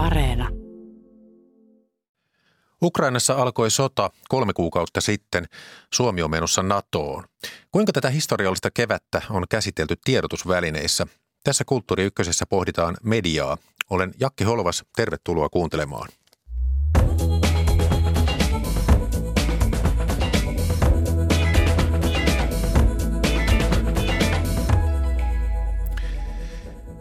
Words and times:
Areena. 0.00 0.48
Ukrainassa 2.82 3.34
alkoi 3.34 3.70
sota 3.70 4.10
kolme 4.28 4.52
kuukautta 4.52 5.00
sitten. 5.00 5.46
Suomi 5.94 6.22
on 6.22 6.30
menossa 6.30 6.62
NATOon. 6.62 7.24
Kuinka 7.72 7.92
tätä 7.92 8.10
historiallista 8.10 8.70
kevättä 8.70 9.22
on 9.30 9.44
käsitelty 9.50 9.96
tiedotusvälineissä? 10.04 11.06
Tässä 11.44 11.64
Kulttuuri 11.64 12.04
Ykkösessä 12.04 12.46
pohditaan 12.46 12.96
mediaa. 13.02 13.56
Olen 13.90 14.12
Jakki 14.20 14.44
Holvas, 14.44 14.84
tervetuloa 14.96 15.48
kuuntelemaan. 15.48 16.08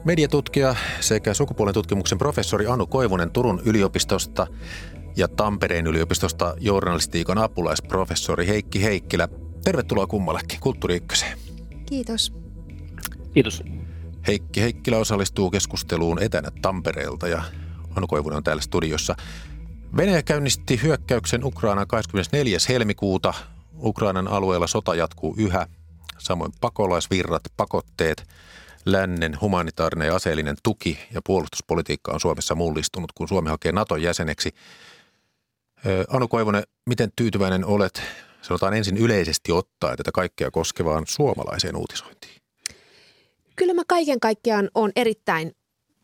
Mediatutkija 0.04 0.76
sekä 1.00 1.34
sukupuolen 1.34 1.74
tutkimuksen 1.74 2.18
professori 2.18 2.68
Anu 2.68 2.88
Koivunen 2.88 3.32
Turun 3.32 3.62
yliopistosta 3.66 4.48
ja 5.16 5.28
Tampereen 5.28 5.88
yliopistosta 5.88 6.56
journalistiikan 6.60 7.38
apulaisprofessori 7.38 8.48
Heikki 8.48 8.84
Heikkilä. 8.84 9.28
Tervetuloa 9.64 10.08
kummallekin 10.08 10.60
Kulttuuri 10.60 10.96
Ykköseen. 10.96 11.38
Kiitos. 11.86 12.34
Kiitos. 13.34 13.64
Heikki 14.28 14.62
Heikkilä 14.62 14.98
osallistuu 14.98 15.52
keskusteluun 15.52 16.24
etänä 16.24 16.52
Tampereelta 16.62 17.28
ja 17.28 17.44
Anu 17.96 18.08
Koivunen 18.08 18.38
on 18.38 18.44
täällä 18.44 18.62
studiossa. 18.62 19.16
Venäjä 19.98 20.24
käynnisti 20.24 20.80
hyökkäyksen 20.84 21.46
Ukrainaan 21.46 21.88
24. 21.88 22.58
helmikuuta. 22.70 23.34
Ukrainan 23.84 24.28
alueella 24.28 24.68
sota 24.68 24.96
jatkuu 24.96 25.36
yhä. 25.38 25.68
Samoin 26.18 26.52
pakolaisvirrat, 26.62 27.44
pakotteet, 27.58 28.28
lännen 28.86 29.42
humanitaarinen 29.42 30.08
ja 30.08 30.16
aseellinen 30.16 30.56
tuki 30.64 31.00
ja 31.14 31.22
puolustuspolitiikka 31.26 32.12
on 32.12 32.20
Suomessa 32.20 32.56
mullistunut, 32.56 33.12
kun 33.12 33.28
Suomi 33.28 33.50
hakee 33.50 33.72
Naton 33.72 34.02
jäseneksi. 34.02 34.52
Anu 36.08 36.28
Koivonen, 36.28 36.64
miten 36.90 37.12
tyytyväinen 37.16 37.66
olet, 37.66 38.02
sanotaan 38.42 38.74
ensin 38.74 38.98
yleisesti 38.98 39.52
ottaen 39.52 39.98
tätä 39.98 40.12
kaikkea 40.12 40.52
koskevaan 40.52 41.04
suomalaiseen 41.08 41.76
uutisointiin? 41.76 42.36
Kyllä 43.56 43.74
mä 43.74 43.84
kaiken 43.88 44.20
kaikkiaan 44.20 44.70
olen 44.76 44.92
erittäin, 44.96 45.56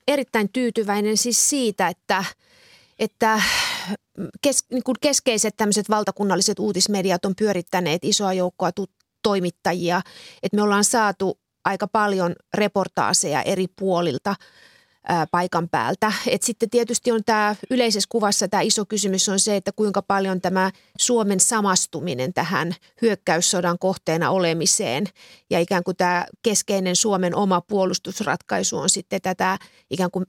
erittäin 0.07 0.49
tyytyväinen 0.53 1.17
siis 1.17 1.49
siitä, 1.49 1.87
että, 1.87 2.23
että 2.99 3.41
kes, 4.41 4.63
niin 4.71 4.83
kuin 4.83 4.95
keskeiset 5.01 5.57
tämmöiset 5.57 5.89
valtakunnalliset 5.89 6.59
uutismediat 6.59 7.25
on 7.25 7.35
pyörittäneet 7.35 8.05
isoa 8.05 8.33
joukkoa 8.33 8.71
tu, 8.71 8.85
toimittajia, 9.23 10.01
että 10.43 10.55
me 10.55 10.61
ollaan 10.61 10.83
saatu 10.83 11.39
aika 11.65 11.87
paljon 11.87 12.35
reportaaseja 12.53 13.41
eri 13.41 13.67
puolilta– 13.67 14.35
paikan 15.31 15.69
päältä. 15.69 16.13
Et 16.27 16.43
sitten 16.43 16.69
tietysti 16.69 17.11
on 17.11 17.23
tämä 17.25 17.55
yleisessä 17.69 18.07
kuvassa 18.11 18.47
tämä 18.47 18.61
iso 18.61 18.85
kysymys 18.85 19.29
on 19.29 19.39
se, 19.39 19.55
että 19.55 19.71
kuinka 19.75 20.01
paljon 20.01 20.41
tämä 20.41 20.71
Suomen 20.99 21.39
samastuminen 21.39 22.33
tähän 22.33 22.75
hyökkäyssodan 23.01 23.79
kohteena 23.79 24.29
olemiseen 24.29 25.05
ja 25.49 25.59
ikään 25.59 25.83
kuin 25.83 25.97
tämä 25.97 26.25
keskeinen 26.43 26.95
Suomen 26.95 27.35
oma 27.35 27.61
puolustusratkaisu 27.61 28.77
on 28.77 28.89
sitten 28.89 29.21
tätä 29.21 29.57
ikään 29.89 30.11
kuin 30.11 30.25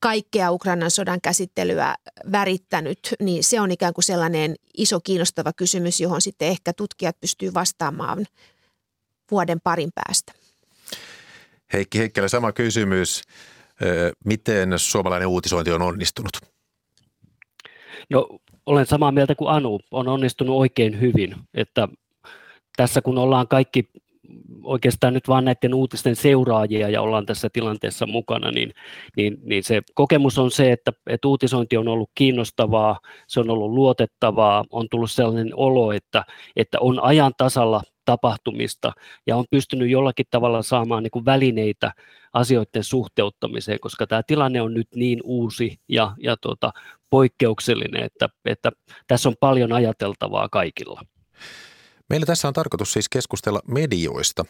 kaikkea 0.00 0.52
Ukrainan 0.52 0.90
sodan 0.90 1.20
käsittelyä 1.20 1.94
värittänyt, 2.32 2.98
niin 3.20 3.44
se 3.44 3.60
on 3.60 3.70
ikään 3.70 3.94
kuin 3.94 4.04
sellainen 4.04 4.54
iso 4.76 5.00
kiinnostava 5.00 5.52
kysymys, 5.52 6.00
johon 6.00 6.20
sitten 6.20 6.48
ehkä 6.48 6.72
tutkijat 6.72 7.20
pystyy 7.20 7.54
vastaamaan 7.54 8.26
vuoden 9.30 9.60
parin 9.60 9.90
päästä. 9.94 10.43
Heikki 11.74 11.98
Heikkilä, 11.98 12.28
sama 12.28 12.52
kysymys. 12.52 13.22
Miten 14.24 14.78
suomalainen 14.78 15.28
uutisointi 15.28 15.72
on 15.72 15.82
onnistunut? 15.82 16.32
No 18.10 18.28
olen 18.66 18.86
samaa 18.86 19.12
mieltä 19.12 19.34
kuin 19.34 19.50
Anu, 19.50 19.80
on 19.90 20.08
onnistunut 20.08 20.56
oikein 20.56 21.00
hyvin, 21.00 21.34
että 21.54 21.88
tässä 22.76 23.02
kun 23.02 23.18
ollaan 23.18 23.48
kaikki 23.48 23.88
oikeastaan 24.62 25.14
nyt 25.14 25.28
vaan 25.28 25.44
näiden 25.44 25.74
uutisten 25.74 26.16
seuraajia 26.16 26.88
ja 26.88 27.02
ollaan 27.02 27.26
tässä 27.26 27.48
tilanteessa 27.52 28.06
mukana, 28.06 28.50
niin, 28.50 28.74
niin, 29.16 29.36
niin 29.42 29.64
se 29.64 29.82
kokemus 29.94 30.38
on 30.38 30.50
se, 30.50 30.72
että, 30.72 30.92
että 31.06 31.28
uutisointi 31.28 31.76
on 31.76 31.88
ollut 31.88 32.10
kiinnostavaa, 32.14 33.00
se 33.26 33.40
on 33.40 33.50
ollut 33.50 33.70
luotettavaa, 33.70 34.64
on 34.70 34.88
tullut 34.90 35.10
sellainen 35.10 35.50
olo, 35.54 35.92
että, 35.92 36.24
että 36.56 36.80
on 36.80 37.00
ajan 37.02 37.32
tasalla 37.38 37.82
tapahtumista 38.04 38.92
ja 39.26 39.36
on 39.36 39.44
pystynyt 39.50 39.90
jollakin 39.90 40.26
tavalla 40.30 40.62
saamaan 40.62 41.02
niin 41.02 41.10
kuin 41.10 41.24
välineitä 41.24 41.92
asioiden 42.32 42.84
suhteuttamiseen, 42.84 43.80
koska 43.80 44.06
tämä 44.06 44.22
tilanne 44.22 44.62
on 44.62 44.74
nyt 44.74 44.88
niin 44.94 45.20
uusi 45.24 45.80
ja, 45.88 46.12
ja 46.18 46.36
tuota, 46.36 46.72
poikkeuksellinen, 47.10 48.02
että, 48.02 48.28
että 48.44 48.70
tässä 49.06 49.28
on 49.28 49.34
paljon 49.40 49.72
ajateltavaa 49.72 50.48
kaikilla. 50.48 51.00
Meillä 52.10 52.26
tässä 52.26 52.48
on 52.48 52.54
tarkoitus 52.54 52.92
siis 52.92 53.08
keskustella 53.08 53.60
medioista. 53.68 54.44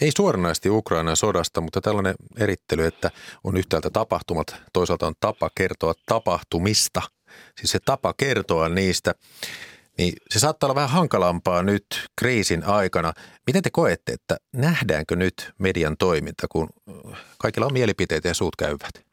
Ei 0.00 0.10
suoranaisesti 0.16 0.70
Ukrainan 0.70 1.16
sodasta, 1.16 1.60
mutta 1.60 1.80
tällainen 1.80 2.14
erittely, 2.38 2.86
että 2.86 3.10
on 3.44 3.56
yhtäältä 3.56 3.90
tapahtumat, 3.90 4.62
toisaalta 4.72 5.06
on 5.06 5.14
tapa 5.20 5.50
kertoa 5.54 5.92
tapahtumista. 6.06 7.02
Siis 7.60 7.70
se 7.70 7.78
tapa 7.84 8.14
kertoa 8.16 8.68
niistä, 8.68 9.14
niin 9.98 10.12
se 10.30 10.38
saattaa 10.38 10.66
olla 10.66 10.74
vähän 10.74 10.90
hankalampaa 10.90 11.62
nyt 11.62 11.86
kriisin 12.16 12.64
aikana. 12.64 13.12
Miten 13.46 13.62
te 13.62 13.70
koette, 13.70 14.12
että 14.12 14.36
nähdäänkö 14.52 15.16
nyt 15.16 15.52
median 15.58 15.96
toiminta, 15.96 16.46
kun 16.48 16.68
kaikilla 17.38 17.66
on 17.66 17.72
mielipiteitä 17.72 18.28
ja 18.28 18.34
suut 18.34 18.56
käyvät? 18.56 19.04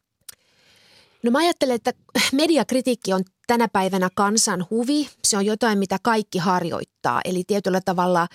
No 1.23 1.31
mä 1.31 1.37
ajattelen, 1.37 1.75
että 1.75 1.93
mediakritiikki 2.33 3.13
on 3.13 3.23
tänä 3.47 3.67
päivänä 3.67 4.09
kansan 4.15 4.65
huvi. 4.69 5.09
Se 5.23 5.37
on 5.37 5.45
jotain, 5.45 5.79
mitä 5.79 5.97
kaikki 6.03 6.37
harjoittaa. 6.37 7.21
Eli 7.25 7.43
tietyllä 7.47 7.81
tavalla 7.85 8.27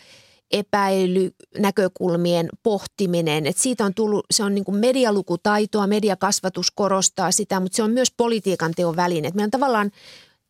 epäily, 0.50 1.31
näkökulmien 1.59 2.49
pohtiminen. 2.62 3.47
Et 3.47 3.56
siitä 3.56 3.84
on 3.84 3.94
tullut, 3.94 4.27
se 4.31 4.44
on 4.44 4.54
niin 4.54 4.65
kuin 4.65 4.77
medialukutaitoa, 4.77 5.87
mediakasvatus 5.87 6.71
korostaa 6.71 7.33
sitä, 7.33 7.60
mutta 7.60 7.77
se 7.77 7.83
on 7.83 7.91
myös 7.91 8.12
politiikan 8.16 8.72
teon 8.77 8.97
väline. 8.97 9.28
Et 9.28 9.34
meidän 9.34 9.50
tavallaan 9.50 9.91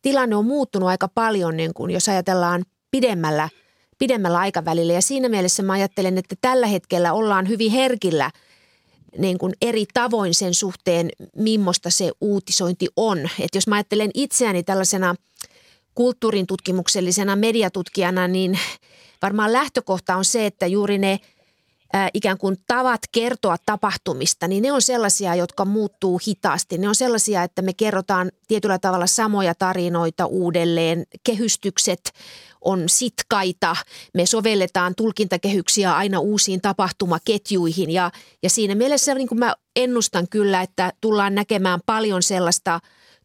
tilanne 0.05 0.35
on 0.35 0.45
muuttunut 0.45 0.89
aika 0.89 1.07
paljon, 1.07 1.57
niin 1.57 1.73
kuin 1.73 1.91
jos 1.91 2.09
ajatellaan 2.09 2.63
pidemmällä, 2.91 3.49
pidemmällä 3.97 4.37
aikavälillä. 4.37 4.93
Ja 4.93 5.01
siinä 5.01 5.29
mielessä 5.29 5.63
mä 5.63 5.73
ajattelen, 5.73 6.17
että 6.17 6.35
tällä 6.41 6.67
hetkellä 6.67 7.13
ollaan 7.13 7.47
hyvin 7.49 7.71
herkillä– 7.71 8.31
niin 9.17 9.37
kuin 9.37 9.53
eri 9.61 9.85
tavoin 9.93 10.33
sen 10.33 10.53
suhteen, 10.53 11.09
millaista 11.35 11.89
se 11.89 12.11
uutisointi 12.21 12.87
on. 12.95 13.29
Et 13.39 13.55
jos 13.55 13.67
mä 13.67 13.75
ajattelen 13.75 14.11
itseäni 14.13 14.63
tällaisena 14.63 15.15
kulttuurin 15.95 16.47
tutkimuksellisena 16.47 17.35
mediatutkijana, 17.35 18.27
niin 18.27 18.59
varmaan 19.21 19.53
lähtökohta 19.53 20.15
on 20.15 20.25
se, 20.25 20.45
että 20.45 20.67
juuri 20.67 20.97
ne 20.97 21.19
ikään 22.13 22.37
kuin 22.37 22.57
tavat 22.67 23.01
kertoa 23.11 23.55
tapahtumista, 23.65 24.47
niin 24.47 24.63
ne 24.63 24.71
on 24.71 24.81
sellaisia, 24.81 25.35
jotka 25.35 25.65
muuttuu 25.65 26.19
hitaasti. 26.27 26.77
Ne 26.77 26.87
on 26.87 26.95
sellaisia, 26.95 27.43
että 27.43 27.61
me 27.61 27.73
kerrotaan 27.73 28.31
tietyllä 28.47 28.79
tavalla 28.79 29.07
samoja 29.07 29.55
tarinoita 29.55 30.25
uudelleen. 30.25 31.03
Kehystykset 31.23 32.11
on 32.61 32.83
sitkaita. 32.87 33.75
Me 34.13 34.25
sovelletaan 34.25 34.95
tulkintakehyksiä 34.95 35.95
aina 35.95 36.19
uusiin 36.19 36.61
tapahtumaketjuihin 36.61 37.91
ja, 37.91 38.11
ja 38.43 38.49
siinä 38.49 38.75
mielessä 38.75 39.13
niin 39.13 39.27
kuin 39.27 39.39
mä 39.39 39.55
ennustan 39.75 40.27
kyllä, 40.29 40.61
että 40.61 40.93
tullaan 41.01 41.35
näkemään 41.35 41.79
paljon 41.85 42.23
sellaista 42.23 42.79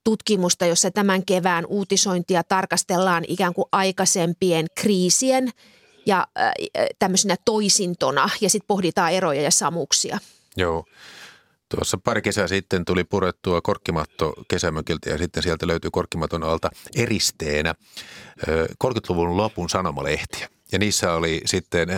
tutkimusta, 0.05 0.67
jossa 0.67 0.91
tämän 0.91 1.25
kevään 1.25 1.67
uutisointia 1.67 2.43
tarkastellaan 2.45 3.25
ikään 3.29 3.55
kuin 3.55 3.69
aikaisempien 3.73 4.67
kriisien 4.75 5.51
ja 6.07 6.27
äh, 6.39 6.53
tämmöisenä 6.99 7.37
toisintona 7.45 8.31
ja 8.41 8.51
sitten 8.51 8.67
pohditaan 8.67 9.13
eroja 9.13 9.43
ja 9.43 9.51
samuuksia. 9.51 10.19
Joo. 10.57 10.85
Tuossa 11.77 11.99
pari 12.05 12.23
kesää 12.23 12.49
sitten 12.49 12.85
tuli 12.85 13.05
purettua 13.05 13.61
korkkimatto 13.61 14.33
kesämökiltä 14.49 15.11
ja 15.11 15.19
sitten 15.19 15.43
sieltä 15.43 15.67
löytyi 15.67 15.91
korkkimaton 15.93 16.43
alta 16.43 16.71
eristeenä 16.97 17.75
30-luvun 18.85 19.37
lopun 19.37 19.69
sanomalehtiä. 19.69 20.49
Ja 20.73 20.79
niissä 20.79 21.13
oli 21.13 21.41
sitten 21.45 21.89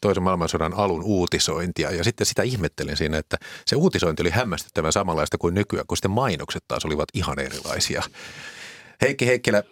toisen 0.00 0.22
maailmansodan 0.22 0.74
alun 0.74 1.02
uutisointia. 1.04 1.90
Ja 1.90 2.04
sitten 2.04 2.26
sitä 2.26 2.42
ihmettelen 2.42 2.96
siinä, 2.96 3.18
että 3.18 3.36
se 3.66 3.76
uutisointi 3.76 4.22
oli 4.22 4.30
hämmästyttävän 4.30 4.92
samanlaista 4.92 5.38
kuin 5.38 5.54
nykyään, 5.54 5.86
kun 5.86 5.96
sitten 5.96 6.10
mainokset 6.10 6.64
taas 6.68 6.84
olivat 6.84 7.08
ihan 7.14 7.38
erilaisia. 7.38 8.02
Heikki 9.02 9.26
Heikkilä, 9.26 9.62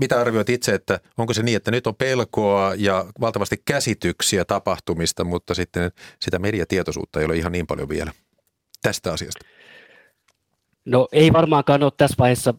mitä 0.00 0.20
arvioit 0.20 0.48
itse, 0.48 0.74
että 0.74 1.00
onko 1.18 1.34
se 1.34 1.42
niin, 1.42 1.56
että 1.56 1.70
nyt 1.70 1.86
on 1.86 1.94
pelkoa 1.94 2.74
ja 2.76 3.06
valtavasti 3.20 3.62
käsityksiä 3.64 4.44
tapahtumista, 4.44 5.24
mutta 5.24 5.54
sitten 5.54 5.92
sitä 6.20 6.38
mediatietoisuutta 6.38 7.20
ei 7.20 7.26
ole 7.26 7.36
ihan 7.36 7.52
niin 7.52 7.66
paljon 7.66 7.88
vielä 7.88 8.12
tästä 8.82 9.12
asiasta? 9.12 9.44
No 10.84 11.08
ei 11.12 11.32
varmaankaan 11.32 11.82
ole 11.82 11.92
tässä 11.96 12.16
vaiheessa 12.18 12.54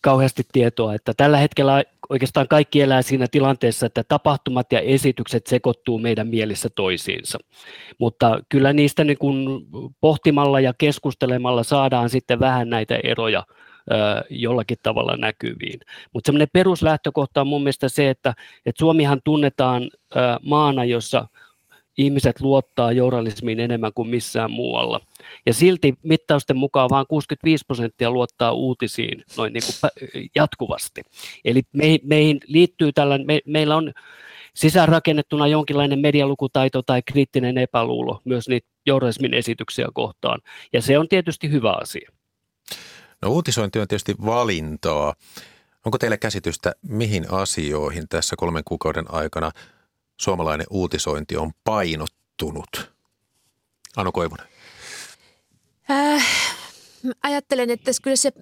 kauheasti 0.00 0.42
tietoa, 0.52 0.94
että 0.94 1.12
tällä 1.16 1.38
hetkellä 1.38 1.84
oikeastaan 2.08 2.48
kaikki 2.48 2.80
elää 2.80 3.02
siinä 3.02 3.26
tilanteessa, 3.30 3.86
että 3.86 4.04
tapahtumat 4.04 4.72
ja 4.72 4.80
esitykset 4.80 5.46
sekoittuu 5.46 5.98
meidän 5.98 6.28
mielissä 6.28 6.68
toisiinsa. 6.70 7.38
Mutta 7.98 8.40
kyllä 8.48 8.72
niistä 8.72 9.04
niin 9.04 9.18
kuin 9.18 9.66
pohtimalla 10.00 10.60
ja 10.60 10.74
keskustelemalla 10.78 11.62
saadaan 11.62 12.10
sitten 12.10 12.40
vähän 12.40 12.70
näitä 12.70 12.96
eroja 13.04 13.46
jollakin 14.30 14.78
tavalla 14.82 15.16
näkyviin. 15.16 15.80
Mutta 16.12 16.28
semmoinen 16.28 16.48
peruslähtökohta 16.52 17.40
on 17.40 17.46
mun 17.46 17.62
mielestä 17.62 17.88
se, 17.88 18.10
että, 18.10 18.34
että 18.66 18.78
Suomihan 18.78 19.20
tunnetaan 19.24 19.90
maana, 20.42 20.84
jossa 20.84 21.28
ihmiset 21.98 22.40
luottaa 22.40 22.92
journalismiin 22.92 23.60
enemmän 23.60 23.92
kuin 23.94 24.08
missään 24.08 24.50
muualla. 24.50 25.00
Ja 25.46 25.54
silti 25.54 25.94
mittausten 26.02 26.56
mukaan 26.56 26.90
vain 26.90 27.06
65 27.06 27.64
prosenttia 27.66 28.10
luottaa 28.10 28.52
uutisiin 28.52 29.24
noin 29.36 29.52
niin 29.52 29.62
kuin 29.66 29.90
jatkuvasti. 30.34 31.02
Eli 31.44 31.62
me, 31.72 31.98
meihin 32.02 32.40
liittyy 32.46 32.92
tällainen, 32.92 33.26
me, 33.26 33.40
meillä 33.46 33.76
on 33.76 33.92
sisäänrakennettuna 34.54 35.46
jonkinlainen 35.46 35.98
medialukutaito 35.98 36.82
tai 36.82 37.02
kriittinen 37.02 37.58
epäluulo 37.58 38.20
myös 38.24 38.48
niitä 38.48 38.68
journalismin 38.86 39.34
esityksiä 39.34 39.88
kohtaan. 39.94 40.40
Ja 40.72 40.82
se 40.82 40.98
on 40.98 41.08
tietysti 41.08 41.50
hyvä 41.50 41.72
asia. 41.72 42.10
No 43.24 43.30
uutisointi 43.30 43.78
on 43.78 43.88
tietysti 43.88 44.14
valintaa. 44.24 45.14
Onko 45.84 45.98
teillä 45.98 46.16
käsitystä, 46.16 46.72
mihin 46.82 47.32
asioihin 47.32 48.08
tässä 48.08 48.36
kolmen 48.38 48.62
kuukauden 48.64 49.14
aikana 49.14 49.50
suomalainen 50.16 50.66
uutisointi 50.70 51.36
on 51.36 51.52
painottunut? 51.64 52.92
Anu 53.96 54.12
Koivunen. 54.12 54.46
Äh, 55.90 56.26
ajattelen, 57.22 57.70
että 57.70 57.90
kyllä 58.02 58.16
se 58.16 58.32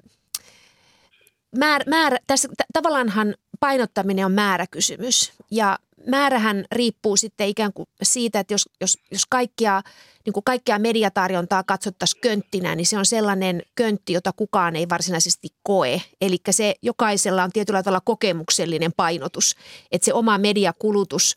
määrä, 1.59 1.85
määrä 1.89 2.19
tässä 2.27 2.49
t- 2.49 2.67
tavallaanhan 2.73 3.35
painottaminen 3.61 4.27
on 4.27 4.33
määräkysymys 4.33 5.33
ja 5.51 5.79
määrähän 6.07 6.65
riippuu 6.73 7.17
sitten 7.17 7.49
ikään 7.49 7.73
kuin 7.73 7.89
siitä, 8.03 8.41
että 8.41 8.55
jos, 8.55 8.69
jos, 8.81 8.99
jos 9.11 9.27
kaikkia, 9.29 9.83
niin 10.25 10.33
kuin 10.33 10.45
kaikkia 10.45 10.79
mediatarjontaa 10.79 11.63
katsottaisiin 11.63 12.21
könttinä, 12.21 12.75
niin 12.75 12.87
se 12.87 12.99
on 12.99 13.07
sellainen 13.07 13.63
köntti, 13.75 14.13
jota 14.13 14.33
kukaan 14.33 14.77
ei 14.77 14.89
varsinaisesti 14.89 15.49
koe. 15.63 16.03
Eli 16.21 16.37
se 16.51 16.75
jokaisella 16.83 17.45
on 17.45 17.53
tietyllä 17.53 17.83
tavalla 17.83 18.01
kokemuksellinen 18.05 18.93
painotus, 18.97 19.57
että 19.93 20.05
se 20.05 20.15
oma 20.15 20.39
mediakulutus 20.39 21.37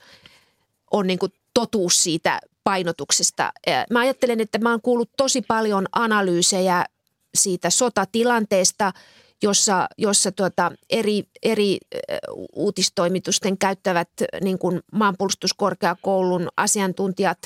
on 0.92 1.08
niin 1.08 1.20
kuin 1.20 1.34
totuus 1.54 2.04
siitä 2.04 2.40
painotuksesta. 2.64 3.52
Mä 3.90 4.00
ajattelen, 4.00 4.42
että 4.42 4.58
mä 4.58 4.72
oon 4.72 4.82
kuullut 4.82 5.10
tosi 5.18 5.42
paljon 5.42 5.86
analyysejä 5.92 6.86
siitä 7.36 7.70
sotatilanteesta– 7.70 8.92
jossa, 9.44 9.88
jossa 9.98 10.32
tuota 10.32 10.72
eri, 10.90 11.24
eri 11.44 11.78
uutistoimitusten 12.54 13.58
käyttävät 13.58 14.10
niin 14.42 14.60
kuin 14.60 14.82
maanpuolustuskorkeakoulun 14.92 16.48
asiantuntijat 16.58 17.38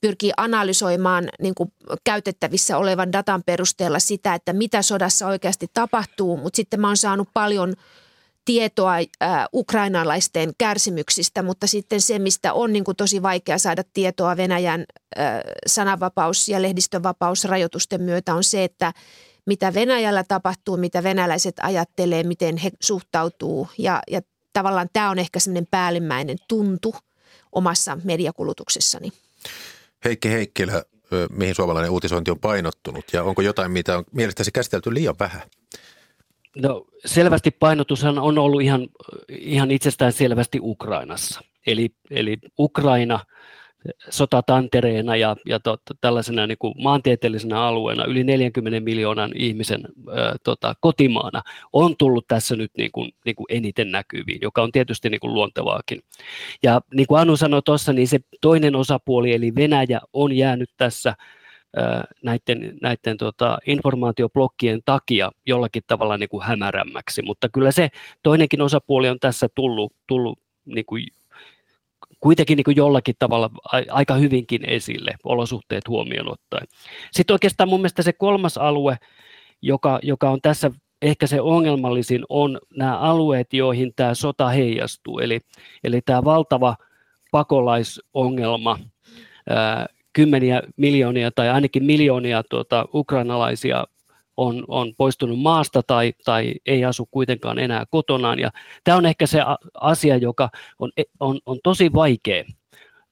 pyrkii 0.00 0.32
analysoimaan 0.36 1.28
niin 1.40 1.54
kuin 1.54 1.72
käytettävissä 2.04 2.78
olevan 2.78 3.12
datan 3.12 3.42
perusteella 3.42 3.98
sitä, 3.98 4.34
että 4.34 4.52
mitä 4.52 4.82
sodassa 4.82 5.26
oikeasti 5.26 5.66
tapahtuu, 5.74 6.36
mutta 6.36 6.56
sitten 6.56 6.80
mä 6.80 6.86
oon 6.86 6.96
saanut 6.96 7.28
paljon 7.34 7.74
tietoa 8.44 8.94
äh, 8.94 9.46
ukrainalaisten 9.54 10.52
kärsimyksistä, 10.58 11.42
mutta 11.42 11.66
sitten 11.66 12.00
se, 12.00 12.18
mistä 12.18 12.52
on 12.52 12.72
niin 12.72 12.84
kuin 12.84 12.96
tosi 12.96 13.22
vaikea 13.22 13.58
saada 13.58 13.82
tietoa 13.92 14.36
Venäjän 14.36 14.84
äh, 15.18 15.40
sananvapaus- 15.66 16.48
ja 16.48 16.62
lehdistönvapausrajoitusten 16.62 18.02
myötä 18.02 18.34
on 18.34 18.44
se, 18.44 18.64
että 18.64 18.92
mitä 19.46 19.74
Venäjällä 19.74 20.24
tapahtuu, 20.24 20.76
mitä 20.76 21.02
venäläiset 21.02 21.54
ajattelee, 21.62 22.22
miten 22.22 22.56
he 22.56 22.70
suhtautuu 22.80 23.68
ja, 23.78 24.02
ja 24.10 24.20
tavallaan 24.52 24.88
tämä 24.92 25.10
on 25.10 25.18
ehkä 25.18 25.40
semmoinen 25.40 25.66
päällimmäinen 25.70 26.36
tuntu 26.48 26.94
omassa 27.52 27.98
mediakulutuksessani. 28.04 29.12
Heikki 30.04 30.30
Heikkilä, 30.30 30.84
mihin 31.30 31.54
suomalainen 31.54 31.90
uutisointi 31.90 32.30
on 32.30 32.38
painottunut 32.38 33.04
ja 33.12 33.22
onko 33.24 33.42
jotain, 33.42 33.70
mitä 33.70 33.98
on 33.98 34.04
mielestäsi 34.12 34.52
käsitelty 34.52 34.94
liian 34.94 35.14
vähän? 35.18 35.42
No 36.56 36.86
selvästi 37.04 37.50
painotushan 37.50 38.18
on 38.18 38.38
ollut 38.38 38.62
ihan, 38.62 38.88
ihan 39.28 39.70
itsestään 39.70 40.12
selvästi 40.12 40.58
Ukrainassa. 40.62 41.40
Eli, 41.66 41.94
eli 42.10 42.38
Ukraina– 42.58 43.20
sotatantereena 44.10 45.16
ja, 45.16 45.36
ja 45.46 45.60
tot, 45.60 45.80
tällaisena 46.00 46.46
niin 46.46 46.58
kuin 46.58 46.74
maantieteellisenä 46.82 47.62
alueena 47.62 48.04
yli 48.04 48.24
40 48.24 48.80
miljoonan 48.80 49.30
ihmisen 49.34 49.80
ää, 50.16 50.36
tota, 50.44 50.74
kotimaana 50.80 51.42
on 51.72 51.96
tullut 51.96 52.24
tässä 52.28 52.56
nyt 52.56 52.70
niin 52.78 52.92
kuin, 52.92 53.12
niin 53.24 53.36
kuin 53.36 53.46
eniten 53.48 53.92
näkyviin, 53.92 54.38
joka 54.42 54.62
on 54.62 54.72
tietysti 54.72 55.10
niin 55.10 55.20
kuin 55.20 55.34
luontevaakin. 55.34 56.00
Ja 56.62 56.80
niin 56.94 57.06
kuin 57.06 57.20
Anu 57.20 57.36
sanoi 57.36 57.62
tuossa, 57.64 57.92
niin 57.92 58.08
se 58.08 58.18
toinen 58.40 58.76
osapuoli 58.76 59.32
eli 59.32 59.54
Venäjä 59.54 60.00
on 60.12 60.32
jäänyt 60.32 60.70
tässä 60.76 61.14
näiden, 62.22 62.78
näiden 62.82 63.16
tota, 63.16 63.58
informaatioblokkien 63.66 64.80
takia 64.84 65.30
jollakin 65.46 65.82
tavalla 65.86 66.18
niin 66.18 66.28
kuin 66.28 66.44
hämärämmäksi, 66.44 67.22
mutta 67.22 67.48
kyllä 67.48 67.70
se 67.70 67.88
toinenkin 68.22 68.62
osapuoli 68.62 69.08
on 69.08 69.20
tässä 69.20 69.48
tullut, 69.54 69.92
tullut 70.06 70.38
niin 70.64 70.86
kuin 70.86 71.06
kuitenkin 72.20 72.56
niin 72.56 72.64
kuin 72.64 72.76
jollakin 72.76 73.14
tavalla 73.18 73.50
aika 73.90 74.14
hyvinkin 74.14 74.64
esille, 74.64 75.14
olosuhteet 75.24 75.88
huomioon 75.88 76.32
ottaen. 76.32 76.66
Sitten 77.12 77.34
oikeastaan 77.34 77.68
mun 77.68 77.80
mielestä 77.80 78.02
se 78.02 78.12
kolmas 78.12 78.58
alue, 78.58 78.98
joka, 79.62 79.98
joka 80.02 80.30
on 80.30 80.40
tässä 80.42 80.70
ehkä 81.02 81.26
se 81.26 81.40
ongelmallisin, 81.40 82.24
on 82.28 82.58
nämä 82.76 82.98
alueet, 82.98 83.52
joihin 83.52 83.92
tämä 83.96 84.14
sota 84.14 84.48
heijastuu. 84.48 85.18
Eli, 85.18 85.40
eli 85.84 86.00
tämä 86.00 86.24
valtava 86.24 86.76
pakolaisongelma, 87.30 88.78
ää, 89.48 89.86
kymmeniä 90.12 90.62
miljoonia 90.76 91.30
tai 91.30 91.48
ainakin 91.48 91.84
miljoonia 91.84 92.42
tuota, 92.50 92.86
ukrainalaisia 92.94 93.84
on, 94.36 94.64
on 94.68 94.94
poistunut 94.96 95.38
maasta 95.40 95.82
tai, 95.82 96.12
tai 96.24 96.54
ei 96.66 96.84
asu 96.84 97.08
kuitenkaan 97.10 97.58
enää 97.58 97.84
kotonaan. 97.90 98.38
Ja 98.38 98.50
tämä 98.84 98.96
on 98.96 99.06
ehkä 99.06 99.26
se 99.26 99.38
asia, 99.74 100.16
joka 100.16 100.48
on, 100.78 100.90
on, 101.20 101.38
on 101.46 101.58
tosi 101.62 101.92
vaikea 101.92 102.44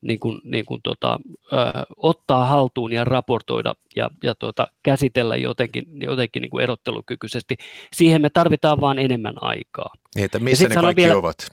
niin 0.00 0.20
kuin, 0.20 0.40
niin 0.44 0.64
kuin 0.64 0.80
tota, 0.82 1.18
ö, 1.52 1.56
ottaa 1.96 2.44
haltuun 2.44 2.92
ja 2.92 3.04
raportoida 3.04 3.74
ja, 3.96 4.10
ja 4.22 4.34
tota, 4.34 4.68
käsitellä 4.82 5.36
jotenkin, 5.36 5.84
jotenkin 6.02 6.42
niin 6.42 6.50
kuin 6.50 6.62
erottelukykyisesti. 6.62 7.56
Siihen 7.92 8.22
me 8.22 8.30
tarvitaan 8.30 8.80
vain 8.80 8.98
enemmän 8.98 9.34
aikaa. 9.40 9.92
Niin, 10.14 10.24
että 10.24 10.38
missä 10.38 10.68
ne 10.68 10.74
kaikki 10.74 11.02
vielä, 11.02 11.16
ovat? 11.16 11.48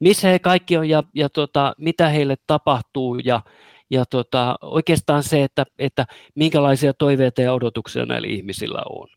Missä 0.00 0.28
he 0.28 0.38
kaikki 0.38 0.76
on 0.76 0.88
ja, 0.88 1.02
ja 1.14 1.28
tota, 1.28 1.74
mitä 1.78 2.08
heille 2.08 2.36
tapahtuu 2.46 3.18
ja, 3.18 3.40
ja 3.92 4.04
tota, 4.10 4.56
oikeastaan 4.60 5.22
se, 5.22 5.42
että, 5.44 5.64
että 5.78 6.06
minkälaisia 6.34 6.94
toiveita 6.94 7.42
ja 7.42 7.52
odotuksia 7.52 8.06
näillä 8.06 8.28
ihmisillä 8.28 8.82
on. 8.88 9.08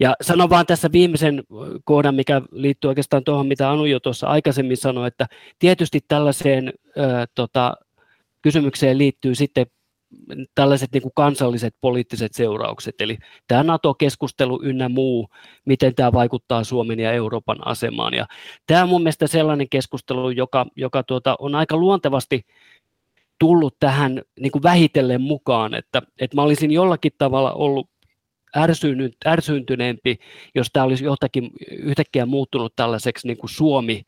Ja 0.00 0.14
sanon 0.22 0.50
vaan 0.50 0.66
tässä 0.66 0.88
viimeisen 0.92 1.42
kohdan, 1.84 2.14
mikä 2.14 2.42
liittyy 2.52 2.88
oikeastaan 2.88 3.24
tuohon, 3.24 3.46
mitä 3.46 3.70
Anu 3.70 3.84
jo 3.84 4.00
tuossa 4.00 4.26
aikaisemmin 4.26 4.76
sanoi, 4.76 5.08
että 5.08 5.26
tietysti 5.58 6.00
tällaiseen 6.08 6.72
ö, 6.96 7.02
tota, 7.34 7.74
kysymykseen 8.42 8.98
liittyy 8.98 9.34
sitten 9.34 9.66
tällaiset 10.54 10.92
niin 10.92 11.02
kuin 11.02 11.12
kansalliset 11.14 11.74
poliittiset 11.80 12.34
seuraukset, 12.34 13.00
eli 13.00 13.18
tämä 13.48 13.62
NATO-keskustelu 13.62 14.60
ynnä 14.62 14.88
muu, 14.88 15.28
miten 15.64 15.94
tämä 15.94 16.12
vaikuttaa 16.12 16.64
Suomen 16.64 17.00
ja 17.00 17.12
Euroopan 17.12 17.66
asemaan. 17.66 18.14
Ja 18.14 18.26
tämä 18.66 18.82
on 18.82 18.88
mun 18.88 19.02
mielestä 19.02 19.26
sellainen 19.26 19.68
keskustelu, 19.68 20.30
joka, 20.30 20.66
joka 20.76 21.02
tuota, 21.02 21.36
on 21.38 21.54
aika 21.54 21.76
luontevasti 21.76 22.46
tullut 23.38 23.76
tähän 23.80 24.22
niin 24.40 24.52
kuin 24.52 24.62
vähitellen 24.62 25.20
mukaan, 25.20 25.74
että, 25.74 26.02
että 26.20 26.36
mä 26.36 26.42
olisin 26.42 26.70
jollakin 26.70 27.12
tavalla 27.18 27.52
ollut 27.52 27.90
ärsynyt, 28.56 29.16
ärsyntyneempi, 29.26 30.18
jos 30.54 30.68
tämä 30.72 30.84
olisi 30.84 31.04
jotakin 31.04 31.50
yhtäkkiä 31.70 32.26
muuttunut 32.26 32.76
tällaiseksi 32.76 33.26
niin 33.26 33.36
kuin 33.38 33.50
Suomi 33.50 34.02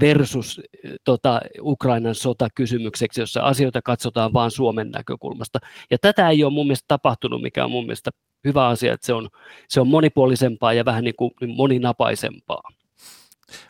versus 0.00 0.60
tota, 1.04 1.40
Ukrainan 1.60 2.14
sotakysymykseksi, 2.14 3.20
jossa 3.20 3.40
asioita 3.40 3.82
katsotaan 3.82 4.32
vain 4.32 4.50
Suomen 4.50 4.90
näkökulmasta. 4.90 5.58
Ja 5.90 5.98
tätä 5.98 6.28
ei 6.28 6.44
ole 6.44 6.52
mun 6.52 6.66
mielestä 6.66 6.88
tapahtunut, 6.88 7.42
mikä 7.42 7.64
on 7.64 7.70
mun 7.70 7.84
mielestä 7.84 8.10
hyvä 8.44 8.66
asia, 8.66 8.92
että 8.92 9.06
se 9.06 9.12
on, 9.12 9.28
se 9.68 9.80
on 9.80 9.88
monipuolisempaa 9.88 10.72
ja 10.72 10.84
vähän 10.84 11.04
niin 11.04 11.16
kuin 11.16 11.32
moninapaisempaa. 11.56 12.62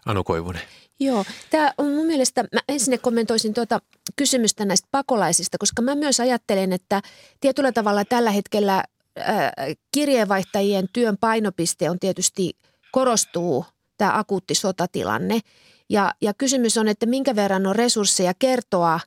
Anu 0.06 0.24
Koivunen. 0.24 0.62
Joo, 1.00 1.24
tämä 1.50 1.72
on 1.78 1.92
mun 1.92 2.06
mielestä, 2.06 2.42
mä 2.42 2.60
ensin 2.68 3.00
kommentoisin 3.00 3.54
tuota 3.54 3.80
kysymystä 4.16 4.64
näistä 4.64 4.88
pakolaisista, 4.90 5.58
koska 5.58 5.82
mä 5.82 5.94
myös 5.94 6.20
ajattelen, 6.20 6.72
että 6.72 7.02
tietyllä 7.40 7.72
tavalla 7.72 8.04
tällä 8.04 8.30
hetkellä 8.30 8.84
äh, 9.18 9.52
kirjeenvaihtajien 9.92 10.88
työn 10.92 11.16
painopiste 11.20 11.90
on 11.90 11.98
tietysti 11.98 12.52
korostuu 12.92 13.64
tämä 13.98 14.18
akuutti 14.18 14.54
sotatilanne. 14.54 15.40
Ja, 15.88 16.14
ja 16.20 16.34
kysymys 16.34 16.78
on, 16.78 16.88
että 16.88 17.06
minkä 17.06 17.36
verran 17.36 17.66
on 17.66 17.76
resursseja 17.76 18.32
kertoa 18.38 19.00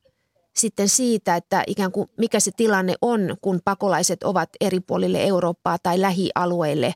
sitten 0.55 0.89
siitä, 0.89 1.35
että 1.35 1.63
ikään 1.67 1.91
kuin 1.91 2.09
mikä 2.17 2.39
se 2.39 2.51
tilanne 2.57 2.93
on, 3.01 3.37
kun 3.41 3.59
pakolaiset 3.65 4.23
ovat 4.23 4.49
eri 4.61 4.79
puolille 4.79 5.23
Eurooppaa 5.23 5.77
tai 5.83 6.01
lähialueille 6.01 6.93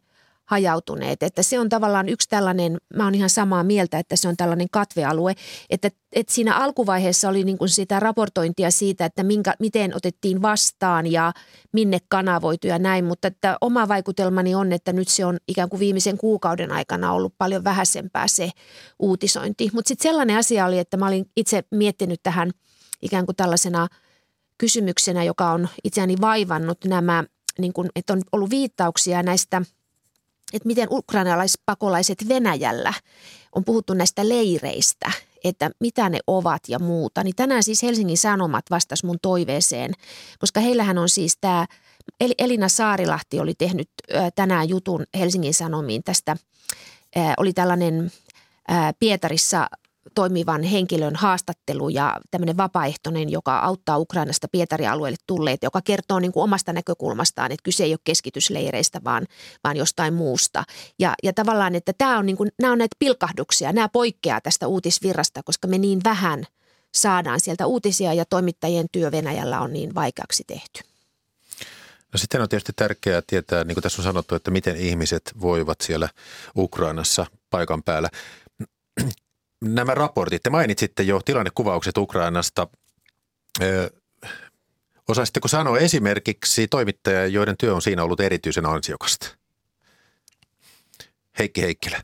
hajautuneet. 0.48 1.24
Että 1.24 1.44
se 1.44 1.60
on 1.60 1.70
tavallaan 1.70 2.10
yksi 2.10 2.30
tällainen, 2.30 2.78
mä 2.96 3.04
oon 3.04 3.16
ihan 3.16 3.30
samaa 3.30 3.64
mieltä, 3.64 4.00
että 4.00 4.16
se 4.16 4.28
on 4.28 4.38
tällainen 4.38 4.68
katvealue, 4.72 5.34
että, 5.70 5.92
että 6.14 6.34
siinä 6.34 6.56
alkuvaiheessa 6.56 7.30
oli 7.30 7.44
niin 7.44 7.58
kuin 7.58 7.70
sitä 7.70 8.00
raportointia 8.00 8.72
siitä, 8.72 9.06
että 9.06 9.24
minkä, 9.24 9.54
miten 9.60 9.96
otettiin 9.96 10.42
vastaan 10.42 11.12
ja 11.12 11.34
minne 11.72 12.00
kanavoitu 12.10 12.68
ja 12.68 12.80
näin, 12.80 13.06
mutta 13.06 13.28
että 13.28 13.58
oma 13.62 13.88
vaikutelmani 13.88 14.56
on, 14.56 14.74
että 14.74 14.94
nyt 14.94 15.08
se 15.08 15.26
on 15.26 15.38
ikään 15.48 15.70
kuin 15.70 15.80
viimeisen 15.80 16.18
kuukauden 16.18 16.72
aikana 16.72 17.12
ollut 17.12 17.34
paljon 17.38 17.64
vähäisempää 17.64 18.28
se 18.28 18.50
uutisointi. 19.00 19.70
Mutta 19.74 19.88
sitten 19.88 20.10
sellainen 20.10 20.38
asia 20.38 20.66
oli, 20.66 20.80
että 20.80 20.98
mä 20.98 21.08
olin 21.08 21.26
itse 21.36 21.64
miettinyt 21.72 22.20
tähän 22.24 22.52
ikään 23.02 23.26
kuin 23.26 23.36
tällaisena 23.36 23.88
kysymyksenä, 24.58 25.24
joka 25.24 25.52
on 25.52 25.68
itseäni 25.84 26.16
vaivannut 26.22 26.78
nämä, 26.86 27.24
niin 27.60 27.74
kuin, 27.74 27.90
että 27.96 28.14
on 28.14 28.22
ollut 28.32 28.50
viittauksia 28.50 29.24
näistä– 29.24 29.62
että 30.54 30.68
miten 30.68 30.88
ukrainalaispakolaiset 30.92 32.30
Venäjällä 32.30 32.94
on 33.56 33.66
puhuttu 33.66 33.94
näistä 33.94 34.30
leireistä, 34.30 35.12
että 35.44 35.72
mitä 35.80 36.10
ne 36.10 36.20
ovat 36.28 36.62
ja 36.68 36.80
muuta. 36.80 37.24
Niin 37.24 37.36
tänään 37.36 37.64
siis 37.64 37.84
Helsingin 37.84 38.18
Sanomat 38.18 38.66
vastasi 38.72 39.06
mun 39.06 39.18
toiveeseen, 39.22 39.92
koska 40.40 40.60
heillähän 40.60 40.98
on 40.98 41.10
siis 41.10 41.38
tämä, 41.42 41.66
Elina 42.38 42.70
Saarilahti 42.70 43.40
oli 43.40 43.54
tehnyt 43.58 43.90
tänään 44.36 44.70
jutun 44.70 45.06
Helsingin 45.20 45.54
Sanomiin 45.54 46.04
tästä, 46.04 46.38
oli 47.38 47.54
tällainen 47.54 48.12
Pietarissa 49.00 49.68
toimivan 50.16 50.64
henkilön 50.64 51.16
haastattelu 51.16 51.90
ja 51.90 52.20
tämmöinen 52.32 52.58
vapaaehtoinen, 52.58 53.30
joka 53.30 53.60
auttaa 53.60 53.98
Ukrainasta 53.98 54.48
Pietarin 54.52 54.90
alueelle 54.90 55.18
tulleet, 55.28 55.64
joka 55.64 55.82
kertoo 55.82 56.20
niin 56.20 56.32
kuin 56.32 56.44
omasta 56.44 56.74
näkökulmastaan, 56.74 57.52
että 57.52 57.64
kyse 57.64 57.84
ei 57.84 57.94
ole 57.94 58.00
keskitysleireistä, 58.04 59.02
vaan, 59.04 59.28
vaan 59.64 59.78
jostain 59.78 60.14
muusta. 60.14 60.64
Ja, 61.00 61.14
ja 61.24 61.34
tavallaan, 61.34 61.76
että 61.76 61.94
tämä 61.98 62.18
on 62.18 62.26
niin 62.26 62.38
kuin, 62.38 62.52
nämä 62.62 62.74
on 62.74 62.78
näitä 62.78 62.96
pilkahduksia, 63.00 63.74
nämä 63.74 63.90
poikkeaa 63.90 64.42
tästä 64.42 64.68
uutisvirrasta, 64.68 65.44
koska 65.44 65.68
me 65.68 65.78
niin 65.78 66.00
vähän 66.04 66.44
saadaan 66.94 67.40
sieltä 67.40 67.66
uutisia 67.66 68.14
ja 68.14 68.26
toimittajien 68.26 68.88
työ 68.92 69.12
Venäjällä 69.12 69.62
on 69.62 69.74
niin 69.74 69.96
vaikeaksi 69.96 70.44
tehty. 70.48 70.80
No 72.14 72.18
sitten 72.18 72.42
on 72.42 72.50
tietysti 72.50 72.74
tärkeää 72.76 73.22
tietää, 73.28 73.64
niin 73.64 73.76
kuin 73.76 73.84
tässä 73.84 74.02
on 74.02 74.04
sanottu, 74.04 74.36
että 74.36 74.52
miten 74.52 74.78
ihmiset 74.78 75.34
voivat 75.42 75.82
siellä 75.82 76.10
Ukrainassa 76.58 77.26
paikan 77.50 77.84
päällä 77.84 78.10
nämä 79.62 79.94
raportit, 79.94 80.44
te 80.44 80.50
mainitsitte 80.50 81.04
jo 81.04 81.22
tilannekuvaukset 81.26 81.98
Ukrainasta. 81.98 82.68
Ö, 83.62 83.92
osaisitteko 85.08 85.48
sanoa 85.48 85.78
esimerkiksi 85.78 86.68
toimittajia, 86.68 87.26
joiden 87.28 87.56
työ 87.58 87.76
on 87.76 87.82
siinä 87.82 88.04
ollut 88.04 88.20
erityisen 88.20 88.66
ansiokasta? 88.66 89.38
Heikki 91.40 91.62
Heikkilä. 91.62 92.02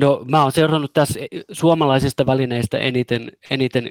No 0.00 0.24
mä 0.28 0.42
oon 0.42 0.52
seurannut 0.52 0.92
tässä 0.92 1.20
suomalaisista 1.52 2.26
välineistä 2.26 2.78
eniten, 2.78 3.32
eniten 3.50 3.90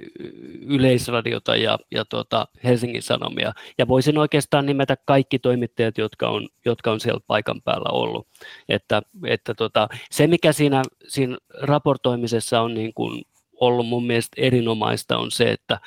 yleisradiota 0.62 1.56
ja, 1.56 1.80
ja 1.92 2.06
tuota 2.06 2.48
Helsingin 2.64 3.02
Sanomia. 3.02 3.54
Ja 3.78 3.88
voisin 3.88 4.18
oikeastaan 4.18 4.66
nimetä 4.66 4.98
kaikki 5.06 5.40
toimittajat, 5.40 5.98
jotka 5.98 6.30
on, 6.30 6.48
jotka 6.66 6.92
on 6.92 7.00
siellä 7.00 7.20
paikan 7.28 7.62
päällä 7.62 7.90
ollut. 7.92 8.28
Että, 8.70 9.02
että 9.26 9.54
tota, 9.54 9.88
se, 10.12 10.28
mikä 10.28 10.54
siinä, 10.54 10.82
siinä 11.08 11.38
raportoimisessa 11.62 12.62
on 12.62 12.74
niin 12.74 12.94
kuin 12.94 13.22
ollut 13.60 13.88
mun 13.88 14.08
mielestä 14.08 14.42
erinomaista 14.42 15.18
on 15.18 15.32
se, 15.32 15.52
että, 15.52 15.80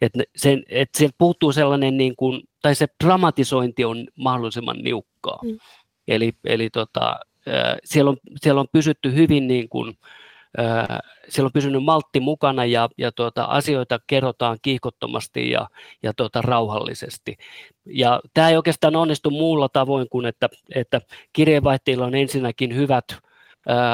että, 0.00 0.22
sen, 0.36 0.62
että 0.68 0.98
sieltä 0.98 1.14
puuttuu 1.18 1.52
sellainen, 1.52 1.96
niin 1.96 2.16
kuin, 2.16 2.42
tai 2.62 2.74
se 2.74 2.86
dramatisointi 3.04 3.84
on 3.84 4.06
mahdollisimman 4.16 4.78
niukkaa. 4.78 5.38
Mm. 5.44 5.58
Eli, 6.08 6.32
eli 6.44 6.70
tota, 6.70 7.20
siellä 7.84 8.10
on, 8.10 8.16
siellä 8.36 8.60
on 8.60 8.66
pysytty 8.72 9.14
hyvin 9.14 9.48
niin 9.48 9.68
kuin, 9.68 9.94
siellä 11.28 11.46
on 11.46 11.52
pysynyt 11.52 11.84
maltti 11.84 12.20
mukana 12.20 12.64
ja, 12.64 12.88
ja 12.98 13.12
tuota, 13.12 13.44
asioita 13.44 13.98
kerrotaan 14.06 14.58
kiihkottomasti 14.62 15.50
ja, 15.50 15.68
ja 16.02 16.14
tuota, 16.14 16.42
rauhallisesti. 16.42 17.36
Ja 17.86 18.20
tämä 18.34 18.48
ei 18.48 18.56
oikeastaan 18.56 18.96
onnistu 18.96 19.30
muulla 19.30 19.68
tavoin 19.68 20.08
kuin, 20.10 20.26
että, 20.26 20.48
että 20.74 21.00
kirjeenvaihtajilla 21.32 22.06
on 22.06 22.14
ensinnäkin 22.14 22.74
hyvät 22.74 23.27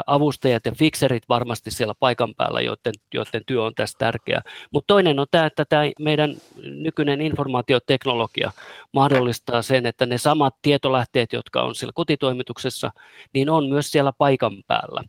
avustajat 0.07 0.67
ja 0.67 0.73
fixerit 0.73 1.23
varmasti 1.29 1.71
siellä 1.71 1.95
paikan 2.01 2.35
päällä, 2.35 2.61
joiden, 2.61 2.95
joiden 3.15 3.43
työ 3.47 3.63
on 3.63 3.75
tässä 3.75 3.99
tärkeä. 3.99 4.43
Mutta 4.71 4.87
toinen 4.87 5.19
on 5.19 5.27
tämä, 5.31 5.47
että 5.47 5.65
tämä 5.65 5.83
meidän 5.99 6.37
nykyinen 6.63 7.21
informaatioteknologia 7.21 8.51
mahdollistaa 8.93 9.63
sen, 9.63 9.87
että 9.87 10.07
ne 10.07 10.19
samat 10.19 10.55
tietolähteet, 10.63 11.33
jotka 11.33 11.63
on 11.63 11.75
siellä 11.75 11.93
kotitoimituksessa, 11.95 12.91
niin 13.33 13.51
on 13.51 13.69
myös 13.69 13.91
siellä 13.91 14.13
paikan 14.19 14.63
päällä. 14.67 15.05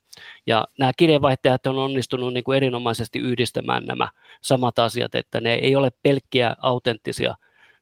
Ja 0.47 0.67
nämä 0.79 0.91
kirjeenvaihtajat 0.97 1.67
on 1.67 1.77
onnistunut 1.77 2.33
niin 2.33 2.43
kuin 2.43 2.57
erinomaisesti 2.57 3.19
yhdistämään 3.19 3.85
nämä 3.85 4.09
samat 4.41 4.79
asiat, 4.79 5.15
että 5.15 5.41
ne 5.41 5.53
ei 5.53 5.75
ole 5.75 5.91
pelkkiä 6.03 6.55
autenttisia 6.61 7.35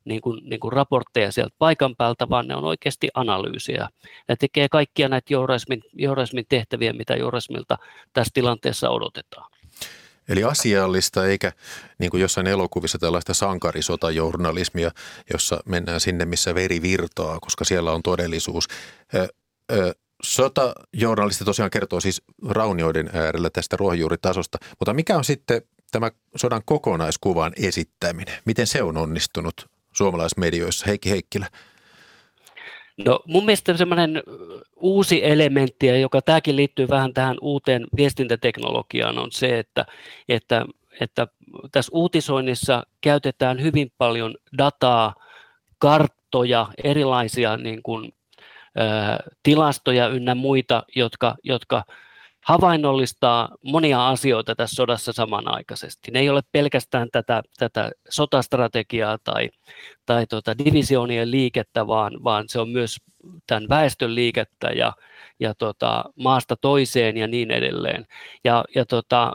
niin 0.06 0.22
kuin, 0.22 0.42
niin 0.50 0.60
kuin 0.60 0.74
raportteja 0.74 1.32
sieltä 1.32 1.56
paikan 1.58 1.96
päältä, 1.96 2.30
vaan 2.30 2.48
ne 2.48 2.56
on 2.56 2.64
oikeasti 2.64 3.10
analyysiä. 3.14 3.90
Ne 4.28 4.36
tekee 4.36 4.70
kaikkia 4.70 5.10
näitä 5.10 5.34
journalismin, 5.34 5.82
journalismin 5.94 6.46
tehtäviä, 6.50 6.94
mitä 6.94 7.16
journalismilta 7.16 7.78
tässä 8.14 8.32
tilanteessa 8.34 8.90
odotetaan. 8.90 9.52
Eli 10.30 10.44
asiallista 10.44 11.26
eikä 11.26 11.52
niin 12.00 12.12
kuin 12.12 12.22
jossain 12.22 12.48
elokuvissa 12.48 12.98
tällaista 12.98 13.34
sankarisotajournalismia, 13.34 14.92
jossa 15.34 15.60
mennään 15.66 16.00
sinne, 16.00 16.26
missä 16.26 16.56
veri 16.56 16.82
virtaa, 16.82 17.40
koska 17.40 17.66
siellä 17.66 17.92
on 17.92 18.04
todellisuus. 18.04 18.68
Sotajournalisti 20.24 21.46
tosiaan 21.46 21.72
kertoo 21.72 22.00
siis 22.00 22.22
raunioiden 22.50 23.10
äärellä 23.14 23.50
tästä 23.50 23.78
ruohonjuuritasosta, 23.78 24.58
mutta 24.80 24.94
mikä 24.94 25.18
on 25.18 25.24
sitten 25.24 25.62
tämä 25.92 26.12
sodan 26.36 26.62
kokonaiskuvan 26.66 27.54
esittäminen? 27.58 28.38
Miten 28.46 28.68
se 28.68 28.84
on 28.84 28.98
onnistunut 28.98 29.70
suomalaismedioissa? 29.94 30.86
Heikki 30.88 31.10
Heikkilä. 31.10 31.48
No 33.06 33.20
mun 33.28 33.46
mielestä 33.46 33.78
semmoinen 33.78 34.24
uusi 34.76 35.26
elementti, 35.26 35.88
joka 35.88 36.22
tämäkin 36.22 36.56
liittyy 36.56 36.90
vähän 36.90 37.14
tähän 37.14 37.38
uuteen 37.42 37.88
viestintäteknologiaan, 37.98 39.20
on 39.20 39.32
se, 39.32 39.60
että, 39.60 39.86
että, 40.30 40.66
että 41.00 41.28
tässä 41.72 41.90
uutisoinnissa 41.94 42.84
käytetään 43.02 43.62
hyvin 43.62 43.92
paljon 43.98 44.36
dataa, 44.58 45.16
karttoja, 45.78 46.68
erilaisia 46.84 47.58
niin 47.58 47.84
kuin, 47.84 48.14
ä, 48.80 49.20
tilastoja 49.44 50.08
ynnä 50.08 50.36
muita, 50.36 50.84
jotka, 50.96 51.36
jotka 51.44 51.84
havainnollistaa 52.44 53.50
monia 53.64 54.10
asioita 54.10 54.56
tässä 54.56 54.76
sodassa 54.76 55.14
samanaikaisesti. 55.14 56.12
Ne 56.12 56.20
ei 56.20 56.30
ole 56.30 56.42
pelkästään 56.52 57.08
tätä, 57.12 57.44
tätä 57.58 57.92
sotastrategiaa 58.10 59.18
tai, 59.24 59.50
tai 60.06 60.28
tuota 60.28 60.58
divisioonien 60.58 61.32
liikettä, 61.32 61.88
vaan, 61.88 62.24
vaan 62.24 62.46
se 62.48 62.60
on 62.60 62.70
myös 62.70 62.98
tämän 63.48 63.70
väestön 63.70 64.16
liikettä 64.16 64.68
ja, 64.68 64.94
ja 65.40 65.56
tota, 65.56 66.04
maasta 66.16 66.56
toiseen 66.56 67.18
ja 67.18 67.28
niin 67.28 67.52
edelleen. 67.52 68.06
Ja, 68.44 68.66
ja 68.76 68.86
tota, 68.86 69.34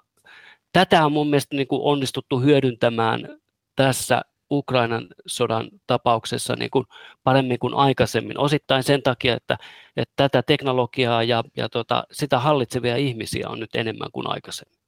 tätä 0.73 1.07
on 1.07 1.12
mun 1.12 1.31
mielestä 1.31 1.57
niin 1.57 1.69
kuin 1.69 1.83
onnistuttu 1.83 2.41
hyödyntämään 2.41 3.29
tässä 3.77 4.23
Ukrainan 4.50 5.07
sodan 5.26 5.69
tapauksessa 5.87 6.57
niin 6.57 6.71
kuin 6.71 6.85
paremmin 7.25 7.59
kuin 7.59 7.75
aikaisemmin. 7.75 8.38
Osittain 8.38 8.83
sen 8.83 9.02
takia, 9.02 9.35
että, 9.37 9.59
että 9.97 10.12
tätä 10.17 10.43
teknologiaa 10.43 11.23
ja, 11.23 11.45
ja 11.57 11.69
tota, 11.69 12.05
sitä 12.12 12.38
hallitsevia 12.38 12.97
ihmisiä 12.97 13.49
on 13.49 13.61
nyt 13.61 13.75
enemmän 13.75 14.09
kuin 14.12 14.31
aikaisemmin. 14.31 14.78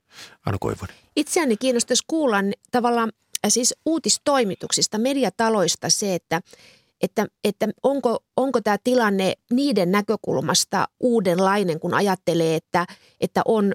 Anu 0.47 0.59
Koivunen. 0.61 0.97
Itseäni 1.17 1.57
kiinnostaisi 1.57 2.05
kuulla 2.07 2.37
tavallaan 2.71 3.13
äh, 3.45 3.51
siis 3.53 3.75
uutistoimituksista, 3.87 4.99
mediataloista 4.99 5.91
se, 5.91 6.15
että, 6.15 6.41
että, 7.01 7.27
että 7.45 7.69
onko, 7.83 8.19
onko 8.37 8.61
tämä 8.61 8.77
tilanne 8.85 9.35
niiden 9.51 9.93
näkökulmasta 9.93 10.89
uudenlainen, 11.01 11.81
kun 11.81 11.95
ajattelee, 11.95 12.57
että, 12.57 12.87
että 13.21 13.43
on, 13.45 13.73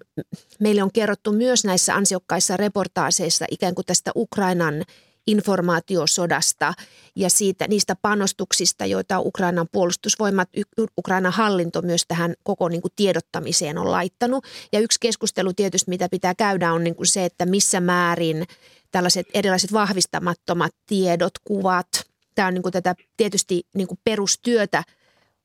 meille 0.60 0.84
on 0.84 0.92
kerrottu 0.94 1.32
myös 1.32 1.65
näissä 1.65 1.96
ansiokkaissa 1.96 2.58
reportaaseissa 2.58 3.46
ikään 3.51 3.75
kuin 3.75 3.86
tästä 3.86 4.12
Ukrainan 4.15 4.84
informaatiosodasta 5.27 6.74
ja 7.15 7.29
siitä, 7.29 7.67
niistä 7.67 7.96
panostuksista, 8.01 8.86
joita 8.86 9.20
Ukrainan 9.20 9.67
puolustusvoimat, 9.72 10.50
Ukrainan 10.98 11.34
hallinto 11.34 11.82
myös 11.82 12.05
tähän 12.08 12.34
koko 12.44 12.70
niin 12.70 12.82
kuin 12.82 12.91
tiedottamiseen 12.96 13.77
on 13.77 13.91
laittanut. 13.91 14.46
Ja 14.74 14.79
yksi 14.79 15.00
keskustelu 15.00 15.53
tietysti, 15.53 15.89
mitä 15.89 16.10
pitää 16.10 16.36
käydä, 16.36 16.74
on 16.74 16.84
niin 16.84 16.96
kuin 16.96 17.08
se, 17.08 17.25
että 17.25 17.46
missä 17.46 17.79
määrin 17.79 18.46
tällaiset 18.91 19.27
erilaiset 19.34 19.74
vahvistamattomat 19.74 20.72
tiedot, 20.88 21.34
kuvat, 21.44 21.88
tämä 22.36 22.48
on 22.48 22.53
niin 22.53 22.63
kuin 22.63 22.74
tätä 22.74 22.96
tietysti 23.17 23.63
niin 23.75 23.88
kuin 23.88 24.00
perustyötä 24.03 24.84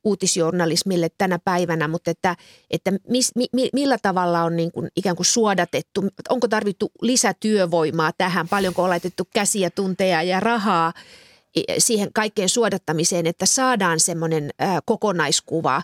uutisjournalismille 0.05 1.09
tänä 1.19 1.39
päivänä, 1.45 1.89
mutta 1.89 2.11
että, 2.11 2.37
että 2.71 2.93
mis, 3.09 3.33
mi, 3.53 3.69
millä 3.73 3.99
tavalla 4.03 4.43
on 4.43 4.57
niin 4.57 4.73
kuin 4.73 4.89
ikään 4.97 5.17
kuin 5.17 5.27
suodatettu, 5.27 6.05
onko 6.29 6.49
tarvittu 6.49 6.91
lisätyövoimaa 7.03 8.13
tähän, 8.19 8.49
paljonko 8.49 8.83
on 8.83 8.91
laitettu 8.91 9.29
käsiä, 9.35 9.71
tunteja 9.71 10.23
ja 10.23 10.41
rahaa 10.41 10.93
siihen 11.79 12.13
kaikkeen 12.13 12.49
suodattamiseen, 12.49 13.27
että 13.27 13.47
saadaan 13.47 14.01
semmoinen 14.01 14.51
kokonaiskuva, 14.85 15.83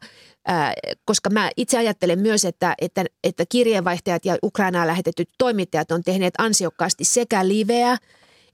koska 1.05 1.31
mä 1.31 1.51
itse 1.57 1.79
ajattelen 1.79 2.19
myös, 2.19 2.45
että, 2.45 2.75
että, 2.81 3.05
että 3.25 3.45
kirjeenvaihtajat 3.49 4.25
ja 4.25 4.37
Ukrainaan 4.43 4.87
lähetetyt 4.87 5.29
toimittajat 5.39 5.91
on 5.91 6.03
tehneet 6.05 6.35
ansiokkaasti 6.39 7.05
sekä 7.05 7.49
liveä 7.49 7.97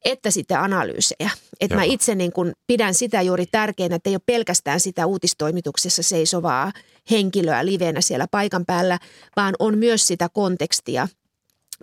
että 0.05 0.31
sitten 0.31 0.59
analyysejä. 0.59 1.31
Että 1.61 1.77
mä 1.77 1.83
itse 1.83 2.15
niin 2.15 2.33
kun 2.33 2.53
pidän 2.67 2.95
sitä 2.95 3.23
juuri 3.23 3.47
tärkeänä, 3.47 3.97
että 3.97 4.11
ei 4.11 4.17
ole 4.17 4.23
pelkästään 4.27 4.81
sitä 4.81 5.07
uutistoimituksessa 5.07 6.03
seisovaa 6.03 6.73
henkilöä 7.11 7.67
livenä 7.67 8.01
siellä 8.01 8.27
paikan 8.31 8.67
päällä, 8.67 8.99
vaan 9.37 9.55
on 9.59 9.79
myös 9.79 10.07
sitä 10.07 10.29
kontekstia– 10.29 11.09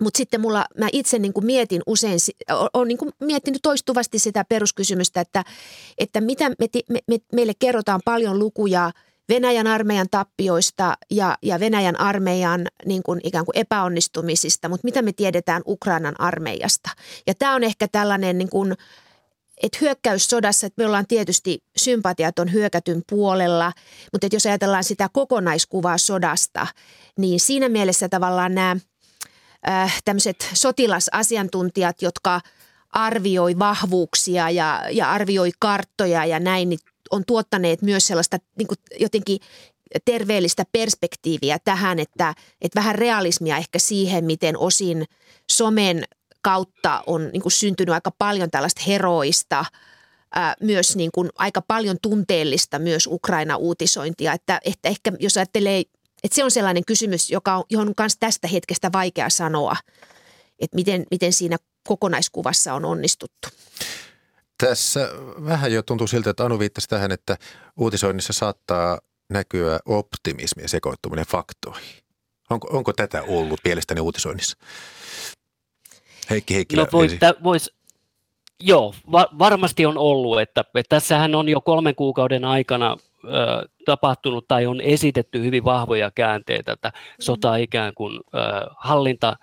mutta 0.00 0.18
sitten 0.18 0.40
mulla, 0.40 0.64
mä 0.78 0.88
itse 0.92 1.18
niin 1.18 1.32
kuin 1.32 1.46
mietin 1.46 1.82
usein, 1.86 2.18
olen 2.74 2.88
niin 2.88 2.98
kuin 2.98 3.10
miettinyt 3.20 3.62
toistuvasti 3.62 4.18
sitä 4.18 4.44
peruskysymystä, 4.48 5.20
että, 5.20 5.44
että 5.98 6.20
mitä 6.20 6.48
me, 6.48 6.54
me, 6.88 6.98
me, 7.06 7.18
meille 7.32 7.52
kerrotaan 7.58 8.00
paljon 8.04 8.38
lukuja 8.38 8.92
Venäjän 9.30 9.66
armeijan 9.66 10.06
tappioista 10.10 10.94
ja, 11.10 11.38
ja 11.42 11.60
Venäjän 11.60 12.00
armeijan 12.00 12.66
niin 12.86 13.02
kuin 13.02 13.20
ikään 13.24 13.44
kuin 13.44 13.58
epäonnistumisista, 13.58 14.68
mutta 14.68 14.84
mitä 14.84 15.02
me 15.02 15.12
tiedetään 15.12 15.62
Ukrainan 15.66 16.20
armeijasta. 16.20 16.90
Ja 17.26 17.34
tämä 17.34 17.54
on 17.54 17.64
ehkä 17.64 17.88
tällainen 17.92 18.38
niin 18.38 18.50
kuin, 18.50 18.74
että 19.62 19.78
hyökkäyssodassa, 19.80 20.66
että 20.66 20.82
me 20.82 20.86
ollaan 20.86 21.06
tietysti 21.06 21.58
sympatiat 21.76 22.38
on 22.38 22.52
hyökätyn 22.52 23.02
puolella, 23.10 23.72
mutta 24.12 24.26
että 24.26 24.36
jos 24.36 24.46
ajatellaan 24.46 24.84
sitä 24.84 25.08
kokonaiskuvaa 25.12 25.98
sodasta, 25.98 26.66
niin 27.18 27.40
siinä 27.40 27.68
mielessä 27.68 28.08
tavallaan 28.08 28.54
nämä– 28.54 28.76
äh, 29.68 30.02
tämmöiset 30.04 30.50
sotilasasiantuntijat, 30.54 32.02
jotka 32.02 32.40
arvioi 32.90 33.58
vahvuuksia 33.58 34.50
ja, 34.50 34.84
ja 34.90 35.10
arvioi 35.10 35.50
karttoja 35.58 36.24
ja 36.24 36.40
näin, 36.40 36.68
niin 36.68 36.78
on 37.10 37.24
tuottaneet 37.26 37.82
myös 37.82 38.06
sellaista 38.06 38.38
niin 38.58 38.68
kuin 38.68 38.78
jotenkin 39.00 39.38
terveellistä 40.04 40.64
perspektiiviä 40.72 41.58
tähän, 41.64 41.98
että, 41.98 42.34
että 42.60 42.80
vähän 42.80 42.94
realismia 42.94 43.56
ehkä 43.56 43.78
siihen, 43.78 44.24
miten 44.24 44.58
osin 44.58 45.04
somen 45.50 46.04
kautta 46.42 47.02
on 47.06 47.30
niin 47.32 47.42
kuin 47.42 47.52
syntynyt 47.52 47.92
aika 47.92 48.10
paljon 48.18 48.50
tällaista 48.50 48.82
heroista, 48.86 49.64
ää, 50.34 50.54
myös 50.60 50.96
niin 50.96 51.10
kuin 51.14 51.28
aika 51.38 51.62
paljon 51.62 51.96
tunteellista 52.02 52.78
myös 52.78 53.06
Ukraina-uutisointia, 53.06 54.32
että, 54.32 54.60
että 54.64 54.88
ehkä 54.88 55.12
jos 55.18 55.36
ajattelee 55.36 55.82
et 56.24 56.32
se 56.32 56.44
on 56.44 56.50
sellainen 56.50 56.84
kysymys, 56.84 57.30
joka 57.30 57.56
on, 57.56 57.64
johon 57.70 57.88
on 57.88 57.94
myös 57.98 58.16
tästä 58.20 58.48
hetkestä 58.48 58.92
vaikea 58.92 59.30
sanoa, 59.30 59.76
että 60.58 60.74
miten, 60.74 61.06
miten 61.10 61.32
siinä 61.32 61.56
kokonaiskuvassa 61.88 62.74
on 62.74 62.84
onnistuttu. 62.84 63.48
Tässä 64.60 65.10
vähän 65.44 65.72
jo 65.72 65.82
tuntuu 65.82 66.06
siltä, 66.06 66.30
että 66.30 66.44
Anu 66.44 66.58
viittasi 66.58 66.88
tähän, 66.88 67.12
että 67.12 67.36
uutisoinnissa 67.76 68.32
saattaa 68.32 68.98
näkyä 69.28 69.80
optimismi 69.86 70.62
ja 70.62 70.68
sekoittuminen 70.68 71.26
faktoihin. 71.26 72.02
Onko, 72.50 72.68
onko 72.72 72.92
tätä 72.92 73.22
ollut 73.22 73.60
mielestäni 73.64 74.00
uutisoinnissa? 74.00 74.58
Heikki 76.30 76.54
Heikkilä. 76.54 76.82
No 76.82 76.88
vois, 76.92 77.12
vois, 77.42 77.70
joo, 78.60 78.94
va, 79.12 79.26
varmasti 79.38 79.86
on 79.86 79.98
ollut. 79.98 80.40
Että, 80.40 80.60
että 80.60 80.96
tässähän 80.96 81.34
on 81.34 81.48
jo 81.48 81.60
kolmen 81.60 81.94
kuukauden 81.94 82.44
aikana 82.44 82.96
tapahtunut 83.84 84.48
tai 84.48 84.66
on 84.66 84.80
esitetty 84.80 85.42
hyvin 85.42 85.64
vahvoja 85.64 86.10
käänteitä, 86.14 86.72
että 86.72 86.92
sota 87.20 87.56
ikään 87.56 87.94
kuin 87.94 88.20
hallinta 88.76 89.36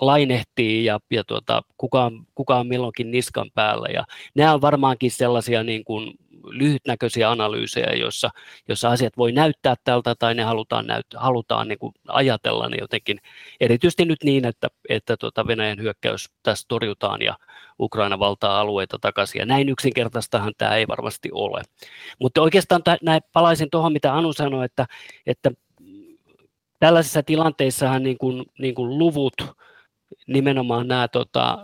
lainehtii 0.00 0.84
ja, 0.84 1.00
ja 1.10 1.24
tuota, 1.24 1.62
kuka, 1.78 2.04
on, 2.04 2.26
kuka 2.34 2.56
on 2.56 2.66
milloinkin 2.66 3.10
niskan 3.10 3.50
päällä. 3.54 3.88
Ja 3.94 4.04
nämä 4.34 4.54
on 4.54 4.60
varmaankin 4.60 5.10
sellaisia 5.10 5.62
niin 5.62 5.84
kuin 5.84 6.18
lyhytnäköisiä 6.44 7.30
analyysejä, 7.30 7.92
joissa, 7.92 8.30
joissa 8.68 8.90
asiat 8.90 9.16
voi 9.16 9.32
näyttää 9.32 9.74
tältä 9.84 10.14
tai 10.14 10.34
ne 10.34 10.42
halutaan, 10.42 10.86
näyttää, 10.86 11.20
halutaan 11.20 11.68
niin 11.68 11.78
kuin 11.78 11.92
ajatella 12.08 12.68
ne 12.68 12.76
jotenkin, 12.80 13.18
erityisesti 13.60 14.04
nyt 14.04 14.24
niin, 14.24 14.44
että, 14.44 14.68
että 14.88 15.16
tuota 15.16 15.46
Venäjän 15.46 15.78
hyökkäys 15.78 16.30
tässä 16.42 16.64
torjutaan 16.68 17.22
ja 17.22 17.36
Ukraina 17.80 18.18
valtaa 18.18 18.60
alueita 18.60 18.98
takaisin. 19.00 19.38
Ja 19.38 19.46
näin 19.46 19.68
yksinkertaistahan 19.68 20.52
tämä 20.58 20.76
ei 20.76 20.88
varmasti 20.88 21.28
ole. 21.32 21.62
Mutta 22.20 22.42
oikeastaan 22.42 22.82
näin, 23.02 23.22
palaisin 23.32 23.70
tuohon, 23.70 23.92
mitä 23.92 24.14
Anu 24.14 24.32
sanoi, 24.32 24.64
että, 24.64 24.86
että 25.26 25.50
tällaisissa 26.80 27.22
tilanteissahan 27.22 28.02
niin 28.02 28.18
kuin, 28.18 28.44
niin 28.58 28.74
kuin 28.74 28.98
luvut, 28.98 29.34
nimenomaan 30.26 30.88
nämä 30.88 31.08
tota, 31.08 31.58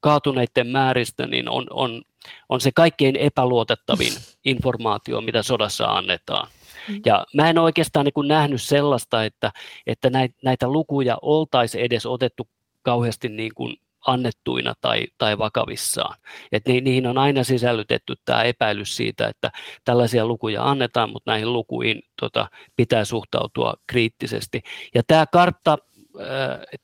kaatuneiden 0.00 0.66
määristä, 0.66 1.26
niin 1.26 1.48
on, 1.48 1.66
on, 1.70 2.02
on 2.48 2.60
se 2.60 2.70
kaikkein 2.74 3.16
epäluotettavin 3.16 4.12
informaatio, 4.44 5.20
mitä 5.20 5.42
sodassa 5.42 5.86
annetaan. 5.86 6.48
Mm. 6.88 7.00
Ja 7.06 7.26
mä 7.34 7.50
en 7.50 7.58
oikeastaan 7.58 8.06
niin 8.06 8.28
nähnyt 8.28 8.62
sellaista, 8.62 9.24
että, 9.24 9.52
että 9.86 10.10
näitä 10.44 10.68
lukuja 10.68 11.18
oltaisiin 11.22 11.84
edes 11.84 12.06
otettu 12.06 12.48
kauheasti 12.82 13.28
niin 13.28 13.54
kuin 13.54 13.76
annettuina 14.06 14.74
tai, 14.80 15.06
tai 15.18 15.38
vakavissaan. 15.38 16.16
Et 16.52 16.66
ni, 16.66 16.80
niihin 16.80 17.06
on 17.06 17.18
aina 17.18 17.44
sisällytetty 17.44 18.14
tämä 18.24 18.42
epäilys 18.42 18.96
siitä, 18.96 19.28
että 19.28 19.50
tällaisia 19.84 20.26
lukuja 20.26 20.70
annetaan, 20.70 21.10
mutta 21.10 21.30
näihin 21.30 21.52
lukuihin 21.52 22.02
tota, 22.20 22.48
pitää 22.76 23.04
suhtautua 23.04 23.74
kriittisesti. 23.86 24.62
Ja 24.94 25.02
tämä 25.06 25.26
kartta, 25.26 25.78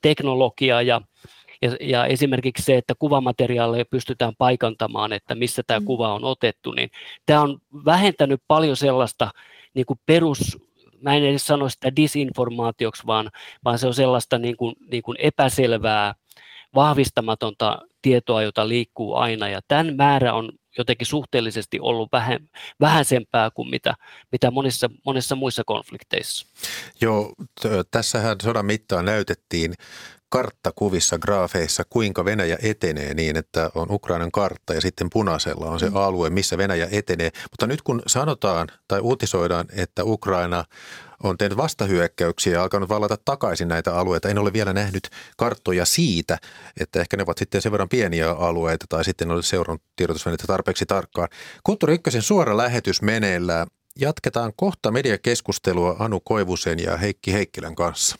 teknologia 0.02 0.82
ja 0.82 1.00
ja, 1.62 1.76
ja 1.80 2.06
esimerkiksi 2.06 2.62
se, 2.62 2.76
että 2.76 2.94
kuvamateriaaleja 2.98 3.84
pystytään 3.84 4.32
paikantamaan, 4.38 5.12
että 5.12 5.34
missä 5.34 5.62
tämä 5.66 5.80
mm. 5.80 5.86
kuva 5.86 6.14
on 6.14 6.24
otettu, 6.24 6.72
niin 6.72 6.90
tämä 7.26 7.40
on 7.40 7.58
vähentänyt 7.84 8.42
paljon 8.48 8.76
sellaista 8.76 9.30
niin 9.74 9.86
kuin 9.86 10.00
perus, 10.06 10.58
mä 11.02 11.14
en 11.14 11.24
edes 11.24 11.46
sano 11.46 11.68
sitä 11.68 11.96
disinformaatioksi, 11.96 13.06
vaan, 13.06 13.30
vaan 13.64 13.78
se 13.78 13.86
on 13.86 13.94
sellaista 13.94 14.38
niin 14.38 14.56
kuin, 14.56 14.76
niin 14.90 15.02
kuin 15.02 15.16
epäselvää, 15.20 16.14
vahvistamatonta 16.74 17.78
tietoa, 18.02 18.42
jota 18.42 18.68
liikkuu 18.68 19.14
aina, 19.14 19.48
ja 19.48 19.60
tämän 19.68 19.96
määrä 19.96 20.34
on 20.34 20.52
jotenkin 20.78 21.06
suhteellisesti 21.06 21.80
ollut 21.80 22.12
vähän, 22.12 22.48
vähäisempää 22.80 23.50
kuin 23.50 23.70
mitä, 23.70 23.94
mitä 24.32 24.50
monissa, 24.50 24.90
monissa 25.04 25.36
muissa 25.36 25.62
konflikteissa. 25.66 26.46
Joo, 27.00 27.32
t- 27.60 27.90
tässähän 27.90 28.36
sodan 28.42 28.66
mittaan 28.66 29.04
näytettiin 29.04 29.74
karttakuvissa, 30.30 31.18
graafeissa, 31.18 31.82
kuinka 31.90 32.24
Venäjä 32.24 32.58
etenee 32.62 33.14
niin, 33.14 33.36
että 33.36 33.70
on 33.74 33.86
Ukrainan 33.90 34.32
kartta 34.32 34.74
ja 34.74 34.80
sitten 34.80 35.10
punaisella 35.10 35.66
on 35.66 35.80
se 35.80 35.90
mm. 35.90 35.96
alue, 35.96 36.30
missä 36.30 36.58
Venäjä 36.58 36.88
etenee. 36.90 37.30
Mutta 37.50 37.66
nyt 37.66 37.82
kun 37.82 38.02
sanotaan 38.06 38.68
tai 38.88 39.00
uutisoidaan, 39.00 39.66
että 39.72 40.04
Ukraina 40.04 40.64
on 41.22 41.38
tehnyt 41.38 41.56
vastahyökkäyksiä 41.56 42.52
ja 42.52 42.62
alkanut 42.62 42.88
vallata 42.88 43.16
takaisin 43.24 43.68
näitä 43.68 43.94
alueita. 43.94 44.28
En 44.28 44.38
ole 44.38 44.52
vielä 44.52 44.72
nähnyt 44.72 45.10
karttoja 45.36 45.84
siitä, 45.84 46.38
että 46.80 47.00
ehkä 47.00 47.16
ne 47.16 47.22
ovat 47.22 47.38
sitten 47.38 47.62
sen 47.62 47.72
verran 47.72 47.88
pieniä 47.88 48.30
alueita 48.30 48.86
tai 48.88 49.04
sitten 49.04 49.30
ole 49.30 49.42
seurannut 49.42 49.82
tiedotusvälineitä 49.96 50.46
tarpeeksi 50.46 50.86
tarkkaan. 50.86 51.28
Kulttuuri 51.64 51.94
Ykkösen 51.94 52.22
suora 52.22 52.56
lähetys 52.56 53.02
meneillään. 53.02 53.66
Jatketaan 53.98 54.52
kohta 54.56 54.90
mediakeskustelua 54.90 55.96
Anu 55.98 56.20
Koivusen 56.20 56.78
ja 56.78 56.96
Heikki 56.96 57.32
Heikkilän 57.32 57.74
kanssa. 57.74 58.16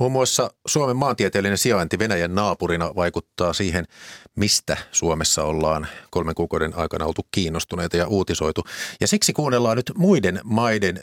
Muun 0.00 0.12
muassa 0.12 0.50
Suomen 0.66 0.96
maantieteellinen 0.96 1.58
sijainti 1.58 1.98
Venäjän 1.98 2.34
naapurina 2.34 2.92
vaikuttaa 2.96 3.52
siihen, 3.52 3.84
mistä 4.36 4.76
Suomessa 4.92 5.44
ollaan 5.44 5.86
kolmen 6.10 6.34
kuukauden 6.34 6.72
aikana 6.76 7.04
oltu 7.04 7.26
kiinnostuneita 7.30 7.96
ja 7.96 8.06
uutisoitu. 8.06 8.64
Ja 9.00 9.06
siksi 9.08 9.32
kuunnellaan 9.32 9.76
nyt 9.76 9.92
muiden 9.96 10.40
maiden 10.44 11.00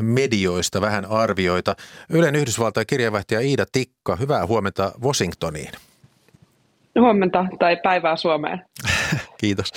medioista 0.00 0.80
vähän 0.80 1.04
arvioita. 1.04 1.76
Ylen 2.10 2.36
Yhdysvaltain 2.36 2.86
kirjeenvaihtaja 2.86 3.40
Iida 3.40 3.66
Tikka, 3.72 4.16
hyvää 4.16 4.46
huomenta 4.46 4.92
Washingtoniin. 5.02 5.72
Huomenta 7.00 7.46
tai 7.58 7.76
päivää 7.82 8.16
Suomeen. 8.16 8.64
Kiitos. 9.40 9.72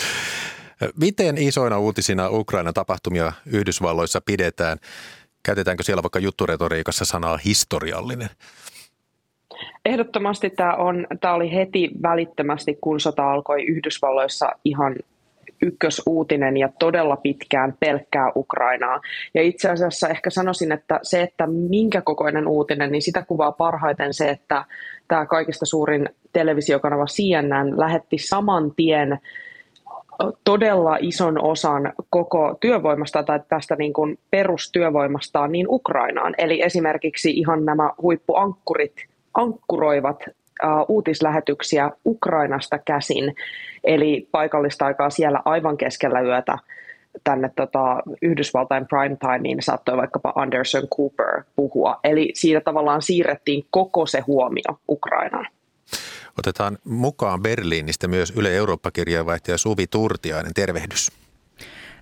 Miten 0.99 1.38
isoina 1.38 1.80
uutisina 1.80 2.30
Ukrainan 2.30 2.73
tapahtumia 2.73 3.34
Yhdysvalloissa 3.45 4.21
pidetään? 4.21 4.78
Käytetäänkö 5.45 5.84
siellä 5.84 6.03
vaikka 6.03 6.19
jutturetoriikassa 6.19 7.05
sanaa 7.05 7.38
historiallinen? 7.38 8.29
Ehdottomasti 9.86 10.49
tämä, 10.49 10.73
on, 10.73 11.08
tämä 11.21 11.34
oli 11.34 11.53
heti 11.53 11.89
välittömästi, 12.03 12.77
kun 12.81 12.99
sota 12.99 13.31
alkoi 13.31 13.63
Yhdysvalloissa 13.63 14.51
ihan 14.65 14.95
ykkösuutinen 15.62 16.58
ja 16.58 16.69
todella 16.79 17.15
pitkään 17.15 17.73
pelkkää 17.79 18.31
Ukrainaa. 18.36 19.01
Ja 19.34 19.41
itse 19.41 19.69
asiassa 19.69 20.10
ehkä 20.10 20.29
sanoisin, 20.29 20.71
että 20.71 20.99
se, 21.03 21.21
että 21.21 21.47
minkä 21.47 22.01
kokoinen 22.01 22.47
uutinen, 22.47 22.91
niin 22.91 23.01
sitä 23.01 23.23
kuvaa 23.27 23.51
parhaiten 23.51 24.13
se, 24.13 24.29
että 24.29 24.65
tämä 25.08 25.25
kaikista 25.25 25.65
suurin 25.65 26.10
televisiokanava 26.34 27.05
CNN 27.05 27.79
lähetti 27.79 28.17
saman 28.17 28.71
tien 28.75 29.19
todella 30.43 30.97
ison 30.99 31.43
osan 31.43 31.93
koko 32.10 32.58
työvoimasta 32.60 33.23
tai 33.23 33.39
tästä 33.49 33.75
niin 33.75 33.93
kuin 33.93 34.19
perustyövoimastaan 34.32 35.51
niin 35.51 35.65
Ukrainaan. 35.69 36.36
Eli 36.38 36.62
esimerkiksi 36.62 37.32
ihan 37.32 37.65
nämä 37.65 37.91
huippuankkurit 38.01 38.93
ankkuroivat 39.34 40.23
uutislähetyksiä 40.88 41.91
Ukrainasta 42.06 42.78
käsin, 42.78 43.36
eli 43.84 44.28
paikallista 44.32 44.86
aikaa 44.86 45.10
siellä 45.10 45.41
aivan 45.45 45.78
keskellä 45.78 46.21
yötä 46.21 46.58
tänne 47.23 47.51
tota, 47.56 48.01
Yhdysvaltain 48.21 48.88
primetimeen 48.88 49.62
saattoi 49.62 49.97
vaikkapa 49.97 50.34
Anderson 50.36 50.88
Cooper 50.97 51.43
puhua. 51.56 51.99
Eli 52.04 52.32
siitä 52.34 52.62
tavallaan 52.62 53.01
siirrettiin 53.01 53.65
koko 53.71 54.06
se 54.06 54.19
huomio 54.19 54.80
Ukrainaan. 54.89 55.47
Otetaan 56.39 56.78
mukaan 56.84 57.41
Berliinistä 57.41 58.08
myös 58.08 58.34
Yle 58.36 58.56
Eurooppa-kirjeenvaihtaja 58.56 59.58
Suvi 59.58 59.88
Turtiainen. 59.88 60.54
Tervehdys. 60.54 61.12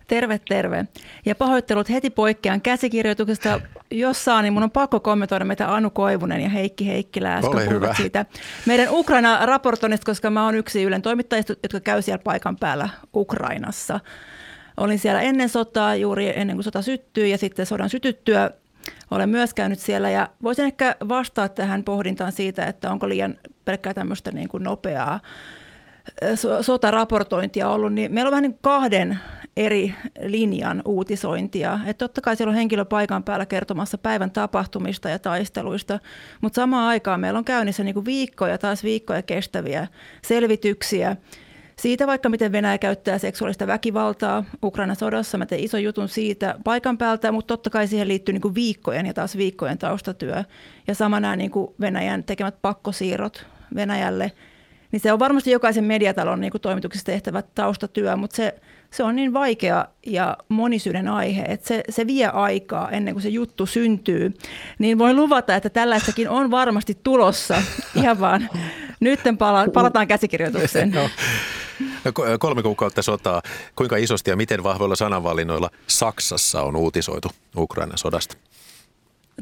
Terve, 0.08 0.40
terve. 0.50 0.86
Ja 1.26 1.36
pahoittelut 1.36 1.90
heti 1.90 2.10
poikkean 2.10 2.62
käsikirjoituksesta. 2.62 3.62
Jos 3.92 4.26
saa, 4.26 4.42
niin 4.42 4.54
mun 4.54 4.64
on 4.64 4.72
pakko 4.72 5.00
kommentoida 5.00 5.46
meitä 5.46 5.76
Anu 5.76 5.90
Koivunen 5.90 6.42
ja 6.42 6.50
Heikki 6.50 6.88
Heikkilä 6.88 7.36
äsken 7.36 7.70
hyvä. 7.70 7.94
siitä. 7.94 8.26
Meidän 8.66 8.88
Ukraina-raportoinnista, 8.90 10.06
koska 10.06 10.30
mä 10.30 10.46
oon 10.46 10.56
yksi 10.56 10.84
Ylen 10.84 11.02
toimittajista, 11.02 11.54
jotka 11.64 11.80
käy 11.80 12.02
siellä 12.02 12.24
paikan 12.24 12.58
päällä 12.58 12.90
Ukrainassa. 13.16 14.00
Olin 14.78 15.00
siellä 15.00 15.22
ennen 15.22 15.50
sotaa, 15.50 15.96
juuri 15.96 16.34
ennen 16.36 16.56
kuin 16.56 16.64
sota 16.64 16.82
syttyi 16.82 17.32
ja 17.32 17.38
sitten 17.38 17.66
sodan 17.66 17.90
sytyttyä 17.90 18.52
olen 19.14 19.30
myös 19.30 19.54
käynyt 19.54 19.80
siellä. 19.80 20.10
Ja 20.10 20.30
voisin 20.44 20.66
ehkä 20.66 20.96
vastaa 21.10 21.50
tähän 21.50 21.84
pohdintaan 21.84 22.32
siitä, 22.32 22.66
että 22.66 22.92
onko 22.92 23.10
liian 23.10 23.36
pelkkää 23.66 23.94
tämmöistä 23.94 24.32
niin 24.32 24.50
kuin 24.50 24.64
nopeaa 24.64 25.20
sotaraportointia 26.62 27.70
ollut, 27.70 27.94
niin 27.94 28.14
meillä 28.14 28.28
on 28.28 28.32
vähän 28.32 28.42
niin 28.42 28.60
kahden 28.62 29.20
eri 29.58 29.96
linjan 30.22 30.82
uutisointia. 30.86 31.80
Että 31.86 32.06
totta 32.06 32.22
kai 32.22 32.36
siellä 32.36 32.50
on 32.52 32.56
henkilö 32.56 32.86
paikan 32.86 33.24
päällä 33.24 33.46
kertomassa 33.46 33.98
päivän 33.98 34.32
tapahtumista 34.32 35.10
ja 35.10 35.20
taisteluista, 35.20 36.00
mutta 36.42 36.56
samaan 36.56 36.88
aikaan 36.88 37.20
meillä 37.20 37.38
on 37.38 37.46
käynnissä 37.46 37.84
niin 37.84 37.94
kuin 37.94 38.06
viikkoja, 38.06 38.58
taas 38.58 38.84
viikkoja 38.84 39.22
kestäviä 39.22 39.88
selvityksiä 40.26 41.16
siitä 41.84 42.08
vaikka, 42.08 42.30
miten 42.30 42.52
Venäjä 42.52 42.78
käyttää 42.78 43.18
seksuaalista 43.18 43.68
väkivaltaa 43.68 44.44
Ukrainan 44.64 44.96
sodassa. 44.96 45.38
Mä 45.38 45.46
tein 45.46 45.64
ison 45.64 45.84
jutun 45.84 46.10
siitä 46.10 46.56
paikan 46.64 46.98
päältä, 46.98 47.32
mutta 47.32 47.48
totta 47.48 47.70
kai 47.70 47.88
siihen 47.88 48.08
liittyy 48.08 48.34
niin 48.34 48.42
kuin 48.42 48.56
viikkojen 48.56 49.06
ja 49.06 49.14
taas 49.14 49.38
viikkojen 49.38 49.78
taustatyö. 49.78 50.44
Ja 50.88 50.96
sama 50.96 51.20
nämä 51.20 51.36
niin 51.36 51.52
kuin 51.52 51.74
Venäjän 51.82 52.24
tekemät 52.24 52.56
pakkosiirrot 52.62 53.46
Venäjälle. 53.76 54.32
Niin 54.92 55.00
se 55.00 55.14
on 55.14 55.20
varmasti 55.20 55.52
jokaisen 55.52 55.84
mediatalon 55.84 56.42
niin 56.42 56.52
kuin 56.52 56.62
toimituksessa 56.62 57.06
tehtävä 57.06 57.42
taustatyö, 57.42 58.16
mutta 58.16 58.36
se, 58.36 58.56
se 58.92 59.04
on 59.04 59.16
niin 59.16 59.34
vaikea 59.34 59.86
ja 60.06 60.38
monisyinen 60.50 61.08
aihe, 61.08 61.42
että 61.42 61.68
se, 61.68 61.84
se 61.90 62.08
vie 62.08 62.28
aikaa 62.28 62.92
ennen 62.92 63.14
kuin 63.14 63.24
se 63.24 63.30
juttu 63.30 63.66
syntyy. 63.66 64.34
Niin 64.80 65.00
voin 65.00 65.16
luvata, 65.16 65.56
että 65.56 65.70
tällaistakin 65.70 66.30
on 66.30 66.52
varmasti 66.52 66.98
tulossa. 67.04 67.62
Ihan 67.96 68.20
vaan 68.20 68.50
nyt 69.00 69.20
pala- 69.38 69.72
palataan 69.74 70.08
käsikirjoitukseen. 70.08 70.92
no. 70.96 71.10
Kolme 72.40 72.64
kuukautta 72.64 73.02
sotaa. 73.02 73.42
Kuinka 73.76 73.98
isosti 73.98 74.30
ja 74.30 74.36
miten 74.36 74.64
vahvoilla 74.64 74.96
sananvalinnoilla 74.96 75.70
Saksassa 75.88 76.62
on 76.62 76.76
uutisoitu 76.76 77.30
Ukrainan 77.58 77.98
sodasta? 77.98 78.38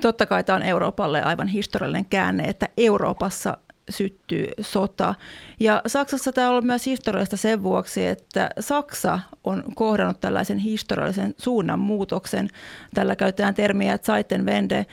Totta 0.02 0.26
kai 0.26 0.44
tämä 0.44 0.56
on 0.56 0.64
Euroopalle 0.64 1.24
aivan 1.24 1.48
historiallinen 1.48 2.06
käänne, 2.06 2.44
että 2.44 2.70
Euroopassa 2.78 3.58
syttyy 3.90 4.48
sota. 4.62 5.16
Ja 5.60 5.82
Saksassa 5.88 6.32
tämä 6.32 6.48
on 6.48 6.52
ollut 6.52 6.66
myös 6.66 6.86
historiallista 6.86 7.38
sen 7.38 7.64
vuoksi, 7.64 8.08
että 8.08 8.50
Saksa 8.60 9.20
on 9.44 9.64
kohdannut 9.76 10.20
tällaisen 10.20 10.58
historiallisen 10.58 11.36
suunnanmuutoksen. 11.38 12.50
Tällä 12.94 13.16
käytetään 13.16 13.54
termiä 13.54 13.98
Zeitenwende, 13.98 14.86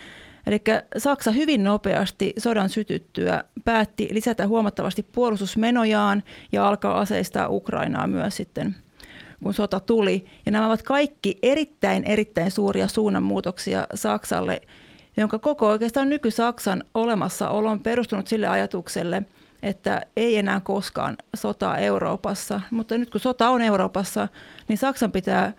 Eli 0.49 0.61
Saksa 0.99 1.31
hyvin 1.31 1.65
nopeasti 1.65 2.33
sodan 2.39 2.69
sytyttyä 2.69 3.45
päätti 3.65 4.09
lisätä 4.11 4.47
huomattavasti 4.47 5.03
puolustusmenojaan 5.03 6.23
ja 6.53 6.69
alkaa 6.69 7.01
aseistaa 7.01 7.49
Ukrainaa 7.49 8.07
myös 8.07 8.37
sitten 8.37 8.77
kun 9.43 9.55
sota 9.55 9.81
tuli. 9.81 10.27
Ja 10.47 10.53
nämä 10.53 10.67
ovat 10.67 10.83
kaikki 10.83 11.39
erittäin, 11.43 12.05
erittäin 12.05 12.51
suuria 12.51 12.89
suunnanmuutoksia 12.89 13.87
Saksalle, 13.95 14.61
jonka 15.17 15.39
koko 15.39 15.69
oikeastaan 15.69 16.09
nyky-Saksan 16.09 16.85
olemassaolo 16.95 17.71
on 17.71 17.81
perustunut 17.81 18.29
sille 18.29 18.47
ajatukselle, 18.49 19.23
että 19.63 20.03
ei 20.17 20.37
enää 20.37 20.61
koskaan 20.61 21.17
sotaa 21.37 21.79
Euroopassa. 21.79 22.61
Mutta 22.71 22.99
nyt 22.99 23.11
kun 23.11 23.21
sota 23.21 23.49
on 23.49 23.63
Euroopassa, 23.63 24.29
niin 24.69 24.79
Saksan 24.79 25.13
pitää 25.13 25.53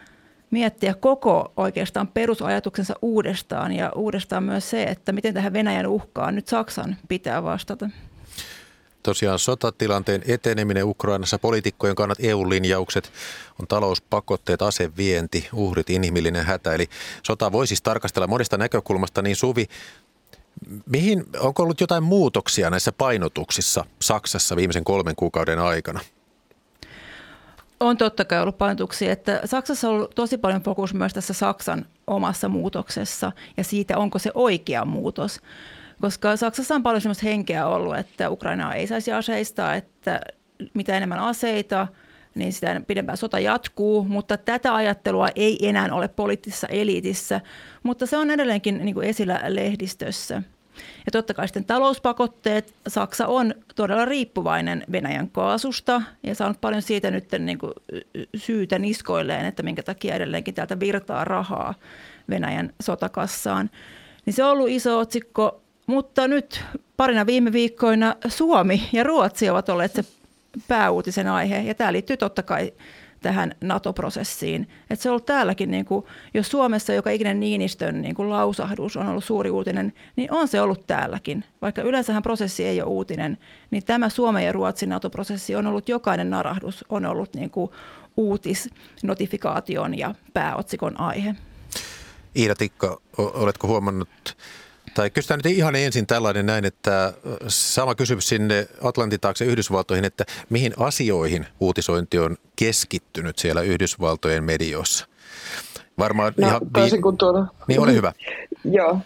miettiä 0.52 0.94
koko 0.94 1.54
oikeastaan 1.58 2.08
perusajatuksensa 2.08 2.94
uudestaan 3.02 3.72
ja 3.72 3.92
uudestaan 3.96 4.44
myös 4.44 4.70
se, 4.70 4.84
että 4.84 5.12
miten 5.12 5.34
tähän 5.34 5.54
Venäjän 5.54 5.88
uhkaan 5.88 6.36
nyt 6.36 6.48
Saksan 6.48 6.98
pitää 7.08 7.44
vastata. 7.44 7.90
Tosiaan 9.04 9.40
sotatilanteen 9.40 10.22
eteneminen 10.28 10.86
Ukrainassa, 10.86 11.40
poliitikkojen 11.40 11.96
kannat 11.96 12.18
EU-linjaukset, 12.22 13.12
on 13.60 13.68
talouspakotteet, 13.68 14.62
asevienti, 14.62 15.50
uhrit, 15.54 15.90
inhimillinen 15.90 16.46
hätä. 16.46 16.74
Eli 16.74 16.90
sota 17.24 17.52
voi 17.52 17.68
siis 17.68 17.82
tarkastella 17.82 18.28
monesta 18.28 18.58
näkökulmasta, 18.58 19.22
niin 19.22 19.36
Suvi, 19.36 19.66
mihin, 20.86 21.24
onko 21.40 21.64
ollut 21.64 21.82
jotain 21.82 22.04
muutoksia 22.04 22.70
näissä 22.70 22.92
painotuksissa 22.92 23.86
Saksassa 24.02 24.56
viimeisen 24.56 24.84
kolmen 24.84 25.16
kuukauden 25.16 25.60
aikana? 25.60 26.00
On 27.80 27.98
totta 27.98 28.26
kai 28.26 28.42
ollut 28.42 28.58
painotuksia, 28.58 29.12
että 29.12 29.42
Saksassa 29.46 29.90
on 29.90 29.96
ollut 29.96 30.16
tosi 30.16 30.38
paljon 30.38 30.62
fokus 30.62 30.94
myös 30.94 31.14
tässä 31.14 31.34
Saksan 31.34 31.86
omassa 32.08 32.50
muutoksessa 32.50 33.32
ja 33.58 33.64
siitä, 33.64 33.98
onko 33.98 34.20
se 34.20 34.32
oikea 34.34 34.86
muutos. 34.86 35.40
Koska 36.02 36.36
Saksassa 36.38 36.76
on 36.76 36.84
paljon 36.84 37.02
sellaista 37.02 37.26
henkeä 37.26 37.68
ollut, 37.68 37.98
että 37.98 38.30
Ukraina 38.30 38.74
ei 38.74 38.88
saisi 38.88 39.12
aseistaa, 39.12 39.76
että 39.76 40.22
mitä 40.74 40.98
enemmän 40.98 41.20
aseita, 41.20 41.88
niin 42.36 42.54
sitä 42.54 42.82
pidempään 42.88 43.18
sota 43.18 43.40
jatkuu, 43.40 44.04
mutta 44.04 44.38
tätä 44.38 44.76
ajattelua 44.76 45.28
ei 45.36 45.68
enää 45.68 45.90
ole 45.92 46.08
poliittisessa 46.08 46.68
eliitissä, 46.68 47.42
mutta 47.84 48.06
se 48.06 48.18
on 48.18 48.32
edelleenkin 48.32 48.86
niin 48.86 48.96
kuin 48.96 49.08
esillä 49.08 49.42
lehdistössä. 49.48 50.44
Ja 51.06 51.12
totta 51.12 51.34
kai 51.34 51.48
sitten 51.48 51.66
talouspakotteet. 51.66 52.74
Saksa 52.88 53.28
on 53.28 53.56
todella 53.76 54.06
riippuvainen 54.06 54.84
Venäjän 54.92 55.30
kaasusta 55.30 56.02
ja 56.24 56.36
saanut 56.36 56.62
paljon 56.62 56.82
siitä 56.82 57.12
nyt 57.12 57.26
niin 57.40 57.58
kuin 57.60 57.74
syytä 58.36 58.80
niskoilleen, 58.80 59.46
että 59.46 59.64
minkä 59.64 59.84
takia 59.84 60.16
edelleenkin 60.16 60.54
täältä 60.54 60.80
virtaa 60.80 61.26
rahaa 61.26 61.74
Venäjän 62.30 62.74
sotakassaan. 62.82 63.70
Niin 64.26 64.34
se 64.34 64.44
on 64.44 64.52
ollut 64.52 64.70
iso 64.70 65.00
otsikko, 65.00 65.62
mutta 65.88 66.28
nyt 66.28 66.64
parina 66.98 67.26
viime 67.26 67.54
viikkoina 67.54 68.16
Suomi 68.28 68.90
ja 68.94 69.04
Ruotsi 69.04 69.50
ovat 69.50 69.70
olleet 69.70 69.94
se 69.94 70.04
pääuutisen 70.68 71.28
aihe. 71.28 71.62
Ja 71.62 71.76
tämä 71.76 71.94
liittyy 71.94 72.18
totta 72.18 72.44
kai 72.44 72.74
tähän 73.22 73.56
NATO-prosessiin. 73.62 74.70
Et 74.90 75.00
se 75.00 75.10
on 75.10 75.12
ollut 75.12 75.26
täälläkin, 75.26 75.72
niin 75.72 75.86
kuin, 75.86 76.06
jos 76.34 76.52
Suomessa 76.52 76.94
joka 76.94 77.10
ikinen 77.10 77.40
Niinistön 77.40 78.02
niin 78.02 78.16
kuin 78.16 78.30
lausahdus 78.30 78.98
on 78.98 79.08
ollut 79.08 79.24
suuri 79.24 79.50
uutinen, 79.50 79.94
niin 80.16 80.34
on 80.34 80.48
se 80.48 80.62
ollut 80.62 80.88
täälläkin. 80.88 81.46
Vaikka 81.62 81.82
yleensähän 81.82 82.24
prosessi 82.24 82.66
ei 82.66 82.82
ole 82.82 82.90
uutinen, 82.90 83.38
niin 83.72 83.86
tämä 83.86 84.10
Suomen 84.10 84.46
ja 84.46 84.52
Ruotsin 84.52 84.90
NATO-prosessi 84.90 85.56
on 85.56 85.68
ollut, 85.68 85.90
jokainen 85.90 86.30
narahdus 86.30 86.86
on 86.90 87.06
ollut 87.06 87.34
niin 87.34 87.50
kuin 87.50 87.72
uutisnotifikaation 88.18 89.98
ja 89.98 90.16
pääotsikon 90.34 91.00
aihe. 91.00 91.36
Iida 92.36 92.56
Tikka, 92.56 93.02
oletko 93.18 93.68
huomannut 93.68 94.38
tai 94.94 95.10
kysytään 95.10 95.40
nyt 95.44 95.58
ihan 95.58 95.76
ensin 95.76 96.08
tällainen 96.08 96.46
näin, 96.46 96.66
että 96.66 97.14
sama 97.48 97.96
kysymys 97.96 98.30
sinne 98.30 98.68
Atlantin 98.82 99.20
taakse 99.20 99.46
Yhdysvaltoihin, 99.46 100.06
että 100.06 100.26
mihin 100.50 100.74
asioihin 100.78 101.46
uutisointi 101.60 102.20
on 102.20 102.38
keskittynyt 102.56 103.40
siellä 103.40 103.62
Yhdysvaltojen 103.62 104.44
medioissa? 104.44 105.08
Varmaan 106.00 106.34
no, 106.38 106.48
ihan... 106.48 106.62
Toisin 106.74 107.02
kuin 107.02 107.18
tuolla. 107.18 107.48
Niin, 107.68 107.80
ole 107.80 107.94
hyvä. 107.94 108.14
Joo, 108.64 109.00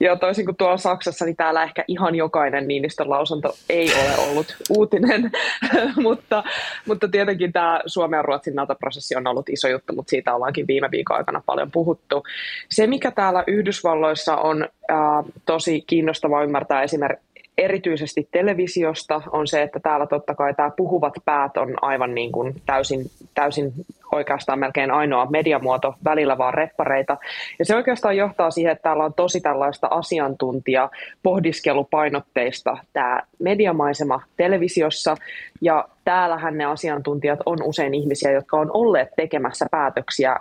ja 0.00 0.16
toisin 0.16 0.44
kuin 0.44 0.56
tuolla 0.56 0.76
Saksassa, 0.76 1.24
niin 1.24 1.36
täällä 1.36 1.62
ehkä 1.62 1.84
ihan 1.88 2.14
jokainen 2.14 2.68
Niinistön 2.68 3.10
lausunto 3.10 3.54
ei 3.68 3.90
ole 3.92 4.28
ollut 4.28 4.56
uutinen, 4.70 5.30
mutta, 6.02 6.44
mutta 6.86 7.08
tietenkin 7.08 7.52
tämä 7.52 7.80
Suomen 7.86 8.18
ja 8.18 8.22
Ruotsin 8.22 8.54
NATO-prosessi 8.54 9.16
on 9.16 9.26
ollut 9.26 9.48
iso 9.48 9.68
juttu, 9.68 9.92
mutta 9.92 10.10
siitä 10.10 10.34
ollaankin 10.34 10.66
viime 10.66 10.90
viikon 10.90 11.16
aikana 11.16 11.42
paljon 11.46 11.70
puhuttu. 11.70 12.22
Se, 12.68 12.86
mikä 12.86 13.10
täällä 13.10 13.44
Yhdysvalloissa 13.46 14.36
on 14.36 14.68
äh, 14.90 14.98
tosi 15.46 15.84
kiinnostavaa 15.86 16.42
ymmärtää 16.42 16.82
esimerkiksi 16.82 17.30
erityisesti 17.58 18.28
televisiosta 18.32 19.22
on 19.32 19.48
se, 19.48 19.62
että 19.62 19.80
täällä 19.80 20.06
totta 20.06 20.34
kai 20.34 20.54
tämä 20.54 20.70
puhuvat 20.76 21.14
päät 21.24 21.56
on 21.56 21.76
aivan 21.82 22.14
niin 22.14 22.32
kuin 22.32 22.62
täysin, 22.66 23.10
täysin 23.34 23.72
oikeastaan 24.12 24.58
melkein 24.58 24.90
ainoa 24.90 25.26
mediamuoto, 25.30 25.94
välillä 26.04 26.38
vaan 26.38 26.54
reppareita. 26.54 27.16
Ja 27.58 27.64
se 27.64 27.76
oikeastaan 27.76 28.16
johtaa 28.16 28.50
siihen, 28.50 28.72
että 28.72 28.82
täällä 28.82 29.04
on 29.04 29.14
tosi 29.14 29.40
tällaista 29.40 29.88
asiantuntija 29.90 30.90
pohdiskelupainotteista 31.22 32.76
tämä 32.92 33.22
mediamaisema 33.38 34.22
televisiossa. 34.36 35.16
Ja 35.60 35.88
täällähän 36.04 36.58
ne 36.58 36.64
asiantuntijat 36.64 37.38
on 37.46 37.58
usein 37.62 37.94
ihmisiä, 37.94 38.32
jotka 38.32 38.56
on 38.56 38.70
olleet 38.74 39.08
tekemässä 39.16 39.66
päätöksiä 39.70 40.36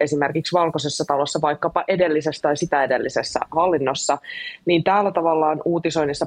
esimerkiksi 0.00 0.52
valkoisessa 0.52 1.04
talossa 1.04 1.40
vaikkapa 1.42 1.84
edellisessä 1.88 2.42
tai 2.42 2.56
sitä 2.56 2.84
edellisessä 2.84 3.40
hallinnossa, 3.56 4.18
niin 4.66 4.84
täällä 4.84 5.12
tavallaan 5.12 5.62
uutisoinnissa 5.64 6.26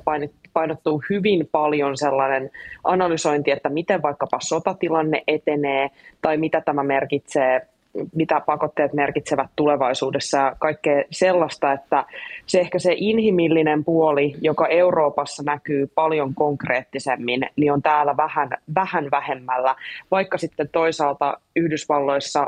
painottuu 0.54 1.04
hyvin 1.10 1.50
paljon 1.52 1.98
sellainen 1.98 2.52
analysointi, 2.84 3.52
että 3.52 3.70
miten 3.70 4.02
vaikkapa 4.02 4.38
sotatilanne 4.42 5.24
etenee 5.28 5.90
tai 6.22 6.38
mitä 6.38 6.62
tämä 6.62 6.75
merkitsee 6.84 7.68
mitä 8.16 8.42
pakotteet 8.46 8.94
merkitsevät 8.94 9.50
tulevaisuudessa 9.56 10.38
ja 10.38 10.56
kaikkea 10.60 11.04
sellaista, 11.12 11.72
että 11.72 12.06
se 12.46 12.60
ehkä 12.60 12.80
se 12.80 12.94
inhimillinen 12.98 13.84
puoli, 13.84 14.36
joka 14.42 14.68
Euroopassa 14.68 15.44
näkyy 15.46 15.88
paljon 15.96 16.36
konkreettisemmin, 16.36 17.50
niin 17.56 17.74
on 17.74 17.82
täällä 17.82 18.18
vähän, 18.18 18.50
vähän 18.76 19.12
vähemmällä, 19.12 19.76
vaikka 20.12 20.38
sitten 20.38 20.70
toisaalta 20.72 21.38
Yhdysvalloissa 21.56 22.48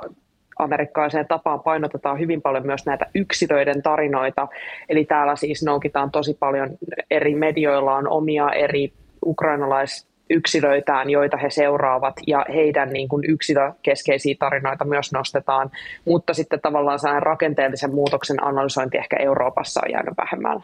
amerikkalaiseen 0.59 1.27
tapaan 1.27 1.59
painotetaan 1.59 2.19
hyvin 2.19 2.41
paljon 2.41 2.65
myös 2.65 2.85
näitä 2.85 3.05
yksilöiden 3.15 3.81
tarinoita. 3.81 4.47
Eli 4.89 5.05
täällä 5.05 5.35
siis 5.35 5.63
noukitaan 5.63 6.11
tosi 6.11 6.37
paljon 6.39 6.69
eri 7.11 7.35
medioilla 7.35 7.95
on 7.95 8.09
omia 8.09 8.51
eri 8.51 8.93
ukrainalais 9.25 10.07
yksilöitään, 10.29 11.09
joita 11.09 11.37
he 11.37 11.49
seuraavat, 11.49 12.15
ja 12.27 12.45
heidän 12.53 12.89
niin 12.89 13.07
kuin 13.07 13.23
yksilökeskeisiä 13.29 14.35
tarinoita 14.39 14.85
myös 14.85 15.11
nostetaan, 15.11 15.71
mutta 16.05 16.33
sitten 16.33 16.61
tavallaan 16.61 16.99
sellainen 16.99 17.23
rakenteellisen 17.23 17.93
muutoksen 17.93 18.43
analysointi 18.43 18.97
ehkä 18.97 19.17
Euroopassa 19.19 19.81
on 19.85 19.91
jäänyt 19.91 20.13
vähemmällä. 20.17 20.63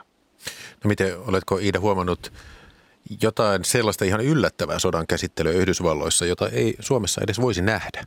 No 0.84 0.88
miten, 0.88 1.14
oletko 1.28 1.58
Iida 1.58 1.80
huomannut 1.80 2.34
jotain 3.22 3.66
sellaista 3.66 4.06
ihan 4.06 4.22
yllättävää 4.22 4.80
sodan 4.80 5.08
käsittelyä 5.08 5.52
Yhdysvalloissa, 5.52 6.26
jota 6.26 6.50
ei 6.50 6.76
Suomessa 6.80 7.22
edes 7.24 7.42
voisi 7.42 7.62
nähdä? 7.62 8.04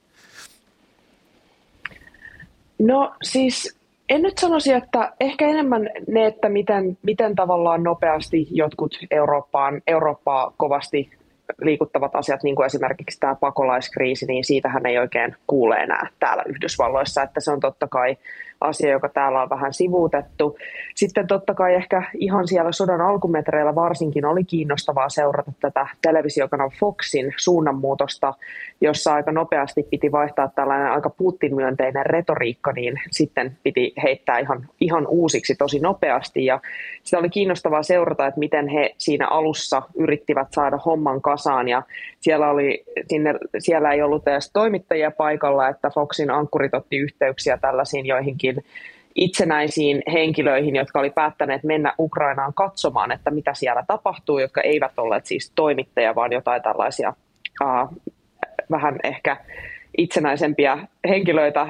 No 2.79 3.15
siis 3.23 3.77
en 4.09 4.23
nyt 4.23 4.39
sanoisi, 4.39 4.73
että 4.73 5.13
ehkä 5.21 5.49
enemmän 5.49 5.91
ne, 6.09 6.27
että 6.27 6.49
miten, 6.49 6.99
miten 7.03 7.35
tavallaan 7.35 7.83
nopeasti 7.83 8.47
jotkut 8.51 8.99
Eurooppaan, 9.11 9.83
Eurooppaa 9.87 10.55
kovasti 10.57 11.11
liikuttavat 11.61 12.15
asiat, 12.15 12.43
niin 12.43 12.57
kuin 12.57 12.67
esimerkiksi 12.67 13.21
tämä 13.21 13.35
pakolaiskriisi, 13.35 14.27
niin 14.27 14.45
siitähän 14.45 14.87
ei 14.87 14.99
oikein 14.99 15.37
kuule 15.47 15.77
enää 15.77 16.09
täällä 16.19 16.45
Yhdysvalloissa, 16.47 17.23
että 17.23 17.41
se 17.41 17.51
on 17.51 17.61
totta 17.61 17.89
kai 17.89 18.17
asia, 18.61 18.91
joka 18.91 19.09
täällä 19.09 19.43
on 19.43 19.51
vähän 19.51 19.73
sivuutettu. 19.75 20.59
Sitten 20.95 21.27
totta 21.27 21.55
kai 21.55 21.75
ehkä 21.75 22.03
ihan 22.15 22.49
siellä 22.49 22.73
sodan 22.73 23.01
alkumetreillä 23.01 23.75
varsinkin 23.75 24.25
oli 24.25 24.45
kiinnostavaa 24.45 25.09
seurata 25.09 25.53
tätä 25.61 25.87
televisiokanava 26.03 26.71
Foxin 26.81 27.33
suunnanmuutosta, 27.37 28.35
jossa 28.81 29.15
aika 29.15 29.33
nopeasti 29.33 29.83
piti 29.91 30.13
vaihtaa 30.13 30.49
tällainen 30.55 30.91
aika 30.93 31.11
Putin-myönteinen 31.11 32.07
retoriikka, 32.07 32.73
niin 32.73 33.01
sitten 33.11 33.57
piti 33.63 33.93
heittää 34.03 34.39
ihan, 34.39 34.69
ihan 34.81 35.07
uusiksi 35.07 35.55
tosi 35.55 35.81
nopeasti. 35.81 36.45
Ja 36.45 36.61
sitä 37.03 37.19
oli 37.19 37.31
kiinnostavaa 37.31 37.83
seurata, 37.83 38.27
että 38.27 38.41
miten 38.41 38.69
he 38.69 38.95
siinä 38.99 39.29
alussa 39.29 39.83
yrittivät 39.95 40.49
saada 40.51 40.79
homman 40.87 41.23
kasaan 41.23 41.69
ja 41.69 41.83
siellä, 42.21 42.51
oli, 42.51 42.85
sinne, 43.09 43.35
siellä 43.59 43.93
ei 43.93 44.03
ollut 44.03 44.29
edes 44.29 44.51
toimittajia 44.53 45.11
paikalla, 45.11 45.69
että 45.69 45.91
Foxin 45.91 46.31
ankkurit 46.31 46.75
otti 46.75 46.97
yhteyksiä 46.97 47.57
tällaisiin 47.57 48.07
joihinkin 48.47 48.65
itsenäisiin 49.15 50.03
henkilöihin, 50.13 50.77
jotka 50.77 50.99
oli 50.99 51.11
päättäneet 51.11 51.65
mennä 51.65 51.95
Ukrainaan 51.99 52.55
katsomaan, 52.55 53.13
että 53.13 53.31
mitä 53.31 53.55
siellä 53.55 53.85
tapahtuu, 53.87 54.39
jotka 54.39 54.61
eivät 54.61 54.93
olleet 54.97 55.27
siis 55.27 55.53
toimittajia, 55.55 56.15
vaan 56.15 56.33
jotain 56.33 56.63
tällaisia 56.63 57.15
uh, 57.63 57.99
vähän 58.71 58.97
ehkä 59.05 59.37
itsenäisempiä 59.99 60.79
henkilöitä 61.09 61.67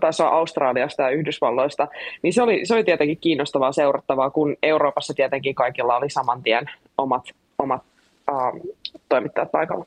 tasoa 0.00 0.28
Australiasta 0.28 1.02
ja 1.02 1.10
Yhdysvalloista, 1.10 1.88
niin 2.22 2.32
se 2.32 2.42
oli, 2.42 2.66
se 2.66 2.74
oli 2.74 2.84
tietenkin 2.84 3.18
kiinnostavaa 3.20 3.72
seurattavaa, 3.72 4.30
kun 4.30 4.56
Euroopassa 4.62 5.14
tietenkin 5.14 5.54
kaikilla 5.54 5.96
oli 5.96 6.10
saman 6.10 6.42
tien 6.42 6.70
omat, 6.98 7.24
omat 7.58 7.82
uh, 8.30 8.76
toimittajat 9.08 9.50
paikalla. 9.52 9.86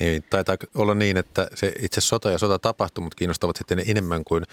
Niin, 0.00 0.24
taitaa 0.30 0.56
olla 0.74 0.94
niin, 0.94 1.16
että 1.16 1.48
se 1.54 1.72
itse 1.80 2.00
sota 2.00 2.30
ja 2.30 2.38
sota 2.38 2.74
mutta 3.00 3.16
kiinnostavat 3.16 3.56
sitten 3.56 3.82
enemmän 3.86 4.24
kuin 4.24 4.44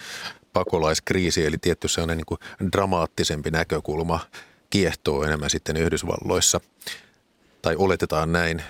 pakolaiskriisi, 0.52 1.46
eli 1.46 1.58
tietty 1.58 1.88
sellainen 1.88 2.16
niin 2.16 2.26
kuin 2.26 2.40
dramaattisempi 2.72 3.50
näkökulma 3.50 4.20
kiehtoo 4.70 5.22
enemmän 5.22 5.50
sitten 5.50 5.76
Yhdysvalloissa, 5.76 6.60
tai 7.62 7.76
oletetaan 7.76 8.32
näin 8.32 8.62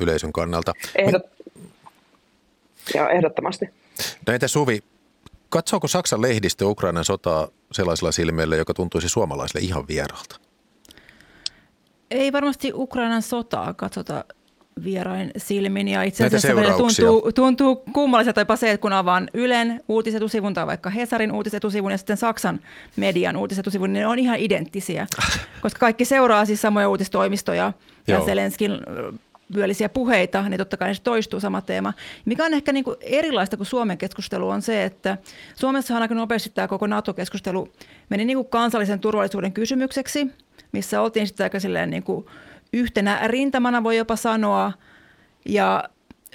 yleisön 0.00 0.32
kannalta. 0.32 0.72
Ehdot... 0.94 1.22
Joo, 2.94 3.08
ehdottomasti. 3.08 3.66
No 4.26 4.32
entä 4.32 4.48
Suvi, 4.48 4.82
katsoako 5.48 5.88
Saksan 5.88 6.22
lehdistö 6.22 6.66
Ukrainan 6.66 7.04
sotaa 7.04 7.48
sellaisella 7.72 8.12
silmällä, 8.12 8.56
joka 8.56 8.74
tuntuisi 8.74 9.08
suomalaisille 9.08 9.64
ihan 9.64 9.88
vieraalta? 9.88 10.36
Ei 12.10 12.32
varmasti 12.32 12.72
Ukrainan 12.74 13.22
sotaa 13.22 13.74
katsota 13.74 14.24
vierain 14.84 15.30
silmin. 15.36 15.88
Ja 15.88 16.02
itse 16.02 16.26
asiassa 16.26 16.48
tuntuu, 16.76 17.32
tuntuu 17.32 17.76
kummalliselta 17.76 18.40
jopa 18.40 18.56
se, 18.56 18.70
että 18.70 18.82
kun 18.82 18.92
avaan 18.92 19.28
Ylen 19.34 19.80
uutisetusivun 19.88 20.54
tai 20.54 20.66
vaikka 20.66 20.90
Hesarin 20.90 21.32
uutisetusivun 21.32 21.90
ja 21.90 21.98
sitten 21.98 22.16
Saksan 22.16 22.60
median 22.96 23.36
uutisetusivun, 23.36 23.92
niin 23.92 24.00
ne 24.00 24.06
on 24.06 24.18
ihan 24.18 24.38
identtisiä, 24.38 25.06
koska 25.62 25.78
kaikki 25.78 26.04
seuraa 26.04 26.44
siis 26.44 26.62
samoja 26.62 26.88
uutistoimistoja 26.88 27.72
ja 28.06 28.20
Zelenskin 28.20 28.80
vyöllisiä 29.54 29.88
puheita, 29.88 30.48
niin 30.48 30.58
totta 30.58 30.76
kai 30.76 30.94
se 30.94 31.02
toistuu 31.02 31.40
sama 31.40 31.60
teema. 31.60 31.92
Mikä 32.24 32.44
on 32.44 32.54
ehkä 32.54 32.72
niin 32.72 32.84
kuin 32.84 32.96
erilaista 33.00 33.56
kuin 33.56 33.66
Suomen 33.66 33.98
keskustelu 33.98 34.48
on 34.48 34.62
se, 34.62 34.84
että 34.84 35.18
Suomessahan 35.54 36.02
aika 36.02 36.14
nopeasti 36.14 36.50
tämä 36.54 36.68
koko 36.68 36.86
NATO-keskustelu 36.86 37.68
meni 38.08 38.24
niin 38.24 38.36
kuin 38.36 38.48
kansallisen 38.48 39.00
turvallisuuden 39.00 39.52
kysymykseksi, 39.52 40.26
missä 40.72 41.00
oltiin 41.00 41.26
sitten 41.26 41.44
aika 41.44 41.60
silleen 41.60 41.90
niin 41.90 42.02
kuin 42.02 42.26
yhtenä 42.72 43.20
rintamana 43.26 43.82
voi 43.82 43.96
jopa 43.96 44.16
sanoa. 44.16 44.72
Ja 45.48 45.84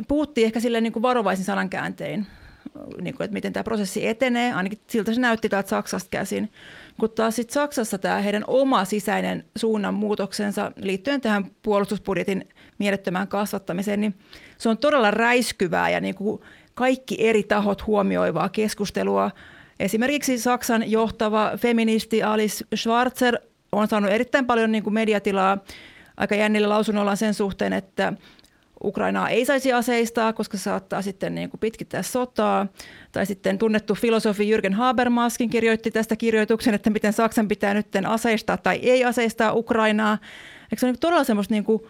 puhuttiin 0.07 0.45
ehkä 0.45 0.59
silleen 0.59 0.83
niin 0.83 0.93
kuin 0.93 1.03
varovaisin 1.03 1.45
sanankääntein, 1.45 2.27
niin 3.01 3.15
kuin, 3.15 3.25
että 3.25 3.33
miten 3.33 3.53
tämä 3.53 3.63
prosessi 3.63 4.07
etenee. 4.07 4.53
Ainakin 4.53 4.79
siltä 4.87 5.13
se 5.13 5.21
näytti 5.21 5.49
täältä 5.49 5.69
Saksasta 5.69 6.09
käsin. 6.11 6.51
Kun 6.99 7.09
taas 7.09 7.35
sitten 7.35 7.53
Saksassa 7.53 7.97
tämä 7.97 8.21
heidän 8.21 8.43
oma 8.47 8.85
sisäinen 8.85 9.45
suunnanmuutoksensa 9.55 10.71
liittyen 10.75 11.21
tähän 11.21 11.45
puolustusbudjetin 11.61 12.47
mielettömään 12.77 13.27
kasvattamiseen, 13.27 14.01
niin 14.01 14.15
se 14.57 14.69
on 14.69 14.77
todella 14.77 15.11
räiskyvää 15.11 15.89
ja 15.89 15.99
niin 15.99 16.15
kuin 16.15 16.41
kaikki 16.73 17.15
eri 17.19 17.43
tahot 17.43 17.87
huomioivaa 17.87 18.49
keskustelua. 18.49 19.31
Esimerkiksi 19.79 20.37
Saksan 20.37 20.91
johtava 20.91 21.51
feministi 21.57 22.23
Alice 22.23 22.65
Schwarzer 22.75 23.37
on 23.71 23.87
saanut 23.87 24.11
erittäin 24.11 24.45
paljon 24.45 24.71
niin 24.71 24.83
kuin 24.83 24.93
mediatilaa 24.93 25.57
aika 26.17 26.35
jännillä 26.35 26.69
lausunnolla 26.69 27.15
sen 27.15 27.33
suhteen, 27.33 27.73
että 27.73 28.13
Ukrainaa 28.83 29.29
ei 29.29 29.45
saisi 29.45 29.73
aseistaa, 29.73 30.33
koska 30.33 30.57
se 30.57 30.63
saattaa 30.63 31.01
sitten 31.01 31.35
niin 31.35 31.49
kuin 31.49 31.59
pitkittää 31.59 32.03
sotaa. 32.03 32.67
Tai 33.11 33.25
sitten 33.25 33.57
tunnettu 33.57 33.95
filosofi 33.95 34.55
Jürgen 34.55 34.73
Habermaskin 34.73 35.49
kirjoitti 35.49 35.91
tästä 35.91 36.15
kirjoituksen, 36.15 36.73
että 36.73 36.89
miten 36.89 37.13
Saksan 37.13 37.47
pitää 37.47 37.73
nyt 37.73 37.87
aseistaa 38.07 38.57
tai 38.57 38.75
ei 38.75 39.03
aseistaa 39.03 39.53
Ukrainaa. 39.53 40.17
Eikö 40.63 40.79
se 40.79 40.85
ole 40.85 40.95
todella 40.99 41.23
semmoista 41.23 41.53
niin 41.53 41.63
kuin 41.63 41.81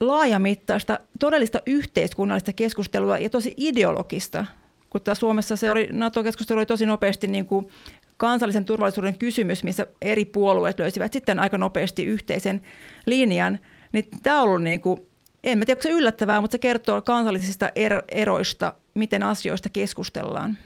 laajamittaista, 0.00 0.98
todellista 1.20 1.60
yhteiskunnallista 1.66 2.52
keskustelua 2.52 3.18
ja 3.18 3.30
tosi 3.30 3.54
ideologista, 3.56 4.46
kun 4.90 5.00
Suomessa 5.14 5.56
se 5.56 5.70
oli, 5.70 5.88
NATO-keskustelu 5.92 6.58
oli 6.58 6.66
tosi 6.66 6.86
nopeasti 6.86 7.26
niin 7.26 7.46
kuin 7.46 7.68
kansallisen 8.16 8.64
turvallisuuden 8.64 9.18
kysymys, 9.18 9.64
missä 9.64 9.86
eri 10.02 10.24
puolueet 10.24 10.78
löysivät 10.78 11.12
sitten 11.12 11.38
aika 11.40 11.58
nopeasti 11.58 12.04
yhteisen 12.04 12.62
linjan, 13.06 13.58
niin 13.92 14.08
tämä 14.22 14.42
on 14.42 14.48
ollut 14.48 14.62
niin 14.62 14.80
kuin, 14.80 15.00
en 15.44 15.60
tiedä, 15.60 15.72
onko 15.72 15.82
se 15.82 15.90
yllättävää, 15.90 16.40
mutta 16.40 16.54
se 16.54 16.58
kertoo 16.58 17.02
kansallisista 17.02 17.70
eroista, 18.08 18.74
miten 18.94 19.22
asioista 19.22 19.68
keskustellaan. 19.68 20.58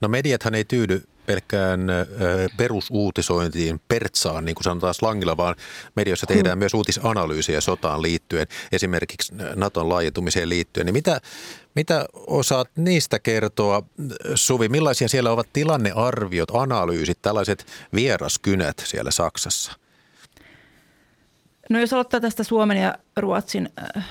No 0.00 0.08
mediathan 0.08 0.54
ei 0.54 0.64
tyydy 0.64 1.02
pelkkään 1.26 1.80
perusuutisointiin, 2.56 3.80
pertsaan, 3.88 4.44
niin 4.44 4.54
kuin 4.54 4.64
sanotaan 4.64 4.94
slangilla, 4.94 5.36
vaan 5.36 5.54
medioissa 5.96 6.26
tehdään 6.26 6.56
hmm. 6.56 6.58
myös 6.58 6.74
uutisanalyysiä 6.74 7.60
sotaan 7.60 8.02
liittyen, 8.02 8.46
esimerkiksi 8.72 9.34
Naton 9.56 9.88
laajentumiseen 9.88 10.48
liittyen. 10.48 10.86
Niin 10.86 10.94
mitä, 10.94 11.20
mitä 11.74 12.06
osaat 12.14 12.68
niistä 12.76 13.18
kertoa, 13.18 13.82
Suvi? 14.34 14.68
Millaisia 14.68 15.08
siellä 15.08 15.30
ovat 15.30 15.48
tilannearviot, 15.52 16.48
analyysit, 16.52 17.22
tällaiset 17.22 17.66
vieraskynät 17.94 18.82
siellä 18.84 19.10
Saksassa? 19.10 19.72
No 21.70 21.80
jos 21.80 21.92
aloittaa 21.92 22.20
tästä 22.20 22.44
Suomen 22.44 22.76
ja 22.76 22.94
Ruotsin 23.16 23.68
äh, 23.96 24.04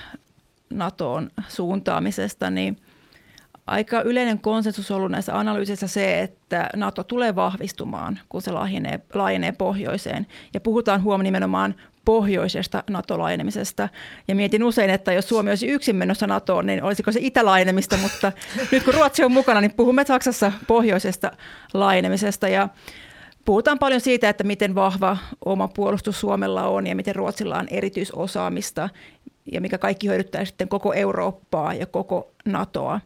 NATOon 0.70 1.30
suuntaamisesta, 1.48 2.50
niin 2.50 2.78
aika 3.68 4.02
yleinen 4.02 4.40
konsensus 4.40 4.92
on 4.92 4.98
ollut 4.98 5.12
näissä 5.12 5.40
analyyseissa 5.40 5.88
se, 5.88 6.22
että 6.22 6.70
NATO 6.76 7.04
tulee 7.04 7.36
vahvistumaan, 7.36 8.20
kun 8.30 8.42
se 8.42 8.52
laajenee, 8.52 9.00
laajenee 9.14 9.52
pohjoiseen. 9.52 10.28
Ja 10.54 10.62
puhutaan 10.62 11.04
huom 11.04 11.24
nimenomaan 11.24 11.76
pohjoisesta 12.10 12.84
NATO-laajenemisesta. 12.90 13.90
Ja 14.28 14.36
mietin 14.36 14.64
usein, 14.64 14.90
että 14.90 15.14
jos 15.14 15.30
Suomi 15.30 15.52
olisi 15.52 15.68
yksin 15.68 15.96
menossa 15.96 16.28
NATOon, 16.28 16.66
niin 16.66 16.84
olisiko 16.84 17.12
se 17.12 17.20
itälaajenemista, 17.22 17.98
mutta 17.98 18.32
nyt 18.72 18.84
kun 18.84 18.94
Ruotsi 18.94 19.24
on 19.24 19.32
mukana, 19.32 19.62
niin 19.62 19.74
puhumme 19.74 20.06
Saksassa 20.06 20.52
pohjoisesta 20.68 21.32
laajenemisesta. 21.74 22.48
Ja 22.48 22.70
puhutaan 23.46 23.80
paljon 23.80 24.02
siitä, 24.02 24.30
että 24.30 24.44
miten 24.44 24.76
vahva 24.76 25.18
oma 25.46 25.68
puolustus 25.68 26.20
Suomella 26.20 26.64
on 26.64 26.88
ja 26.88 26.96
miten 26.96 27.16
Ruotsilla 27.16 27.58
on 27.58 27.68
erityisosaamista 27.72 28.90
ja 29.52 29.62
mikä 29.62 29.78
kaikki 29.78 30.08
hyödyttää 30.08 30.46
sitten 30.46 30.70
koko 30.70 30.94
Eurooppaa 30.94 31.74
ja 31.74 31.86
koko 31.86 32.32
NATOa. 32.46 33.00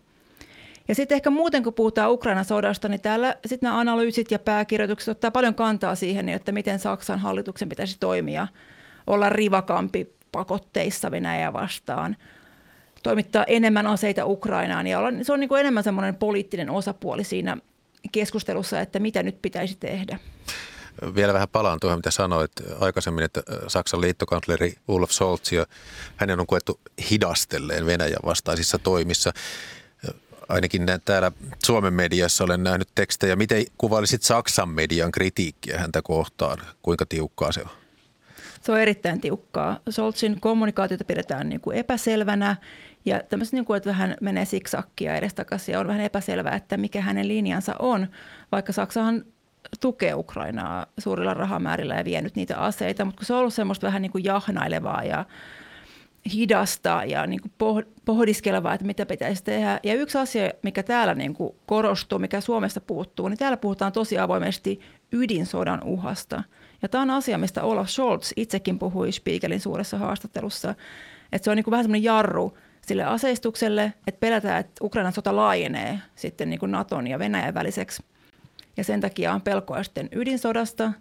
Ja 0.88 0.96
sitten 0.96 1.16
ehkä 1.16 1.30
muuten, 1.30 1.64
kun 1.64 1.74
puhutaan 1.74 2.12
Ukrainan 2.12 2.46
sodasta, 2.46 2.90
niin 2.90 3.02
täällä 3.02 3.36
sitten 3.46 3.68
nämä 3.68 3.80
analyysit 3.80 4.32
ja 4.32 4.40
pääkirjoitukset 4.40 5.12
ottaa 5.12 5.32
paljon 5.32 5.56
kantaa 5.56 5.96
siihen, 5.96 6.30
että 6.30 6.52
miten 6.52 6.80
Saksan 6.80 7.20
hallituksen 7.20 7.70
pitäisi 7.70 7.98
toimia, 8.00 8.48
olla 9.08 9.30
rivakampi 9.30 10.16
pakotteissa 10.32 11.12
Venäjää 11.12 11.54
vastaan, 11.54 12.18
toimittaa 13.04 13.44
enemmän 13.44 13.88
aseita 13.88 14.26
Ukrainaan 14.26 14.88
ja 14.88 15.00
se 15.22 15.34
on 15.34 15.40
niin 15.40 15.50
kuin 15.50 15.60
enemmän 15.60 15.84
semmoinen 15.84 16.16
poliittinen 16.16 16.70
osapuoli 16.70 17.24
siinä 17.24 17.58
keskustelussa, 18.12 18.82
että 18.82 19.00
mitä 19.00 19.24
nyt 19.24 19.42
pitäisi 19.42 19.78
tehdä. 19.80 20.20
Vielä 21.16 21.34
vähän 21.34 21.50
palaan 21.50 21.80
tuohon, 21.80 22.00
mitä 22.00 22.12
sanoit 22.12 22.52
aikaisemmin, 22.80 23.24
että 23.24 23.42
Saksan 23.68 24.02
liittokansleri 24.02 24.74
Olaf 24.88 25.12
Scholz 25.12 25.52
ja 25.52 25.66
hänen 26.16 26.40
on 26.40 26.48
koettu 26.48 26.80
hidastelleen 27.10 27.86
Venäjän 27.86 28.20
vastaisissa 28.26 28.80
toimissa 28.80 29.34
ainakin 30.50 30.86
täällä 31.06 31.32
Suomen 31.66 31.94
mediassa 31.94 32.44
olen 32.44 32.64
nähnyt 32.64 32.90
tekstejä. 32.96 33.36
Miten 33.36 33.66
kuvailisit 33.78 34.24
Saksan 34.24 34.70
median 34.70 35.12
kritiikkiä 35.12 35.80
häntä 35.80 36.02
kohtaan? 36.02 36.58
Kuinka 36.82 37.06
tiukkaa 37.06 37.52
se 37.52 37.62
on? 37.62 37.83
Se 38.64 38.72
on 38.72 38.80
erittäin 38.80 39.22
tiukkaa. 39.22 39.80
Soltsin 39.90 40.40
kommunikaatiota 40.40 41.04
pidetään 41.04 41.50
niin 41.50 41.62
kuin 41.62 41.78
epäselvänä 41.78 42.56
ja 43.06 43.24
tämmöistä 43.30 43.56
niin 43.56 43.66
kuin, 43.66 43.78
että 43.78 43.90
vähän 43.90 44.16
menee 44.22 44.46
siksakkia 44.46 45.16
edestakaisin 45.16 45.74
ja 45.74 45.80
on 45.80 45.88
vähän 45.88 46.02
epäselvää, 46.02 46.56
että 46.56 46.78
mikä 46.78 47.02
hänen 47.02 47.28
linjansa 47.28 47.76
on, 47.80 48.08
vaikka 48.52 48.74
Saksahan 48.74 49.26
tukee 49.80 50.14
Ukrainaa 50.14 50.86
suurilla 50.98 51.34
rahamäärillä 51.34 51.96
ja 51.96 52.06
vienyt 52.06 52.36
niitä 52.36 52.58
aseita, 52.58 53.06
mutta 53.06 53.18
kun 53.18 53.26
se 53.26 53.34
on 53.34 53.40
ollut 53.40 53.54
semmoista 53.54 53.88
vähän 53.88 54.02
niin 54.02 54.12
kuin 54.12 54.24
jahnailevaa 54.24 55.04
ja 55.04 55.26
hidasta 56.34 57.04
ja 57.06 57.28
niin 57.28 57.42
kuin 57.42 57.86
pohdiskelevaa, 58.06 58.74
että 58.74 58.86
mitä 58.86 59.06
pitäisi 59.06 59.44
tehdä. 59.44 59.80
Ja 59.84 59.94
yksi 59.94 60.18
asia, 60.18 60.52
mikä 60.62 60.84
täällä 60.84 61.14
niin 61.16 61.34
kuin 61.34 61.56
korostuu, 61.66 62.20
mikä 62.20 62.42
Suomesta 62.42 62.82
puuttuu, 62.82 63.28
niin 63.28 63.38
täällä 63.38 63.58
puhutaan 63.58 63.92
tosi 63.92 64.20
avoimesti 64.20 64.80
ydinsodan 65.12 65.84
uhasta. 65.84 66.44
Ja 66.84 66.90
tämä 66.90 67.02
on 67.02 67.10
asia, 67.10 67.38
mistä 67.38 67.64
Olaf 67.64 67.88
Scholz 67.88 68.32
itsekin 68.36 68.80
puhui 68.80 69.12
Spiegelin 69.12 69.60
suuressa 69.60 69.98
haastattelussa, 69.98 70.76
että 71.32 71.44
se 71.44 71.52
on 71.52 71.56
niin 71.56 71.64
kuin 71.64 71.72
vähän 71.72 71.84
semmoinen 71.84 72.04
jarru 72.04 72.58
sille 72.82 73.04
aseistukselle, 73.04 73.94
että 74.08 74.20
pelätään, 74.20 74.60
että 74.60 74.86
Ukrainan 74.86 75.14
sota 75.14 75.36
laajenee 75.36 76.00
sitten 76.16 76.50
niin 76.50 76.60
kuin 76.60 76.72
Naton 76.72 77.08
ja 77.08 77.20
Venäjän 77.20 77.54
väliseksi. 77.54 78.04
Ja 78.78 78.84
sen 78.84 79.02
takia 79.02 79.34
on 79.34 79.42
pelkoa 79.42 79.84
sitten 79.84 80.10
ydinsodasta. 80.12 80.92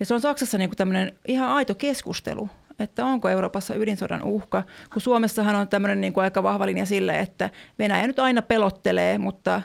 Ja 0.00 0.06
se 0.06 0.14
on 0.14 0.20
Saksassa 0.20 0.58
niin 0.58 0.70
kuin 0.70 0.76
tämmöinen 0.76 1.12
ihan 1.28 1.48
aito 1.48 1.74
keskustelu, 1.74 2.48
että 2.78 3.04
onko 3.04 3.28
Euroopassa 3.28 3.74
ydinsodan 3.74 4.22
uhka, 4.22 4.62
kun 4.92 5.02
Suomessahan 5.02 5.56
on 5.56 5.68
tämmöinen 5.68 6.00
niin 6.00 6.12
kuin 6.12 6.24
aika 6.24 6.42
vahva 6.42 6.66
linja 6.66 6.86
sille, 6.86 7.18
että 7.18 7.50
Venäjä 7.78 8.06
nyt 8.06 8.18
aina 8.18 8.42
pelottelee, 8.42 9.18
mutta 9.18 9.62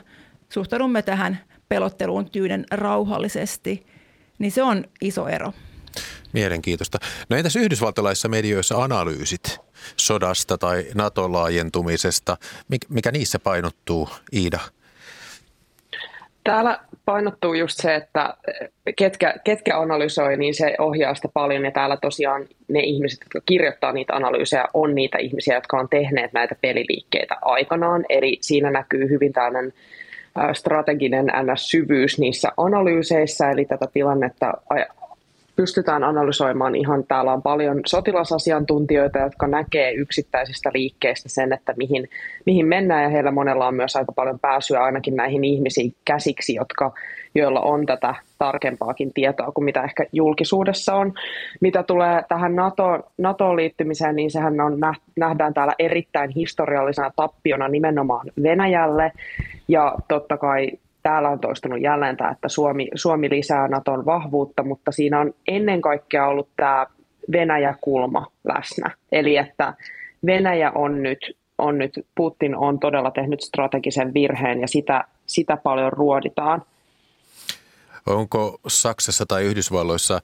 suhtaudumme 0.48 1.02
tähän 1.02 1.38
pelotteluun 1.68 2.30
tyyden 2.30 2.64
rauhallisesti, 2.70 3.86
niin 4.42 4.52
se 4.52 4.62
on 4.62 4.84
iso 5.00 5.28
ero. 5.28 5.52
Mielenkiintoista. 6.32 6.98
No 7.28 7.36
entäs 7.36 7.56
yhdysvaltalaisissa 7.56 8.28
medioissa 8.28 8.82
analyysit 8.82 9.60
sodasta 9.96 10.58
tai 10.58 10.86
NATO-laajentumisesta, 10.94 12.36
mikä 12.88 13.10
niissä 13.10 13.38
painottuu, 13.38 14.08
Iida? 14.32 14.58
Täällä 16.44 16.80
painottuu 17.04 17.54
just 17.54 17.80
se, 17.80 17.94
että 17.94 18.36
ketkä, 18.96 19.34
ketkä 19.44 19.78
analysoi, 19.78 20.36
niin 20.36 20.54
se 20.54 20.74
ohjaa 20.78 21.14
sitä 21.14 21.28
paljon. 21.34 21.64
Ja 21.64 21.70
täällä 21.70 21.96
tosiaan 21.96 22.46
ne 22.68 22.80
ihmiset, 22.80 23.20
jotka 23.20 23.40
kirjoittaa 23.46 23.92
niitä 23.92 24.14
analyysejä, 24.14 24.64
on 24.74 24.94
niitä 24.94 25.18
ihmisiä, 25.18 25.54
jotka 25.54 25.78
on 25.78 25.88
tehneet 25.88 26.32
näitä 26.32 26.54
peliliikkeitä 26.60 27.36
aikanaan. 27.42 28.04
Eli 28.08 28.38
siinä 28.40 28.70
näkyy 28.70 29.08
hyvin 29.08 29.32
tällainen 29.32 29.72
strateginen 30.52 31.26
NS-syvyys 31.26 32.18
niissä 32.18 32.48
analyyseissä, 32.56 33.50
eli 33.50 33.64
tätä 33.64 33.86
tilannetta 33.92 34.52
pystytään 35.56 36.04
analysoimaan 36.04 36.74
ihan, 36.74 37.04
täällä 37.08 37.32
on 37.32 37.42
paljon 37.42 37.80
sotilasasiantuntijoita, 37.86 39.18
jotka 39.18 39.46
näkee 39.46 39.92
yksittäisistä 39.92 40.70
liikkeistä 40.74 41.28
sen, 41.28 41.52
että 41.52 41.74
mihin, 41.76 42.08
mihin 42.46 42.66
mennään 42.66 43.02
ja 43.02 43.08
heillä 43.08 43.30
monella 43.30 43.66
on 43.66 43.74
myös 43.74 43.96
aika 43.96 44.12
paljon 44.12 44.38
pääsyä 44.38 44.82
ainakin 44.82 45.16
näihin 45.16 45.44
ihmisiin 45.44 45.94
käsiksi, 46.04 46.54
jotka, 46.54 46.92
joilla 47.34 47.60
on 47.60 47.86
tätä 47.86 48.14
tarkempaakin 48.38 49.12
tietoa 49.14 49.52
kuin 49.52 49.64
mitä 49.64 49.82
ehkä 49.82 50.04
julkisuudessa 50.12 50.94
on. 50.94 51.12
Mitä 51.60 51.82
tulee 51.82 52.22
tähän 52.28 52.56
NATO, 52.56 53.12
NATOon 53.18 53.56
liittymiseen, 53.56 54.16
niin 54.16 54.30
sehän 54.30 54.60
on, 54.60 54.78
nähdään 55.16 55.54
täällä 55.54 55.74
erittäin 55.78 56.30
historiallisena 56.30 57.10
tappiona 57.16 57.68
nimenomaan 57.68 58.26
Venäjälle 58.42 59.12
ja 59.68 59.94
totta 60.08 60.36
kai 60.36 60.70
täällä 61.02 61.28
on 61.28 61.40
toistunut 61.40 61.80
jälleen 61.80 62.16
tämä, 62.16 62.30
että 62.30 62.48
Suomi, 62.48 62.88
Suomi 62.94 63.30
lisää 63.30 63.68
Naton 63.68 64.06
vahvuutta, 64.06 64.62
mutta 64.62 64.92
siinä 64.92 65.20
on 65.20 65.34
ennen 65.48 65.80
kaikkea 65.80 66.26
ollut 66.26 66.48
tämä 66.56 66.86
Venäjä-kulma 67.32 68.26
läsnä. 68.44 68.90
Eli 69.12 69.36
että 69.36 69.74
Venäjä 70.26 70.72
on 70.74 71.02
nyt, 71.02 71.36
on 71.58 71.78
nyt, 71.78 72.06
Putin 72.14 72.56
on 72.56 72.78
todella 72.78 73.10
tehnyt 73.10 73.40
strategisen 73.40 74.14
virheen 74.14 74.60
ja 74.60 74.68
sitä, 74.68 75.04
sitä 75.26 75.56
paljon 75.56 75.92
ruoditaan. 75.92 76.62
Onko 78.06 78.60
Saksassa 78.68 79.26
tai 79.26 79.44
Yhdysvalloissa 79.44 80.20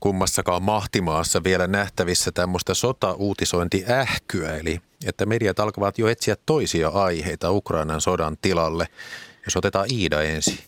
kummassakaan 0.00 0.62
mahtimaassa 0.62 1.44
vielä 1.44 1.66
nähtävissä 1.66 2.32
tämmöistä 2.32 2.74
sota-uutisointiähkyä, 2.74 4.56
eli 4.56 4.80
että 5.06 5.26
mediat 5.26 5.60
alkavat 5.60 5.98
jo 5.98 6.08
etsiä 6.08 6.36
toisia 6.46 6.88
aiheita 6.88 7.50
Ukrainan 7.50 8.00
sodan 8.00 8.36
tilalle– 8.42 8.86
jos 9.48 9.56
otetaan 9.56 9.86
Iida 9.92 10.22
ensin. 10.22 10.58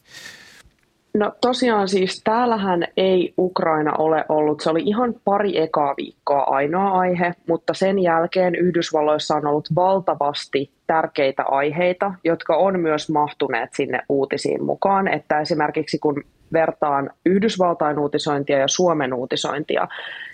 No 1.14 1.33
tosiaan 1.40 1.88
siis 1.88 2.20
täällähän 2.24 2.85
ei 2.96 3.35
Ukraina 3.38 3.92
ole 3.92 4.24
ollut, 4.29 4.61
se 4.61 4.70
oli 4.70 4.83
ihan 4.85 5.14
pari 5.24 5.59
ekaa 5.59 5.94
viikkoa 5.96 6.42
ainoa 6.42 6.98
aihe, 6.98 7.35
mutta 7.48 7.74
sen 7.74 7.98
jälkeen 7.98 8.55
Yhdysvalloissa 8.55 9.35
on 9.35 9.46
ollut 9.46 9.68
valtavasti 9.74 10.70
tärkeitä 10.90 11.42
aiheita, 11.42 12.14
jotka 12.24 12.57
on 12.57 12.81
myös 12.81 13.11
mahtuneet 13.11 13.70
sinne 13.74 14.00
uutisiin 14.09 14.64
mukaan. 14.64 15.09
Että 15.09 15.40
esimerkiksi 15.40 15.98
kun 15.98 16.24
vertaan 16.53 17.11
Yhdysvaltain 17.26 17.98
uutisointia 17.98 18.59
ja 18.59 18.68
Suomen 18.68 19.14
uutisointia, 19.14 19.88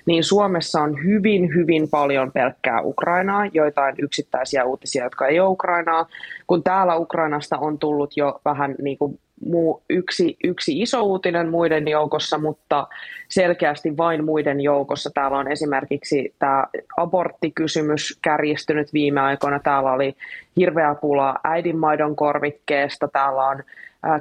niin 0.06 0.24
Suomessa 0.24 0.80
on 0.80 1.04
hyvin, 1.04 1.54
hyvin 1.54 1.88
paljon 1.90 2.32
pelkkää 2.32 2.80
Ukrainaa, 2.82 3.46
joitain 3.46 3.94
yksittäisiä 3.98 4.64
uutisia, 4.64 5.04
jotka 5.04 5.26
ei 5.26 5.40
ole 5.40 5.48
Ukrainaa, 5.48 6.06
kun 6.46 6.62
täällä 6.62 6.96
Ukrainasta 6.96 7.58
on 7.58 7.78
tullut 7.78 8.16
jo 8.16 8.40
vähän 8.44 8.74
niin 8.82 8.98
kuin 8.98 9.18
muu, 9.44 9.82
yksi, 9.90 10.36
yksi 10.44 10.82
iso 10.82 11.02
uutinen 11.02 11.48
muiden 11.48 11.88
joukossa, 11.88 12.38
mutta 12.38 12.86
selkeästi 13.28 13.96
vain 13.96 14.24
muiden 14.24 14.60
joukossa. 14.60 15.10
Täällä 15.14 15.38
on 15.38 15.52
esimerkiksi 15.52 16.34
tämä 16.38 16.66
aborttikysymys 16.96 18.18
kärjistynyt 18.22 18.92
viime 18.92 19.20
aikoina. 19.20 19.58
Täällä 19.58 19.92
oli 19.92 20.16
hirveä 20.56 20.94
pula 20.94 21.34
äidinmaidon 21.44 22.16
korvikkeesta. 22.16 23.08
Täällä 23.08 23.44
on 23.44 23.62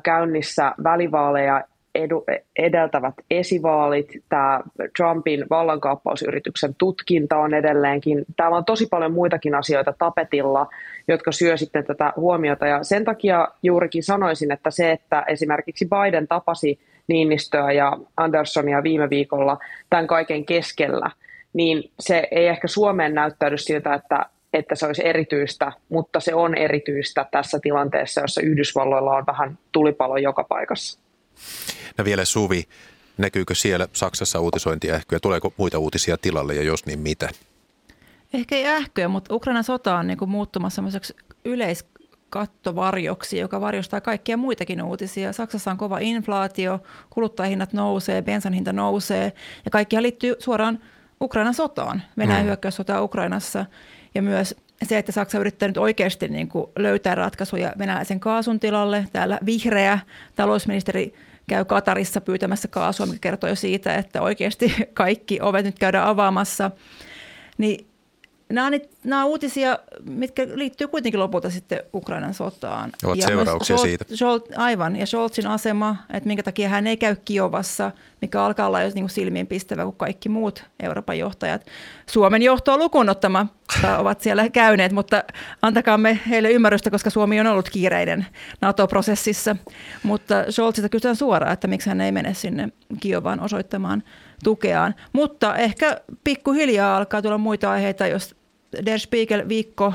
käynnissä 0.04 0.72
välivaaleja 0.84 1.64
edu, 1.96 2.24
edeltävät 2.58 3.14
esivaalit, 3.32 4.12
tämä 4.30 4.62
Trumpin 4.98 5.46
vallankaappausyrityksen 5.50 6.76
tutkinta 6.76 7.38
on 7.38 7.54
edelleenkin. 7.54 8.26
Täällä 8.36 8.58
on 8.58 8.66
tosi 8.66 8.88
paljon 8.90 9.14
muitakin 9.14 9.56
asioita 9.56 9.94
tapetilla, 9.98 10.68
jotka 11.08 11.32
syö 11.32 11.58
sitten 11.58 11.86
tätä 11.86 12.14
huomiota. 12.16 12.68
Ja 12.68 12.84
sen 12.84 13.06
takia 13.06 13.48
juurikin 13.64 14.04
sanoisin, 14.04 14.52
että 14.52 14.72
se, 14.72 14.92
että 14.92 15.24
esimerkiksi 15.28 15.88
Biden 15.88 16.28
tapasi 16.28 16.80
Niinistöä 17.08 17.72
ja 17.72 17.98
Andersonia 18.18 18.84
viime 18.84 19.10
viikolla 19.10 19.58
tämän 19.90 20.08
kaiken 20.08 20.46
keskellä, 20.46 21.12
niin 21.54 21.92
se 22.00 22.28
ei 22.32 22.48
ehkä 22.48 22.68
Suomeen 22.68 23.14
näyttäydy 23.14 23.58
siltä, 23.58 23.94
että 23.94 24.26
että 24.54 24.76
se 24.76 24.86
olisi 24.86 25.08
erityistä, 25.08 25.72
mutta 25.90 26.20
se 26.20 26.36
on 26.36 26.56
erityistä 26.56 27.26
tässä 27.32 27.60
tilanteessa, 27.62 28.22
jossa 28.22 28.42
Yhdysvalloilla 28.42 29.18
on 29.18 29.26
vähän 29.28 29.58
tulipalo 29.72 30.18
joka 30.18 30.44
paikassa. 30.44 31.00
No 31.98 32.06
vielä 32.06 32.26
Suvi, 32.26 32.64
Näkyykö 33.18 33.56
siellä 33.56 33.88
Saksassa 33.94 34.40
uutisointiähkyä? 34.40 35.20
Tuleeko 35.20 35.54
muita 35.58 35.80
uutisia 35.80 36.18
tilalle 36.18 36.56
ja 36.56 36.64
jos 36.64 36.86
niin 36.86 37.00
mitä? 37.00 37.30
Ehkä 38.34 38.56
ei 38.56 38.68
ähkyä, 38.68 39.08
mutta 39.08 39.36
Ukrainan 39.36 39.64
sota 39.64 39.96
on 39.96 40.08
niin 40.08 40.18
kuin 40.18 40.30
muuttumassa 40.30 40.76
semmoiseksi 40.76 41.16
yleiskattovarjoksi, 41.46 43.38
joka 43.38 43.62
varjostaa 43.62 44.02
kaikkia 44.02 44.38
muitakin 44.38 44.84
uutisia. 44.84 45.34
Saksassa 45.34 45.72
on 45.72 45.78
kova 45.78 46.00
inflaatio, 46.00 46.80
kuluttajahinnat 47.10 47.74
nousee, 47.74 48.22
bensan 48.22 48.54
hinta 48.54 48.74
nousee 48.74 49.34
ja 49.66 49.72
kaikkihan 49.72 50.04
liittyy 50.04 50.36
suoraan 50.40 50.80
Ukrainan 51.22 51.54
sotaan, 51.54 52.02
Venäjän 52.18 52.42
mm. 52.42 52.46
hyökkäyssotaan 52.46 53.04
Ukrainassa 53.04 53.66
ja 54.16 54.22
myös 54.22 54.56
se, 54.84 54.98
että 54.98 55.12
Saksa 55.12 55.40
yrittää 55.40 55.68
nyt 55.68 55.78
oikeasti 55.78 56.28
niin 56.28 56.48
kuin 56.48 56.66
löytää 56.80 57.16
ratkaisuja 57.16 57.74
venäläisen 57.78 58.20
kaasun 58.20 58.60
tilalle. 58.60 59.08
Täällä 59.14 59.40
vihreä 59.46 60.00
talousministeri 60.36 61.14
käy 61.48 61.66
Katarissa 61.66 62.22
pyytämässä 62.22 62.68
kaasua, 62.68 63.06
mikä 63.06 63.20
kertoo 63.22 63.50
jo 63.50 63.56
siitä, 63.56 63.96
että 63.96 64.22
oikeasti 64.22 64.74
kaikki 64.94 65.42
ovet 65.42 65.66
nyt 65.66 65.80
käydään 65.80 66.08
avaamassa. 66.08 66.72
Niin 67.58 67.88
Nämä 68.50 68.68
on, 68.68 68.74
nämä 69.04 69.24
on 69.24 69.30
uutisia, 69.30 69.80
mitkä 70.04 70.48
liittyy 70.54 70.88
kuitenkin 70.88 71.20
lopulta 71.20 71.50
sitten 71.50 71.80
Ukrainan 71.94 72.34
sotaan. 72.34 72.92
Ovat 73.04 73.18
ja 73.18 73.28
seurauksia 73.28 73.78
Scholz, 73.78 73.90
siitä. 73.90 74.06
Scholz, 74.16 74.42
aivan, 74.58 74.96
ja 74.96 75.06
Scholzin 75.06 75.48
asema, 75.48 75.96
että 76.14 76.28
minkä 76.28 76.44
takia 76.44 76.70
hän 76.70 76.88
ei 76.88 76.98
käy 76.98 77.16
Kiovassa, 77.26 77.92
mikä 78.22 78.44
alkaa 78.44 78.68
olla 78.68 78.82
jo 78.82 78.92
niin 78.96 79.10
silmiin 79.10 79.48
pistävä 79.48 79.84
kuin 79.84 79.96
kaikki 79.96 80.30
muut 80.30 80.64
Euroopan 80.80 81.20
johtajat. 81.20 81.66
Suomen 82.10 82.42
johtoa 82.42 82.78
lukuun 82.78 83.10
ovat 84.00 84.22
siellä 84.22 84.50
käyneet, 84.50 84.92
mutta 84.92 85.24
antakaamme 85.62 86.20
heille 86.30 86.52
ymmärrystä, 86.52 86.92
koska 86.92 87.10
Suomi 87.10 87.40
on 87.40 87.48
ollut 87.48 87.70
kiireinen 87.70 88.26
NATO-prosessissa. 88.62 89.56
Mutta 90.04 90.52
Scholzista 90.52 90.90
kysytään 90.90 91.16
suoraan, 91.16 91.54
että 91.54 91.68
miksi 91.68 91.90
hän 91.90 92.02
ei 92.02 92.12
mene 92.12 92.34
sinne 92.34 92.70
Kiovaan 93.00 93.40
osoittamaan 93.40 94.04
tukeaan. 94.44 94.96
Mutta 95.14 95.56
ehkä 95.56 96.02
pikkuhiljaa 96.24 96.98
alkaa 96.98 97.22
tulla 97.22 97.38
muita 97.38 97.72
aiheita, 97.72 98.08
jos 98.08 98.36
Der 98.86 99.00
Spiegel 99.00 99.50
viikko 99.50 99.94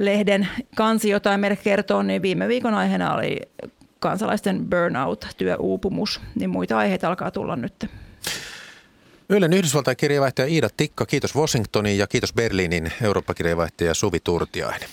lehden 0.00 0.48
kansi 0.76 1.10
jotain 1.10 1.40
meille 1.40 1.56
kertoo, 1.56 2.02
niin 2.02 2.22
viime 2.22 2.48
viikon 2.48 2.74
aiheena 2.74 3.14
oli 3.14 3.40
kansalaisten 3.98 4.66
burnout, 4.70 5.26
työuupumus, 5.36 6.20
niin 6.34 6.50
muita 6.50 6.78
aiheita 6.78 7.08
alkaa 7.08 7.30
tulla 7.30 7.56
nyt. 7.56 7.86
Ylen 9.28 9.52
Yhdysvaltain 9.52 9.96
kirjeenvaihtaja 9.96 10.48
Iida 10.48 10.68
Tikka, 10.76 11.06
kiitos 11.06 11.36
Washingtonin 11.36 11.98
ja 11.98 12.06
kiitos 12.06 12.32
Berliinin 12.32 12.92
Eurooppa-kirjeenvaihtaja 13.02 13.94
Suvi 13.94 14.20
Turtiainen. 14.20 14.88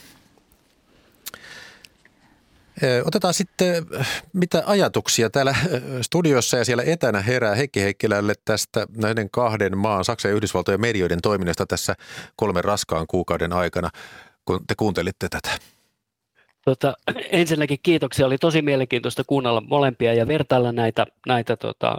Otetaan 3.06 3.34
sitten, 3.34 3.86
mitä 4.34 4.64
ajatuksia 4.66 5.30
täällä 5.30 5.56
studiossa 6.02 6.58
ja 6.58 6.66
siellä 6.66 6.84
etänä 6.86 7.22
herää 7.22 7.56
Heikki 7.56 7.82
Heikkilälle 7.82 8.34
tästä 8.46 8.88
näiden 8.98 9.30
kahden 9.30 9.78
maan, 9.78 10.06
Saksan 10.06 10.32
ja 10.32 10.36
Yhdysvaltojen 10.36 10.82
medioiden 10.82 11.22
toiminnasta 11.22 11.66
tässä 11.66 11.96
kolmen 12.36 12.64
raskaan 12.64 13.06
kuukauden 13.10 13.54
aikana, 13.54 13.90
kun 14.46 14.60
te 14.68 14.74
kuuntelitte 14.78 15.28
tätä. 15.30 15.50
Tota, 16.66 16.94
ensinnäkin 17.32 17.80
kiitoksia. 17.84 18.26
Oli 18.26 18.38
tosi 18.38 18.62
mielenkiintoista 18.62 19.24
kuunnella 19.28 19.62
molempia 19.62 20.14
ja 20.14 20.28
vertailla 20.28 20.72
näitä, 20.72 21.06
näitä 21.28 21.58
tota, 21.58 21.98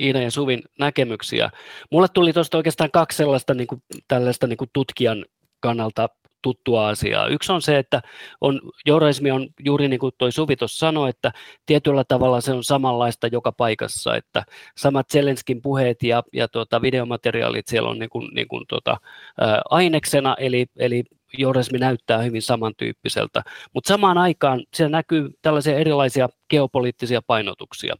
Iina 0.00 0.22
ja 0.22 0.30
Suvin 0.30 0.62
näkemyksiä. 0.78 1.50
Mulle 1.90 2.08
tuli 2.08 2.32
tuosta 2.32 2.56
oikeastaan 2.56 2.90
kaksi 2.90 3.16
sellaista 3.16 3.54
niin 3.54 3.66
kuin, 3.66 3.82
tällaista 4.08 4.46
niin 4.46 4.56
kuin 4.56 4.70
tutkijan 4.72 5.24
kannalta 5.60 6.08
tuttua 6.44 6.88
asiaa. 6.88 7.28
Yksi 7.28 7.52
on 7.52 7.62
se, 7.62 7.78
että 7.78 8.02
on, 8.40 8.60
journalismi 8.86 9.30
on 9.30 9.48
juuri 9.64 9.88
niin 9.88 10.00
kuin 10.00 10.12
toi 10.18 10.32
Suvi 10.32 10.54
sanoi, 10.66 11.10
että 11.10 11.32
tietyllä 11.66 12.04
tavalla 12.08 12.40
se 12.40 12.52
on 12.52 12.64
samanlaista 12.64 13.26
joka 13.26 13.52
paikassa, 13.52 14.16
että 14.16 14.44
samat 14.76 15.10
Zelenskin 15.12 15.62
puheet 15.62 16.02
ja, 16.02 16.22
ja 16.32 16.48
tuota, 16.48 16.82
videomateriaalit 16.82 17.66
siellä 17.68 17.88
on 17.88 17.98
niin 17.98 18.10
kuin, 18.10 18.34
niin 18.34 18.48
kuin 18.48 18.64
tuota, 18.68 18.96
ää, 19.40 19.62
aineksena, 19.70 20.36
eli, 20.38 20.66
eli 20.76 21.04
journalismi 21.38 21.78
näyttää 21.78 22.22
hyvin 22.22 22.42
samantyyppiseltä, 22.42 23.42
mutta 23.74 23.88
samaan 23.88 24.18
aikaan 24.18 24.62
siellä 24.74 24.96
näkyy 24.96 25.30
tällaisia 25.42 25.78
erilaisia 25.78 26.28
geopoliittisia 26.50 27.22
painotuksia. 27.26 27.94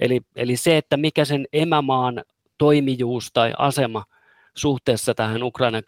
Eli, 0.00 0.20
eli 0.36 0.56
se, 0.56 0.76
että 0.76 0.96
mikä 0.96 1.24
sen 1.24 1.46
emämaan 1.52 2.22
toimijuus 2.58 3.30
tai 3.32 3.52
asema 3.58 4.04
suhteessa 4.56 5.14
tähän 5.14 5.42
Ukrainan 5.42 5.82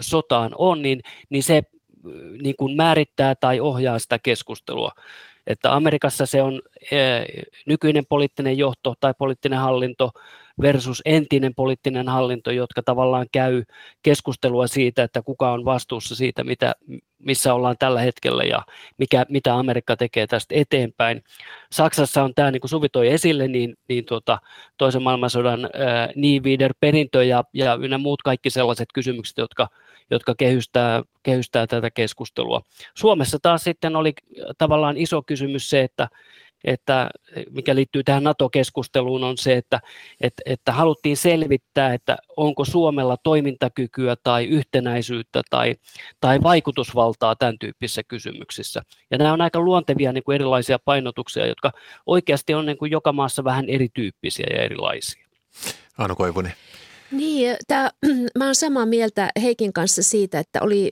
sotaan 0.00 0.52
on, 0.58 0.82
niin, 0.82 1.00
niin 1.30 1.42
se 1.42 1.62
niin 2.42 2.56
kuin 2.56 2.76
määrittää 2.76 3.34
tai 3.34 3.60
ohjaa 3.60 3.98
sitä 3.98 4.18
keskustelua. 4.18 4.92
Että 5.46 5.74
Amerikassa 5.74 6.26
se 6.26 6.42
on 6.42 6.62
nykyinen 7.66 8.06
poliittinen 8.06 8.58
johto 8.58 8.94
tai 9.00 9.14
poliittinen 9.18 9.58
hallinto 9.58 10.10
versus 10.62 11.02
entinen 11.04 11.54
poliittinen 11.54 12.08
hallinto, 12.08 12.50
jotka 12.50 12.82
tavallaan 12.82 13.26
käy 13.32 13.62
keskustelua 14.02 14.66
siitä, 14.66 15.02
että 15.02 15.22
kuka 15.22 15.52
on 15.52 15.64
vastuussa 15.64 16.14
siitä, 16.14 16.44
mitä, 16.44 16.74
missä 17.18 17.54
ollaan 17.54 17.76
tällä 17.78 18.00
hetkellä 18.00 18.44
ja 18.44 18.62
mikä, 18.98 19.26
mitä 19.28 19.54
Amerikka 19.54 19.96
tekee 19.96 20.26
tästä 20.26 20.54
eteenpäin. 20.54 21.22
Saksassa 21.72 22.22
on 22.22 22.34
tämä, 22.34 22.50
niin 22.50 22.60
kuin 22.60 22.68
Suvi 22.68 22.88
toi 22.88 23.08
esille, 23.08 23.48
niin, 23.48 23.74
niin 23.88 24.04
tuota, 24.04 24.38
toisen 24.76 25.02
maailmansodan 25.02 25.64
ää, 25.64 26.08
perintö 26.80 27.24
ja, 27.24 27.44
ja 27.52 27.78
ynnä 27.80 27.98
muut 27.98 28.22
kaikki 28.22 28.50
sellaiset 28.50 28.88
kysymykset, 28.94 29.38
jotka, 29.38 29.68
jotka 30.10 30.34
kehystää, 30.34 31.02
kehystää 31.22 31.66
tätä 31.66 31.90
keskustelua. 31.90 32.62
Suomessa 32.94 33.38
taas 33.42 33.64
sitten 33.64 33.96
oli 33.96 34.12
tavallaan 34.58 34.96
iso 34.96 35.22
kysymys 35.22 35.70
se, 35.70 35.82
että 35.82 36.08
että 36.64 37.10
mikä 37.50 37.74
liittyy 37.74 38.04
tähän 38.04 38.24
NATO-keskusteluun, 38.24 39.24
on 39.24 39.38
se, 39.38 39.56
että, 39.56 39.80
että, 40.20 40.42
että 40.46 40.72
haluttiin 40.72 41.16
selvittää, 41.16 41.94
että 41.94 42.16
onko 42.36 42.64
Suomella 42.64 43.16
toimintakykyä 43.22 44.16
tai 44.22 44.44
yhtenäisyyttä 44.44 45.42
tai, 45.50 45.74
tai 46.20 46.42
vaikutusvaltaa 46.42 47.36
tämän 47.36 47.58
tyyppisissä 47.58 48.02
kysymyksissä. 48.02 48.82
Ja 49.10 49.18
nämä 49.18 49.32
on 49.32 49.40
aika 49.40 49.60
luontevia 49.60 50.12
niin 50.12 50.24
kuin 50.24 50.34
erilaisia 50.34 50.78
painotuksia, 50.84 51.46
jotka 51.46 51.72
oikeasti 52.06 52.54
on 52.54 52.66
niin 52.66 52.78
kuin 52.78 52.90
joka 52.90 53.12
maassa 53.12 53.44
vähän 53.44 53.68
erityyppisiä 53.68 54.46
ja 54.50 54.62
erilaisia. 54.62 55.26
Anu 55.98 56.14
Koivunen. 56.14 56.52
Niin, 57.10 57.56
tämä, 57.66 57.90
mä 58.38 58.44
olen 58.44 58.54
samaa 58.54 58.86
mieltä 58.86 59.30
Heikin 59.42 59.72
kanssa 59.72 60.02
siitä, 60.02 60.38
että 60.38 60.62
oli 60.62 60.90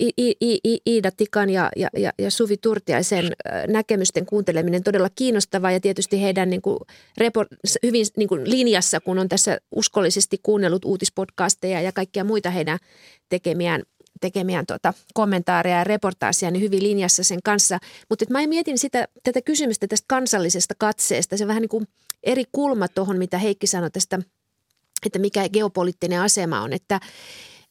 I, 0.00 0.34
I, 0.40 0.78
Iida 0.86 1.10
Tikan 1.10 1.50
ja, 1.50 1.70
ja, 1.76 2.12
ja 2.18 2.30
Suvi 2.30 2.56
Turtiaisen 2.56 3.32
näkemysten 3.68 4.26
kuunteleminen 4.26 4.82
todella 4.82 5.08
kiinnostavaa 5.14 5.72
ja 5.72 5.80
tietysti 5.80 6.22
heidän 6.22 6.50
niin 6.50 6.62
kuin 6.62 6.78
report, 7.18 7.48
hyvin 7.82 8.06
niin 8.16 8.28
kuin 8.28 8.50
linjassa, 8.50 9.00
kun 9.00 9.18
on 9.18 9.28
tässä 9.28 9.58
uskollisesti 9.70 10.38
kuunnellut 10.42 10.84
uutispodcasteja 10.84 11.80
ja 11.80 11.92
kaikkia 11.92 12.24
muita 12.24 12.50
heidän 12.50 12.78
tekemiään 13.28 13.82
tekemiään 14.20 14.66
tuota, 14.66 14.94
kommentaareja 15.14 15.76
ja 15.76 15.84
reportaasia, 15.84 16.50
niin 16.50 16.62
hyvin 16.62 16.82
linjassa 16.82 17.24
sen 17.24 17.42
kanssa. 17.44 17.78
Mutta 18.08 18.24
mä 18.30 18.46
mietin 18.46 18.78
sitä, 18.78 19.08
tätä 19.22 19.42
kysymystä 19.42 19.86
tästä 19.86 20.04
kansallisesta 20.08 20.74
katseesta. 20.78 21.36
Se 21.36 21.44
on 21.44 21.48
vähän 21.48 21.60
niin 21.60 21.68
kuin 21.68 21.86
eri 22.22 22.44
kulma 22.52 22.88
tuohon, 22.88 23.18
mitä 23.18 23.38
Heikki 23.38 23.66
sanoi 23.66 23.90
tästä, 23.90 24.18
että 25.06 25.18
mikä 25.18 25.48
geopoliittinen 25.48 26.20
asema 26.20 26.60
on. 26.60 26.72
Että, 26.72 27.00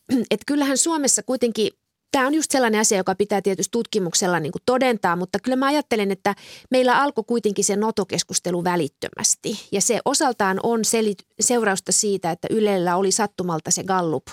että 0.10 0.44
kyllähän 0.48 0.78
Suomessa 0.78 1.24
kuitenkin 1.24 1.72
Tämä 2.12 2.28
on 2.28 2.34
just 2.34 2.52
sellainen 2.52 2.82
asia, 2.82 2.98
joka 2.98 3.16
pitää 3.16 3.42
tietysti 3.42 3.72
tutkimuksella 3.72 4.40
niin 4.40 4.52
kuin 4.52 4.62
todentaa, 4.66 5.16
mutta 5.16 5.40
kyllä 5.40 5.56
mä 5.56 5.68
ajattelen, 5.68 6.12
että 6.12 6.36
meillä 6.72 7.02
alkoi 7.02 7.24
kuitenkin 7.28 7.66
se 7.66 7.76
notokeskustelu 7.76 8.64
välittömästi. 8.64 9.68
Ja 9.72 9.82
se 9.82 10.00
osaltaan 10.06 10.60
on 10.64 10.80
selit- 10.80 11.26
seurausta 11.40 11.92
siitä, 11.92 12.32
että 12.32 12.48
Ylellä 12.52 12.96
oli 12.96 13.12
sattumalta 13.12 13.72
se 13.72 13.84
Gallup 13.84 14.28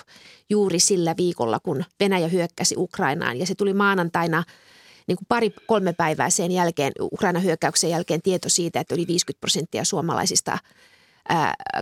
juuri 0.49 0.79
sillä 0.79 1.15
viikolla, 1.17 1.59
kun 1.59 1.83
Venäjä 1.99 2.27
hyökkäsi 2.27 2.75
Ukrainaan. 2.77 3.39
Ja 3.39 3.45
se 3.45 3.55
tuli 3.55 3.73
maanantaina 3.73 4.43
niin 5.07 5.17
kuin 5.17 5.27
pari-kolme 5.29 5.93
päivää 5.93 6.29
sen 6.29 6.51
jälkeen, 6.51 6.91
Ukrainan 7.01 7.43
hyökkäyksen 7.43 7.89
jälkeen 7.89 8.21
tieto 8.21 8.49
siitä, 8.49 8.79
että 8.79 8.95
yli 8.95 9.07
50 9.07 9.39
prosenttia 9.39 9.83
suomalaisista 9.83 10.57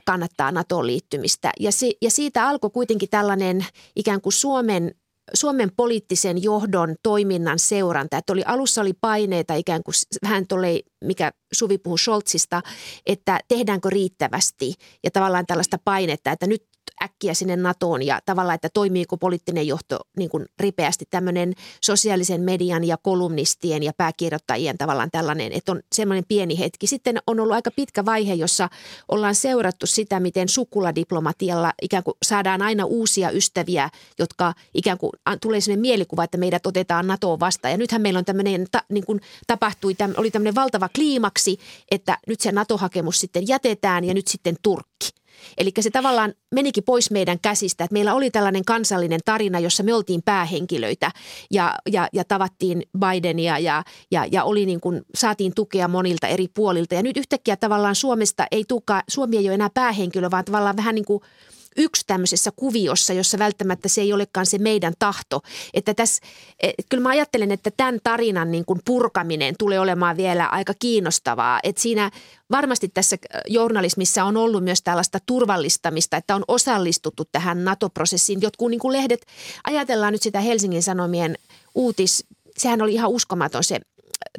kannattaa 0.05 0.51
NATOon 0.51 0.87
liittymistä. 0.87 1.51
Ja, 1.59 1.69
ja 2.01 2.11
siitä 2.11 2.47
alkoi 2.47 2.69
kuitenkin 2.69 3.09
tällainen 3.09 3.65
ikään 3.95 4.21
kuin 4.21 4.33
Suomen 4.33 4.95
Suomen 5.33 5.71
poliittisen 5.75 6.43
johdon 6.43 6.95
toiminnan 7.03 7.59
seuranta. 7.59 8.17
Että 8.17 8.33
oli, 8.33 8.43
alussa 8.45 8.81
oli 8.81 8.93
paineita 9.01 9.53
ikään 9.53 9.83
kuin 9.83 9.93
vähän 10.23 10.47
tuolle, 10.47 10.79
mikä 11.03 11.31
Suvi 11.53 11.77
puhui 11.77 11.99
Scholzista, 11.99 12.61
että 13.05 13.39
tehdäänkö 13.47 13.89
riittävästi 13.89 14.73
ja 15.03 15.11
tavallaan 15.11 15.45
tällaista 15.45 15.77
painetta, 15.83 16.31
että 16.31 16.47
nyt 16.47 16.74
äkkiä 17.03 17.33
sinne 17.33 17.55
NATOon 17.55 18.03
ja 18.03 18.19
tavallaan, 18.25 18.55
että 18.55 18.69
toimiiko 18.73 19.17
poliittinen 19.17 19.67
johto 19.67 19.99
niin 20.17 20.29
kuin 20.29 20.45
ripeästi 20.59 21.05
tämmöinen 21.09 21.53
sosiaalisen 21.81 22.41
median 22.41 22.83
ja 22.83 22.97
kolumnistien 22.97 23.83
ja 23.83 23.91
pääkirjoittajien 23.97 24.77
tavallaan 24.77 25.11
tällainen, 25.11 25.51
että 25.51 25.71
on 25.71 25.81
semmoinen 25.95 26.23
pieni 26.27 26.59
hetki. 26.59 26.87
Sitten 26.87 27.17
on 27.27 27.39
ollut 27.39 27.55
aika 27.55 27.71
pitkä 27.71 28.05
vaihe, 28.05 28.33
jossa 28.33 28.69
ollaan 29.07 29.35
seurattu 29.35 29.87
sitä, 29.87 30.19
miten 30.19 30.49
sukuladiplomatialla 30.49 31.73
ikään 31.81 32.03
kuin 32.03 32.17
saadaan 32.25 32.61
aina 32.61 32.85
uusia 32.85 33.31
ystäviä, 33.31 33.89
jotka 34.19 34.53
ikään 34.73 34.97
kuin 34.97 35.11
tulee 35.41 35.61
sinne 35.61 35.77
mielikuva, 35.81 36.23
että 36.23 36.37
meidät 36.37 36.65
otetaan 36.65 37.07
NATOon 37.07 37.39
vastaan. 37.39 37.71
Ja 37.71 37.77
nythän 37.77 38.01
meillä 38.01 38.17
on 38.17 38.25
tämmöinen, 38.25 38.67
niin 38.89 39.05
kuin 39.05 39.21
tapahtui, 39.47 39.95
oli 40.17 40.31
tämmöinen 40.31 40.55
valtava 40.55 40.89
kliimaksi, 40.95 41.57
että 41.91 42.17
nyt 42.27 42.41
se 42.41 42.51
NATO-hakemus 42.51 43.19
sitten 43.19 43.47
jätetään 43.47 44.03
ja 44.03 44.13
nyt 44.13 44.27
sitten 44.27 44.55
Turkki. 44.61 45.24
Eli 45.57 45.71
se 45.79 45.89
tavallaan 45.89 46.33
menikin 46.55 46.83
pois 46.83 47.11
meidän 47.11 47.39
käsistä, 47.39 47.83
että 47.83 47.93
meillä 47.93 48.13
oli 48.13 48.31
tällainen 48.31 48.65
kansallinen 48.65 49.19
tarina, 49.25 49.59
jossa 49.59 49.83
me 49.83 49.93
oltiin 49.93 50.21
päähenkilöitä 50.25 51.11
ja, 51.51 51.75
ja, 51.91 52.07
ja 52.13 52.23
tavattiin 52.23 52.83
Bidenia 52.99 53.59
ja, 53.59 53.83
ja, 54.11 54.25
ja 54.31 54.43
oli 54.43 54.65
niin 54.65 54.79
kuin, 54.79 55.01
saatiin 55.15 55.53
tukea 55.55 55.87
monilta 55.87 56.27
eri 56.27 56.47
puolilta. 56.47 56.95
Ja 56.95 57.03
nyt 57.03 57.17
yhtäkkiä 57.17 57.55
tavallaan 57.55 57.95
Suomesta 57.95 58.45
ei 58.51 58.63
tuka, 58.67 59.01
Suomi 59.09 59.37
ei 59.37 59.47
ole 59.47 59.53
enää 59.53 59.69
päähenkilö, 59.73 60.31
vaan 60.31 60.45
tavallaan 60.45 60.77
vähän 60.77 60.95
niin 60.95 61.05
kuin– 61.05 61.21
yksi 61.77 62.03
tämmöisessä 62.07 62.51
kuviossa, 62.55 63.13
jossa 63.13 63.39
välttämättä 63.39 63.87
se 63.87 64.01
ei 64.01 64.13
olekaan 64.13 64.45
se 64.45 64.57
meidän 64.57 64.93
tahto. 64.99 65.41
Että 65.73 65.93
tässä, 65.93 66.25
et, 66.59 66.73
kyllä 66.89 67.03
mä 67.03 67.09
ajattelen, 67.09 67.51
että 67.51 67.71
tämän 67.77 67.99
tarinan 68.03 68.51
niin 68.51 68.65
kuin 68.65 68.79
purkaminen 68.85 69.55
tulee 69.59 69.79
olemaan 69.79 70.17
vielä 70.17 70.45
aika 70.45 70.73
kiinnostavaa. 70.79 71.59
Että 71.63 71.81
siinä 71.81 72.11
varmasti 72.51 72.87
tässä 72.87 73.17
journalismissa 73.47 74.23
on 74.23 74.37
ollut 74.37 74.63
myös 74.63 74.81
tällaista 74.81 75.19
turvallistamista, 75.25 76.17
että 76.17 76.35
on 76.35 76.43
osallistuttu 76.47 77.23
tähän 77.31 77.65
NATO-prosessiin. 77.65 78.41
Jotkut 78.41 78.69
niin 78.69 78.79
kuin 78.79 78.93
lehdet, 78.93 79.25
ajatellaan 79.63 80.13
nyt 80.13 80.21
sitä 80.21 80.39
Helsingin 80.39 80.83
Sanomien 80.83 81.37
uutis, 81.75 82.25
sehän 82.57 82.81
oli 82.81 82.93
ihan 82.93 83.09
uskomaton 83.09 83.63
se 83.63 83.79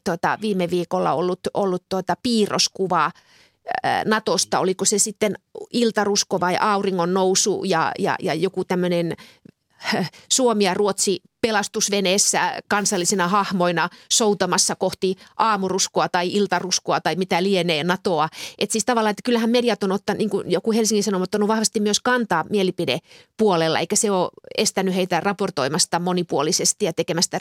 tota, 0.05 0.39
viime 0.41 0.71
viikolla 0.71 1.13
ollut, 1.13 1.41
ollut 1.55 1.83
tota, 1.89 2.17
piirroskuva– 2.23 3.11
Natosta, 4.05 4.59
oliko 4.59 4.85
se 4.85 4.99
sitten 4.99 5.35
iltarusko 5.73 6.41
vai 6.41 6.57
auringon 6.61 7.15
nousu 7.15 7.65
ja, 7.65 7.93
ja, 7.99 8.17
ja 8.23 8.35
joku 8.35 8.65
tämmöinen 8.65 9.17
Suomi 10.33 10.65
ja 10.65 10.75
Ruotsi 10.75 11.21
pelastusveneessä 11.41 12.63
kansallisina 12.69 13.29
hahmoina 13.29 13.89
soutamassa 14.11 14.77
kohti 14.77 15.17
aamuruskoa 15.37 16.09
tai 16.09 16.33
iltaruskoa 16.33 17.01
tai 17.01 17.17
mitä 17.17 17.43
lienee 17.43 17.85
NATOa. 17.85 18.29
Et 18.59 18.71
siis 18.71 18.85
tavallaan, 18.85 19.11
että 19.11 19.23
kyllähän 19.25 19.51
mediat 19.51 19.83
on 19.83 19.93
ottanut, 19.93 20.19
niin 20.19 20.31
kuin 20.31 20.51
joku 20.51 20.73
Helsingin 20.73 21.05
Sanomat 21.05 21.27
ottanut 21.27 21.49
vahvasti 21.49 21.81
myös 21.81 22.01
kantaa 22.01 22.45
mielipidepuolella, 22.51 23.79
eikä 23.79 23.97
se 23.97 24.11
ole 24.11 24.31
estänyt 24.59 24.95
heitä 24.95 25.21
raportoimasta 25.21 25.99
monipuolisesti 25.99 26.85
ja 26.85 26.93
tekemästä 26.93 27.39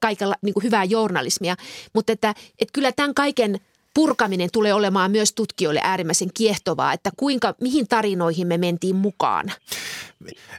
kaikella 0.00 0.34
niin 0.42 0.54
kuin 0.54 0.64
hyvää 0.64 0.84
journalismia. 0.84 1.56
Mutta 1.94 2.12
että, 2.12 2.34
että 2.58 2.72
kyllä 2.72 2.92
tämän 2.92 3.14
kaiken– 3.14 3.58
purkaminen 3.94 4.48
tulee 4.52 4.74
olemaan 4.74 5.10
myös 5.10 5.32
tutkijoille 5.32 5.80
äärimmäisen 5.84 6.28
kiehtovaa, 6.34 6.92
että 6.92 7.10
kuinka, 7.16 7.54
mihin 7.60 7.88
tarinoihin 7.88 8.46
me 8.46 8.58
mentiin 8.58 8.96
mukaan. 8.96 9.52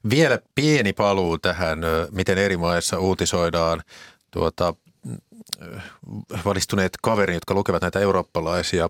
Vielä 0.10 0.40
pieni 0.56 0.94
paluu 0.94 1.38
tähän, 1.38 1.80
miten 2.12 2.38
eri 2.38 2.58
maissa 2.58 3.00
uutisoidaan 3.00 3.82
tuota, 4.32 4.74
valistuneet 6.46 6.92
kaverit, 7.02 7.34
jotka 7.34 7.54
lukevat 7.54 7.82
näitä 7.82 8.00
eurooppalaisia 8.00 8.90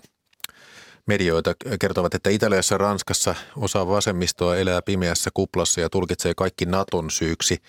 medioita, 1.05 1.55
kertovat, 1.79 2.13
että 2.13 2.29
Italiassa 2.29 2.75
ja 2.75 2.77
Ranskassa 2.77 3.35
osa 3.57 3.87
vasemmistoa 3.87 4.57
elää 4.57 4.81
pimeässä 4.81 5.29
kuplassa 5.33 5.81
ja 5.81 5.89
tulkitsee 5.89 6.33
kaikki 6.35 6.65
Naton 6.65 7.11
syyksi– 7.11 7.57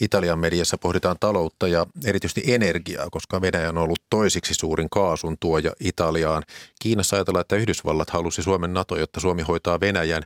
Italian 0.00 0.38
mediassa 0.38 0.78
pohditaan 0.78 1.16
taloutta 1.20 1.68
ja 1.68 1.86
erityisesti 2.04 2.54
energiaa, 2.54 3.10
koska 3.10 3.40
Venäjä 3.40 3.68
on 3.68 3.78
ollut 3.78 4.02
toisiksi 4.10 4.54
suurin 4.54 4.90
kaasun 4.90 5.36
tuoja 5.40 5.72
Italiaan. 5.80 6.42
Kiinassa 6.80 7.16
ajatellaan, 7.16 7.40
että 7.40 7.56
Yhdysvallat 7.56 8.10
halusi 8.10 8.42
Suomen 8.42 8.74
NATO, 8.74 8.96
jotta 8.96 9.20
Suomi 9.20 9.42
hoitaa 9.42 9.80
Venäjän 9.80 10.22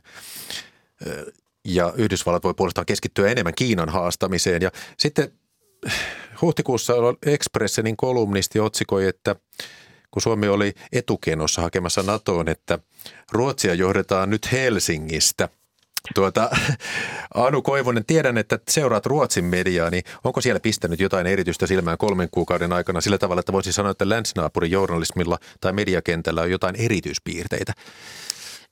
ja 1.65 1.93
Yhdysvallat 1.95 2.43
voi 2.43 2.53
puolestaan 2.53 2.85
keskittyä 2.85 3.31
enemmän 3.31 3.55
Kiinan 3.55 3.89
haastamiseen. 3.89 4.61
Ja 4.61 4.71
sitten 4.97 5.31
huhtikuussa 6.41 6.93
Expressenin 7.25 7.97
kolumnisti 7.97 8.59
otsikoi, 8.59 9.07
että 9.07 9.35
kun 10.11 10.21
Suomi 10.21 10.47
oli 10.47 10.73
etukenossa 10.91 11.61
hakemassa 11.61 12.03
NATOon, 12.03 12.49
että 12.49 12.79
Ruotsia 13.31 13.73
johdetaan 13.73 14.29
nyt 14.29 14.51
Helsingistä– 14.51 15.49
Tuota, 16.15 16.49
Anu 17.33 17.61
Koivunen, 17.61 18.05
tiedän, 18.05 18.37
että 18.37 18.59
seuraat 18.69 19.05
Ruotsin 19.05 19.45
mediaa, 19.45 19.89
niin 19.89 20.03
onko 20.23 20.41
siellä 20.41 20.59
pistänyt 20.59 20.99
jotain 20.99 21.27
erityistä 21.27 21.67
silmään 21.67 21.97
kolmen 21.97 22.27
kuukauden 22.31 22.73
aikana 22.73 23.01
sillä 23.01 23.17
tavalla, 23.17 23.39
että 23.39 23.53
voisi 23.53 23.73
sanoa, 23.73 23.91
että 23.91 24.09
länsinaapurin 24.09 24.71
journalismilla 24.71 25.37
tai 25.61 25.73
mediakentällä 25.73 26.41
on 26.41 26.51
jotain 26.51 26.75
erityispiirteitä? 26.75 27.73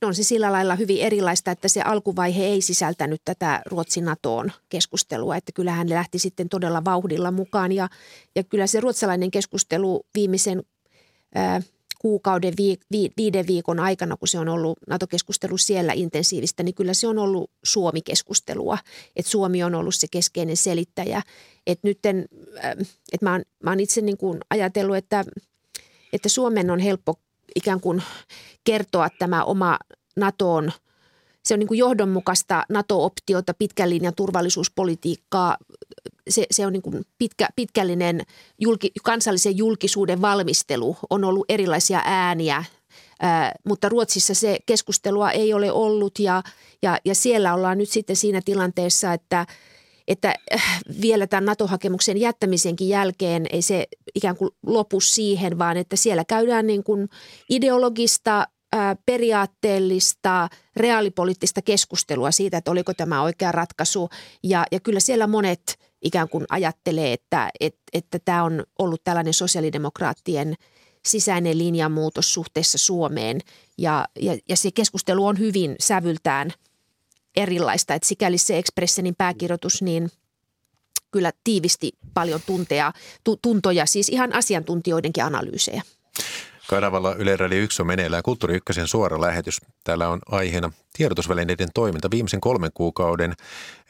No 0.02 0.08
on 0.08 0.14
se 0.14 0.22
sillä 0.22 0.52
lailla 0.52 0.76
hyvin 0.76 1.00
erilaista, 1.00 1.50
että 1.50 1.68
se 1.68 1.82
alkuvaihe 1.82 2.44
ei 2.44 2.60
sisältänyt 2.60 3.20
tätä 3.24 3.62
Ruotsin 3.66 4.04
NATOon 4.04 4.52
keskustelua, 4.68 5.36
että 5.36 5.52
kyllähän 5.52 5.90
lähti 5.90 6.18
sitten 6.18 6.48
todella 6.48 6.84
vauhdilla 6.84 7.30
mukaan 7.30 7.72
ja, 7.72 7.88
ja 8.34 8.44
kyllä 8.44 8.66
se 8.66 8.80
ruotsalainen 8.80 9.30
keskustelu 9.30 10.06
viimeisen 10.14 10.62
ää, 11.34 11.60
kuukauden, 11.98 12.54
vi, 12.58 12.76
vi, 12.92 13.10
viiden 13.16 13.46
viikon 13.46 13.80
aikana, 13.80 14.16
kun 14.16 14.28
se 14.28 14.38
on 14.38 14.48
ollut 14.48 14.78
NATO-keskustelu 14.88 15.58
siellä 15.58 15.92
intensiivistä, 15.92 16.62
niin 16.62 16.74
kyllä 16.74 16.94
se 16.94 17.06
on 17.08 17.18
ollut 17.18 17.50
Suomi-keskustelua. 17.64 18.78
Että 19.16 19.30
Suomi 19.30 19.62
on 19.62 19.74
ollut 19.74 19.94
se 19.94 20.06
keskeinen 20.10 20.56
selittäjä. 20.56 21.22
Että 21.66 21.88
nyt 21.88 21.98
äh, 22.06 22.14
että 23.12 23.26
mä, 23.26 23.32
oon, 23.32 23.42
mä 23.62 23.70
oon 23.70 23.80
itse 23.80 24.00
niin 24.00 24.16
kuin 24.16 24.38
ajatellut, 24.50 24.96
että, 24.96 25.24
että 26.12 26.28
Suomen 26.28 26.70
on 26.70 26.78
helppo 26.78 27.14
ikään 27.54 27.80
kuin 27.80 28.02
kertoa 28.64 29.08
tämä 29.18 29.44
oma 29.44 29.78
NATOon– 30.16 30.72
se 31.46 31.54
on 31.54 31.60
niin 31.60 31.68
kuin 31.68 31.78
johdonmukaista 31.78 32.64
NATO-optiota, 32.68 33.54
pitkän 33.54 33.90
linjan 33.90 34.14
turvallisuuspolitiikkaa. 34.14 35.56
Se, 36.30 36.46
se 36.50 36.66
on 36.66 36.72
niin 36.72 36.82
kuin 36.82 37.04
pitkä, 37.18 37.48
pitkällinen 37.56 38.20
julki, 38.60 38.90
kansallisen 39.02 39.56
julkisuuden 39.56 40.22
valmistelu. 40.22 40.96
On 41.10 41.24
ollut 41.24 41.44
erilaisia 41.48 42.02
ääniä, 42.04 42.64
ää, 43.20 43.52
mutta 43.64 43.88
Ruotsissa 43.88 44.34
se 44.34 44.58
keskustelua 44.66 45.30
ei 45.30 45.54
ole 45.54 45.72
ollut 45.72 46.18
ja, 46.18 46.42
ja, 46.82 46.98
ja 47.04 47.14
siellä 47.14 47.54
ollaan 47.54 47.78
nyt 47.78 47.88
sitten 47.88 48.16
siinä 48.16 48.40
tilanteessa, 48.44 49.12
että 49.12 49.46
että 50.08 50.34
äh, 50.54 50.80
vielä 51.00 51.26
tämän 51.26 51.44
NATO-hakemuksen 51.44 52.16
jättämisenkin 52.16 52.88
jälkeen 52.88 53.46
ei 53.50 53.62
se 53.62 53.86
ikään 54.14 54.36
kuin 54.36 54.50
lopu 54.66 55.00
siihen, 55.00 55.58
vaan 55.58 55.76
että 55.76 55.96
siellä 55.96 56.24
käydään 56.24 56.66
niin 56.66 56.84
kuin 56.84 57.08
ideologista 57.50 58.46
periaatteellista, 59.06 60.48
reaalipoliittista 60.76 61.62
keskustelua 61.62 62.30
siitä, 62.30 62.58
että 62.58 62.70
oliko 62.70 62.94
tämä 62.94 63.22
oikea 63.22 63.52
ratkaisu. 63.52 64.08
Ja, 64.42 64.64
ja 64.72 64.80
kyllä 64.80 65.00
siellä 65.00 65.26
monet 65.26 65.78
ikään 66.02 66.28
kuin 66.28 66.44
ajattelee, 66.50 67.12
että, 67.12 67.50
että, 67.60 67.82
että 67.92 68.18
tämä 68.24 68.44
on 68.44 68.64
ollut 68.78 69.04
tällainen 69.04 69.34
sosiaalidemokraattien 69.34 70.54
sisäinen 71.06 71.58
linjanmuutos 71.58 72.34
suhteessa 72.34 72.78
Suomeen. 72.78 73.40
Ja, 73.78 74.04
ja, 74.20 74.38
ja 74.48 74.56
se 74.56 74.70
keskustelu 74.70 75.26
on 75.26 75.38
hyvin 75.38 75.76
sävyltään 75.80 76.50
erilaista, 77.36 77.94
että 77.94 78.08
sikäli 78.08 78.38
se 78.38 78.58
Expressenin 78.58 79.14
pääkirjoitus, 79.18 79.82
niin 79.82 80.10
kyllä 81.10 81.32
tiivisti 81.44 81.92
paljon 82.14 82.40
tunteja, 82.46 82.92
tuntoja, 83.42 83.86
siis 83.86 84.08
ihan 84.08 84.32
asiantuntijoidenkin 84.32 85.24
analyysejä. 85.24 85.82
Kanavalla 86.68 87.14
Yle 87.14 87.36
Radio 87.36 87.58
1 87.58 87.82
on 87.82 87.86
meneillään 87.86 88.22
Kulttuuri 88.22 88.56
Ykkösen 88.56 88.88
suora 88.88 89.20
lähetys. 89.20 89.60
Täällä 89.84 90.08
on 90.08 90.18
aiheena 90.30 90.72
tiedotusvälineiden 90.92 91.68
toiminta 91.74 92.10
viimeisen 92.10 92.40
kolmen 92.40 92.70
kuukauden, 92.74 93.34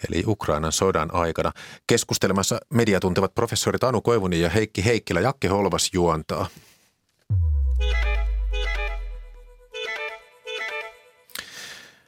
eli 0.08 0.24
Ukrainan 0.26 0.72
sodan 0.72 1.14
aikana. 1.14 1.52
Keskustelemassa 1.86 2.58
mediatuntevat 2.70 3.34
professorit 3.34 3.84
Anu 3.84 4.00
Koivunen 4.00 4.40
ja 4.40 4.50
Heikki 4.50 4.84
Heikkilä. 4.84 5.20
Jakke 5.20 5.48
Holvas 5.48 5.90
juontaa. 5.92 6.46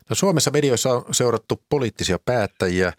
No 0.09 0.15
Suomessa 0.15 0.51
medioissa 0.51 0.93
on 0.93 1.05
seurattu 1.11 1.63
poliittisia 1.69 2.19
päättäjiä, 2.19 2.93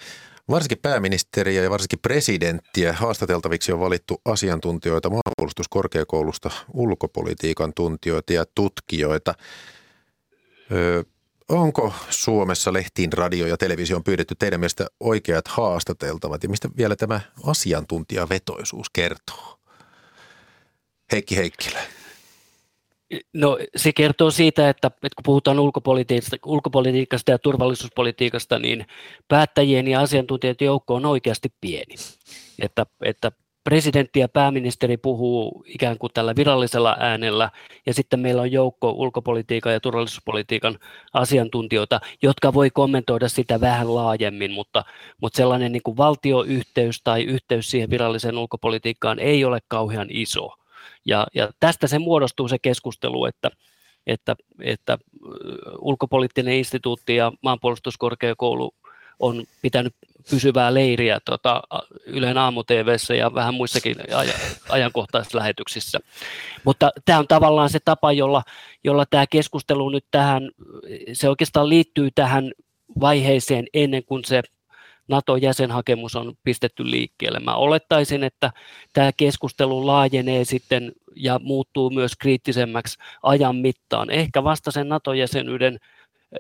Varsinkin 0.50 0.78
pääministeriä 0.82 1.64
ja 1.64 1.70
varsinkin 1.70 2.00
presidenttiä 2.00 2.94
haastateltaviksi 2.94 3.72
on 3.72 3.80
valittu 3.80 4.22
asiantuntijoita 4.26 5.10
maanpuolustuskorkeakoulusta, 5.10 6.52
ulkopolitiikan 6.74 7.74
tuntijoita 7.74 8.34
ja 8.34 8.46
tutkijoita. 8.56 9.34
Öö, 10.72 11.04
onko 11.50 11.94
Suomessa 12.10 12.74
lehtiin, 12.74 13.14
radio 13.14 13.48
ja 13.48 13.58
televisioon 13.58 14.04
pyydetty 14.04 14.36
teidän 14.36 14.60
mielestä 14.60 14.88
oikeat 15.00 15.48
haastateltavat 15.48 16.44
ja 16.44 16.50
mistä 16.50 16.70
vielä 16.78 16.96
tämä 16.96 17.22
asiantuntijavetoisuus 17.44 18.90
kertoo? 18.90 19.60
Heikki 21.12 21.38
Heikkilä. 21.38 21.80
No 23.34 23.58
se 23.76 23.94
kertoo 23.94 24.32
siitä, 24.32 24.70
että, 24.70 24.88
että 24.88 25.16
kun 25.16 25.24
puhutaan 25.24 25.60
ulkopolitiikasta, 25.60 26.38
ulkopolitiikasta 26.46 27.32
ja 27.32 27.40
turvallisuuspolitiikasta, 27.40 28.60
niin 28.60 28.86
päättäjien 29.28 29.88
ja 29.88 30.02
asiantuntijoiden 30.02 30.66
joukko 30.66 30.96
on 30.96 31.06
oikeasti 31.06 31.54
pieni. 31.62 31.96
Että, 32.62 32.86
että 33.06 33.32
presidentti 33.64 34.20
ja 34.20 34.30
pääministeri 34.30 34.98
puhuu 34.98 35.64
ikään 35.68 35.98
kuin 35.98 36.14
tällä 36.14 36.36
virallisella 36.36 36.98
äänellä, 37.00 37.50
ja 37.86 37.94
sitten 37.94 38.20
meillä 38.20 38.42
on 38.42 38.52
joukko 38.52 38.92
ulkopolitiikan 38.92 39.74
ja 39.74 39.80
turvallisuuspolitiikan 39.80 40.80
asiantuntijoita, 41.14 42.00
jotka 42.22 42.54
voi 42.54 42.70
kommentoida 42.70 43.30
sitä 43.30 43.62
vähän 43.62 43.96
laajemmin, 43.96 44.52
mutta, 44.52 44.84
mutta 45.22 45.38
sellainen 45.38 45.72
niin 45.72 45.84
kuin 45.84 45.98
valtioyhteys 45.98 47.02
tai 47.04 47.24
yhteys 47.24 47.72
siihen 47.72 47.90
viralliseen 47.90 48.38
ulkopolitiikkaan 48.38 49.20
ei 49.20 49.46
ole 49.46 49.60
kauhean 49.68 50.08
iso. 50.10 50.59
Ja, 51.06 51.28
ja 51.36 51.50
tästä 51.60 51.88
se 51.88 52.00
muodostuu 52.00 52.48
se 52.48 52.60
keskustelu, 52.60 53.26
että, 53.26 53.50
että, 54.08 54.36
että 54.62 54.98
ulkopoliittinen 55.80 56.54
instituutti 56.54 57.16
ja 57.16 57.32
maanpuolustuskorkeakoulu 57.42 58.74
on 59.20 59.44
pitänyt 59.62 59.96
pysyvää 60.30 60.74
leiriä 60.74 61.20
tota, 61.26 61.62
Ylen 62.06 62.38
aamu 62.38 62.64
ja 63.18 63.34
vähän 63.34 63.54
muissakin 63.54 63.96
ajankohtaisissa 64.70 65.38
lähetyksissä. 65.38 66.00
Mutta 66.64 66.92
tämä 67.06 67.20
on 67.20 67.28
tavallaan 67.28 67.70
se 67.70 67.80
tapa, 67.86 68.12
jolla, 68.12 68.44
jolla 68.84 69.06
tämä 69.10 69.28
keskustelu 69.28 69.90
nyt 69.90 70.06
tähän, 70.12 70.52
se 71.14 71.30
oikeastaan 71.30 71.70
liittyy 71.70 72.10
tähän 72.16 72.52
vaiheeseen 73.00 73.66
ennen 73.74 74.04
kuin 74.04 74.26
se 74.26 74.42
NATO-jäsenhakemus 75.10 76.16
on 76.16 76.34
pistetty 76.44 76.92
liikkeelle. 76.92 77.40
Mä 77.40 77.56
olettaisin, 77.56 78.24
että 78.24 78.52
tämä 78.94 79.12
keskustelu 79.18 79.88
laajenee 79.88 80.46
sitten 80.46 80.92
ja 81.16 81.40
muuttuu 81.44 81.90
myös 81.90 82.16
kriittisemmäksi 82.16 82.98
ajan 83.24 83.56
mittaan, 83.56 84.10
ehkä 84.10 84.44
vasta 84.44 84.72
sen 84.72 84.90
NATO-jäsenyyden 84.90 85.80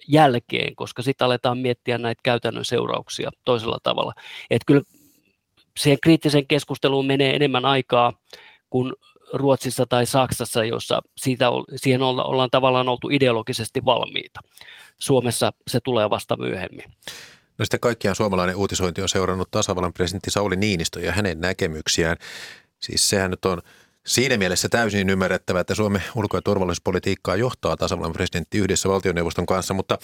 jälkeen, 0.07 0.75
koska 0.75 1.01
sitten 1.01 1.25
aletaan 1.25 1.57
miettiä 1.57 1.97
näitä 1.97 2.21
käytännön 2.23 2.65
seurauksia 2.65 3.31
toisella 3.45 3.77
tavalla. 3.83 4.13
Että 4.49 4.65
kyllä 4.65 4.81
siihen 5.77 5.99
kriittiseen 6.03 6.47
keskusteluun 6.47 7.05
menee 7.05 7.35
enemmän 7.35 7.65
aikaa 7.65 8.13
kuin 8.69 8.93
Ruotsissa 9.33 9.85
tai 9.85 10.05
Saksassa, 10.05 10.63
jossa 10.63 11.01
siitä, 11.17 11.45
siihen 11.75 12.01
olla, 12.01 12.23
ollaan 12.23 12.49
tavallaan 12.51 12.89
oltu 12.89 13.09
ideologisesti 13.09 13.85
valmiita. 13.85 14.39
Suomessa 14.99 15.53
se 15.67 15.79
tulee 15.83 16.09
vasta 16.09 16.37
myöhemmin. 16.37 16.85
No 17.59 17.65
sitten 17.65 17.79
kaikkiaan 17.79 18.15
suomalainen 18.15 18.55
uutisointi 18.55 19.01
on 19.01 19.09
seurannut 19.09 19.51
tasavallan 19.51 19.93
presidentti 19.93 20.31
Sauli 20.31 20.55
Niinistö 20.55 20.99
ja 20.99 21.11
hänen 21.11 21.41
näkemyksiään. 21.41 22.17
Siis 22.79 23.09
sehän 23.09 23.31
nyt 23.31 23.45
on 23.45 23.61
Siinä 24.07 24.37
mielessä 24.37 24.69
täysin 24.69 25.09
ymmärrettävä, 25.09 25.59
että 25.59 25.75
Suomen 25.75 26.03
ulko- 26.15 26.37
ja 26.37 26.41
turvallisuuspolitiikkaa 26.41 27.35
johtaa 27.35 27.77
tasavallan 27.77 28.13
presidentti 28.13 28.57
yhdessä 28.57 28.89
valtioneuvoston 28.89 29.45
kanssa, 29.45 29.73
mutta 29.73 29.97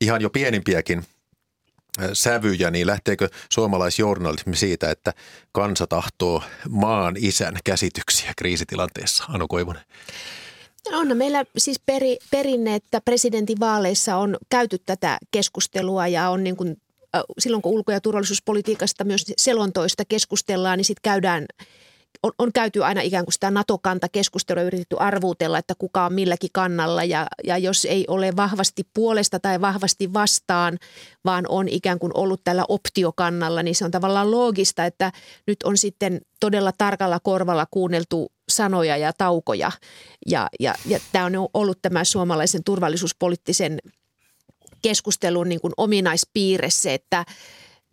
ihan 0.00 0.22
jo 0.22 0.30
pienimpiäkin 0.30 1.04
sävyjä, 2.12 2.70
niin 2.70 2.86
lähteekö 2.86 3.28
suomalaisjournalismi 3.52 4.56
siitä, 4.56 4.90
että 4.90 5.12
kansa 5.52 5.86
tahtoo 5.86 6.42
maan 6.68 7.14
isän 7.18 7.58
käsityksiä 7.64 8.32
kriisitilanteessa? 8.36 9.24
Anu 9.28 9.48
Koivunen. 9.48 9.82
On 10.92 11.16
meillä 11.16 11.44
siis 11.56 11.80
peri, 11.86 12.18
perinne, 12.30 12.74
että 12.74 13.00
presidentinvaaleissa 13.00 14.16
on 14.16 14.36
käyty 14.50 14.78
tätä 14.78 15.18
keskustelua 15.30 16.06
ja 16.06 16.30
on 16.30 16.44
niin 16.44 16.56
kuin, 16.56 16.76
silloin 17.38 17.62
kun 17.62 17.72
ulko- 17.72 17.92
ja 17.92 18.00
turvallisuuspolitiikasta 18.00 19.04
myös 19.04 19.24
selontoista 19.38 20.04
keskustellaan, 20.04 20.78
niin 20.78 20.84
sitten 20.84 21.10
käydään– 21.10 21.46
on, 22.22 22.32
on 22.38 22.52
käyty 22.52 22.84
aina 22.84 23.00
ikään 23.00 23.24
kuin 23.24 23.32
sitä 23.32 23.50
NATO-kantakeskustelua 23.50 24.62
yritetty 24.62 24.96
arvuutella, 24.98 25.58
että 25.58 25.74
kuka 25.78 26.06
on 26.06 26.12
milläkin 26.12 26.50
kannalla. 26.52 27.04
Ja, 27.04 27.26
ja 27.44 27.58
jos 27.58 27.84
ei 27.84 28.04
ole 28.08 28.36
vahvasti 28.36 28.82
puolesta 28.94 29.40
tai 29.40 29.60
vahvasti 29.60 30.12
vastaan, 30.12 30.78
vaan 31.24 31.44
on 31.48 31.68
ikään 31.68 31.98
kuin 31.98 32.12
ollut 32.14 32.40
tällä 32.44 32.64
optiokannalla, 32.68 33.62
niin 33.62 33.74
se 33.74 33.84
on 33.84 33.90
tavallaan 33.90 34.30
loogista, 34.30 34.84
että 34.84 35.12
nyt 35.46 35.62
on 35.62 35.78
sitten 35.78 36.20
todella 36.40 36.72
tarkalla 36.78 37.20
korvalla 37.20 37.66
kuunneltu 37.70 38.32
sanoja 38.48 38.96
ja 38.96 39.12
taukoja. 39.12 39.72
Ja, 40.26 40.48
ja, 40.60 40.74
ja 40.86 40.98
tämä 41.12 41.24
on 41.24 41.48
ollut 41.54 41.78
tämä 41.82 42.04
suomalaisen 42.04 42.64
turvallisuuspoliittisen 42.64 43.78
keskustelun 44.82 45.48
niin 45.48 45.60
kuin 45.60 45.72
ominaispiirre 45.76 46.70
se, 46.70 46.94
että 46.94 47.24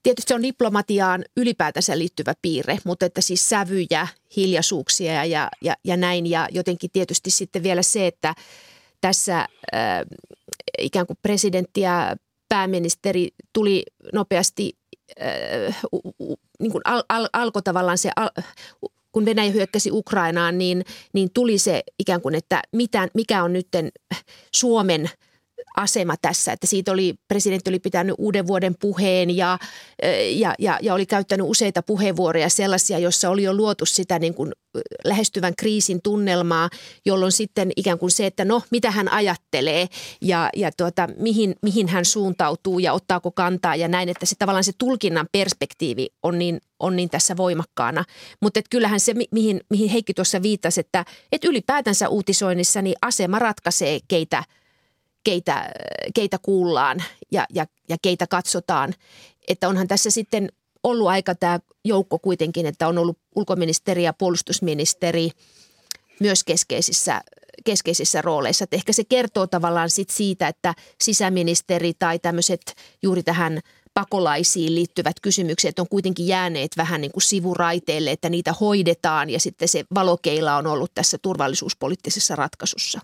Tietysti 0.03 0.29
se 0.29 0.35
on 0.35 0.43
diplomatiaan 0.43 1.25
ylipäätänsä 1.37 1.97
liittyvä 1.97 2.33
piirre, 2.41 2.77
mutta 2.85 3.05
että 3.05 3.21
siis 3.21 3.49
sävyjä, 3.49 4.07
hiljaisuuksia 4.35 5.25
ja, 5.25 5.49
ja, 5.61 5.75
ja 5.83 5.97
näin. 5.97 6.27
Ja 6.27 6.47
jotenkin 6.51 6.89
tietysti 6.93 7.29
sitten 7.29 7.63
vielä 7.63 7.81
se, 7.81 8.07
että 8.07 8.35
tässä 9.01 9.39
äh, 9.39 9.47
ikään 10.77 11.07
kuin 11.07 11.17
presidentti 11.21 11.81
ja 11.81 12.15
pääministeri 12.49 13.29
tuli 13.53 13.83
nopeasti, 14.13 14.77
äh, 15.21 15.81
niin 16.59 16.71
kuin 16.71 16.81
al, 16.85 17.03
al, 17.09 17.29
alkoi 17.33 17.61
tavallaan 17.61 17.97
se, 17.97 18.09
al, 18.15 18.29
kun 19.11 19.25
Venäjä 19.25 19.51
hyökkäsi 19.51 19.91
Ukrainaan, 19.91 20.57
niin, 20.57 20.85
niin 21.13 21.29
tuli 21.33 21.57
se 21.57 21.83
ikään 21.99 22.21
kuin, 22.21 22.35
että 22.35 22.61
mitään, 22.71 23.09
mikä 23.13 23.43
on 23.43 23.53
nyt 23.53 23.67
Suomen– 24.51 25.09
asema 25.77 26.15
tässä, 26.21 26.51
että 26.51 26.67
siitä 26.67 26.91
oli, 26.91 27.13
presidentti 27.27 27.69
oli 27.69 27.79
pitänyt 27.79 28.15
uuden 28.17 28.47
vuoden 28.47 28.75
puheen 28.79 29.37
ja, 29.37 29.59
ja, 30.31 30.55
ja, 30.59 30.79
ja 30.81 30.93
oli 30.93 31.05
käyttänyt 31.05 31.47
useita 31.49 31.83
puheenvuoroja 31.83 32.49
sellaisia, 32.49 32.99
joissa 32.99 33.29
oli 33.29 33.43
jo 33.43 33.53
luotu 33.53 33.85
sitä 33.85 34.19
niin 34.19 34.33
kuin 34.33 34.51
lähestyvän 35.05 35.53
kriisin 35.55 36.01
tunnelmaa, 36.01 36.69
jolloin 37.05 37.31
sitten 37.31 37.71
ikään 37.75 37.99
kuin 37.99 38.11
se, 38.11 38.25
että 38.25 38.45
no 38.45 38.61
mitä 38.71 38.91
hän 38.91 39.11
ajattelee 39.11 39.87
ja, 40.21 40.49
ja 40.55 40.71
tuota, 40.77 41.07
mihin, 41.17 41.55
mihin 41.61 41.87
hän 41.87 42.05
suuntautuu 42.05 42.79
ja 42.79 42.93
ottaako 42.93 43.31
kantaa 43.31 43.75
ja 43.75 43.87
näin, 43.87 44.09
että 44.09 44.25
se 44.25 44.35
tavallaan 44.39 44.63
se 44.63 44.71
tulkinnan 44.77 45.27
perspektiivi 45.31 46.07
on 46.23 46.39
niin, 46.39 46.61
on 46.79 46.95
niin 46.95 47.09
tässä 47.09 47.37
voimakkaana. 47.37 48.05
Mutta 48.41 48.59
kyllähän 48.69 48.99
se, 48.99 49.13
mihin, 49.31 49.61
mihin 49.69 49.89
Heikki 49.89 50.13
tuossa 50.13 50.41
viittasi, 50.41 50.79
että, 50.79 51.05
että 51.31 51.47
ylipäätänsä 51.47 52.09
uutisoinnissa 52.09 52.81
niin 52.81 52.95
asema 53.01 53.39
ratkaisee, 53.39 53.99
keitä– 54.07 54.43
keitä, 55.23 55.71
keitä 56.15 56.37
kuullaan 56.41 57.03
ja, 57.31 57.45
ja, 57.53 57.65
ja 57.89 57.97
keitä 58.01 58.27
katsotaan. 58.27 58.93
Että 59.47 59.67
onhan 59.67 59.87
tässä 59.87 60.09
sitten 60.09 60.49
ollut 60.83 61.07
aika 61.07 61.35
tämä 61.35 61.59
joukko 61.85 62.19
kuitenkin, 62.19 62.65
että 62.65 62.87
on 62.87 62.97
ollut 62.97 63.17
ulkoministeri 63.35 64.03
ja 64.03 64.13
puolustusministeri 64.13 65.29
myös 66.19 66.43
keskeisissä, 66.43 67.21
keskeisissä 67.65 68.21
rooleissa. 68.21 68.63
Että 68.63 68.75
ehkä 68.75 68.93
se 68.93 69.03
kertoo 69.03 69.47
tavallaan 69.47 69.89
sit 69.89 70.09
siitä, 70.09 70.47
että 70.47 70.73
sisäministeri 71.01 71.93
tai 71.93 72.19
tämmöiset 72.19 72.75
juuri 73.03 73.23
tähän 73.23 73.59
pakolaisiin 73.93 74.75
liittyvät 74.75 75.19
kysymykset 75.21 75.79
on 75.79 75.89
kuitenkin 75.89 76.27
jääneet 76.27 76.71
vähän 76.77 77.01
niin 77.01 77.11
kuin 77.11 77.23
sivuraiteille, 77.23 78.11
että 78.11 78.29
niitä 78.29 78.53
hoidetaan 78.53 79.29
ja 79.29 79.39
sitten 79.39 79.67
se 79.67 79.83
valokeila 79.95 80.57
on 80.57 80.67
ollut 80.67 80.91
tässä 80.93 81.17
turvallisuuspoliittisessa 81.21 82.35
ratkaisussa. 82.35 82.99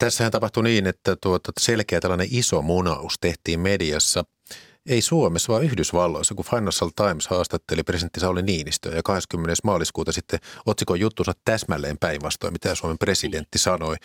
Tässähän 0.00 0.32
tapahtui 0.32 0.62
niin, 0.62 0.86
että 0.86 1.16
tuota, 1.16 1.52
selkeä 1.60 2.00
tällainen 2.00 2.28
iso 2.30 2.62
munaus 2.62 3.14
tehtiin 3.20 3.60
mediassa. 3.60 4.24
Ei 4.86 5.02
Suomessa, 5.02 5.52
vaan 5.52 5.64
Yhdysvalloissa, 5.64 6.34
kun 6.34 6.44
Financial 6.44 6.90
Times 6.96 7.28
haastatteli 7.28 7.82
presidentti 7.82 8.20
Sauli 8.20 8.42
Niinistöä 8.42 8.94
ja 8.94 9.02
20. 9.02 9.54
maaliskuuta 9.64 10.12
sitten 10.12 10.40
otsikon 10.66 11.00
juttunsa 11.00 11.32
täsmälleen 11.44 11.98
päinvastoin, 11.98 12.52
mitä 12.52 12.74
Suomen 12.74 12.98
presidentti 12.98 13.58
sanoi. 13.58 13.96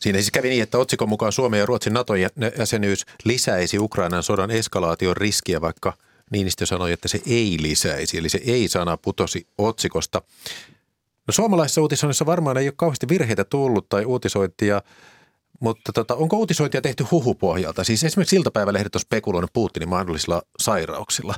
Siinä 0.00 0.18
siis 0.18 0.30
kävi 0.30 0.48
niin, 0.48 0.62
että 0.62 0.78
otsikon 0.78 1.08
mukaan 1.08 1.32
Suomen 1.32 1.60
ja 1.60 1.66
Ruotsin 1.66 1.92
NATO-jäsenyys 1.92 3.06
lisäisi 3.24 3.78
Ukrainan 3.78 4.22
sodan 4.22 4.50
eskalaation 4.50 5.16
riskiä, 5.16 5.60
vaikka 5.60 5.92
Niinistö 6.30 6.66
sanoi, 6.66 6.92
että 6.92 7.08
se 7.08 7.20
ei 7.26 7.56
lisäisi, 7.60 8.18
eli 8.18 8.28
se 8.28 8.40
ei-sana 8.44 8.96
putosi 8.96 9.46
otsikosta. 9.58 10.22
No 11.26 11.32
suomalaisessa 11.32 11.80
uutisoinnissa 11.80 12.26
varmaan 12.26 12.58
ei 12.58 12.68
ole 12.68 12.74
kauheasti 12.76 13.08
virheitä 13.08 13.44
tullut 13.44 13.88
tai 13.88 14.04
uutisointia– 14.04 14.82
mutta 15.60 15.92
tota, 15.92 16.14
onko 16.14 16.36
uutisointia 16.36 16.80
tehty 16.80 17.04
huhupohjalta? 17.10 17.84
Siis 17.84 18.04
esimerkiksi 18.04 18.36
iltapäivälehdet 18.36 18.94
on 18.94 19.00
spekuloinut 19.00 19.52
Putinin 19.52 19.88
mahdollisilla 19.88 20.42
sairauksilla. 20.58 21.34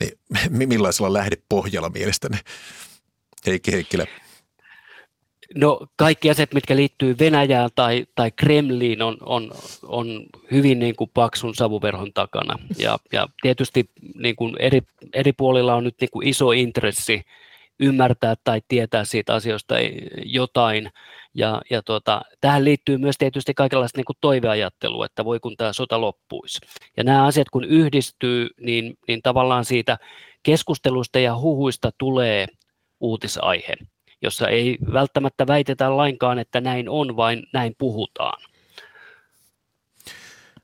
Niin 0.00 0.68
millaisella 0.68 1.12
lähdepohjalla 1.12 1.88
mielestäni? 1.88 2.38
Heikki 3.46 3.72
Heikkilä. 3.72 4.06
No 5.54 5.86
kaikki 5.96 6.30
asiat, 6.30 6.54
mitkä 6.54 6.76
liittyy 6.76 7.16
Venäjään 7.18 7.70
tai, 7.74 8.06
tai 8.14 8.30
Kremliin, 8.30 9.02
on, 9.02 9.16
on, 9.20 9.50
on 9.82 10.26
hyvin 10.50 10.78
niin 10.78 10.96
kuin 10.96 11.10
paksun 11.14 11.54
savuverhon 11.54 12.12
takana. 12.12 12.58
Ja, 12.78 12.98
ja 13.12 13.28
tietysti 13.42 13.90
niin 14.14 14.36
kuin 14.36 14.56
eri, 14.58 14.80
eri 15.12 15.32
puolilla 15.32 15.74
on 15.74 15.84
nyt 15.84 15.94
niin 16.00 16.10
kuin 16.12 16.28
iso 16.28 16.52
intressi 16.52 17.22
ymmärtää 17.80 18.34
tai 18.44 18.62
tietää 18.68 19.04
siitä 19.04 19.34
asioista 19.34 19.74
jotain. 20.24 20.90
Ja, 21.34 21.62
ja 21.70 21.82
tuota, 21.82 22.22
tähän 22.40 22.64
liittyy 22.64 22.98
myös 22.98 23.18
tietysti 23.18 23.54
kaikenlaista 23.54 23.98
niin 23.98 24.04
kuin 24.04 24.16
toiveajattelua, 24.20 25.06
että 25.06 25.24
voi 25.24 25.40
kun 25.40 25.56
tämä 25.56 25.72
sota 25.72 26.00
loppuisi. 26.00 26.58
Ja 26.96 27.04
nämä 27.04 27.26
asiat 27.26 27.48
kun 27.48 27.64
yhdistyy, 27.64 28.48
niin, 28.60 28.98
niin 29.08 29.22
tavallaan 29.22 29.64
siitä 29.64 29.98
keskustelusta 30.42 31.18
ja 31.18 31.36
huhuista 31.36 31.90
tulee 31.98 32.46
uutisaihe. 33.00 33.76
jossa 34.22 34.48
ei 34.48 34.78
välttämättä 34.92 35.46
väitetä 35.46 35.96
lainkaan, 35.96 36.38
että 36.38 36.60
näin 36.60 36.88
on, 36.88 37.16
vain 37.16 37.42
näin 37.52 37.74
puhutaan. 37.78 38.42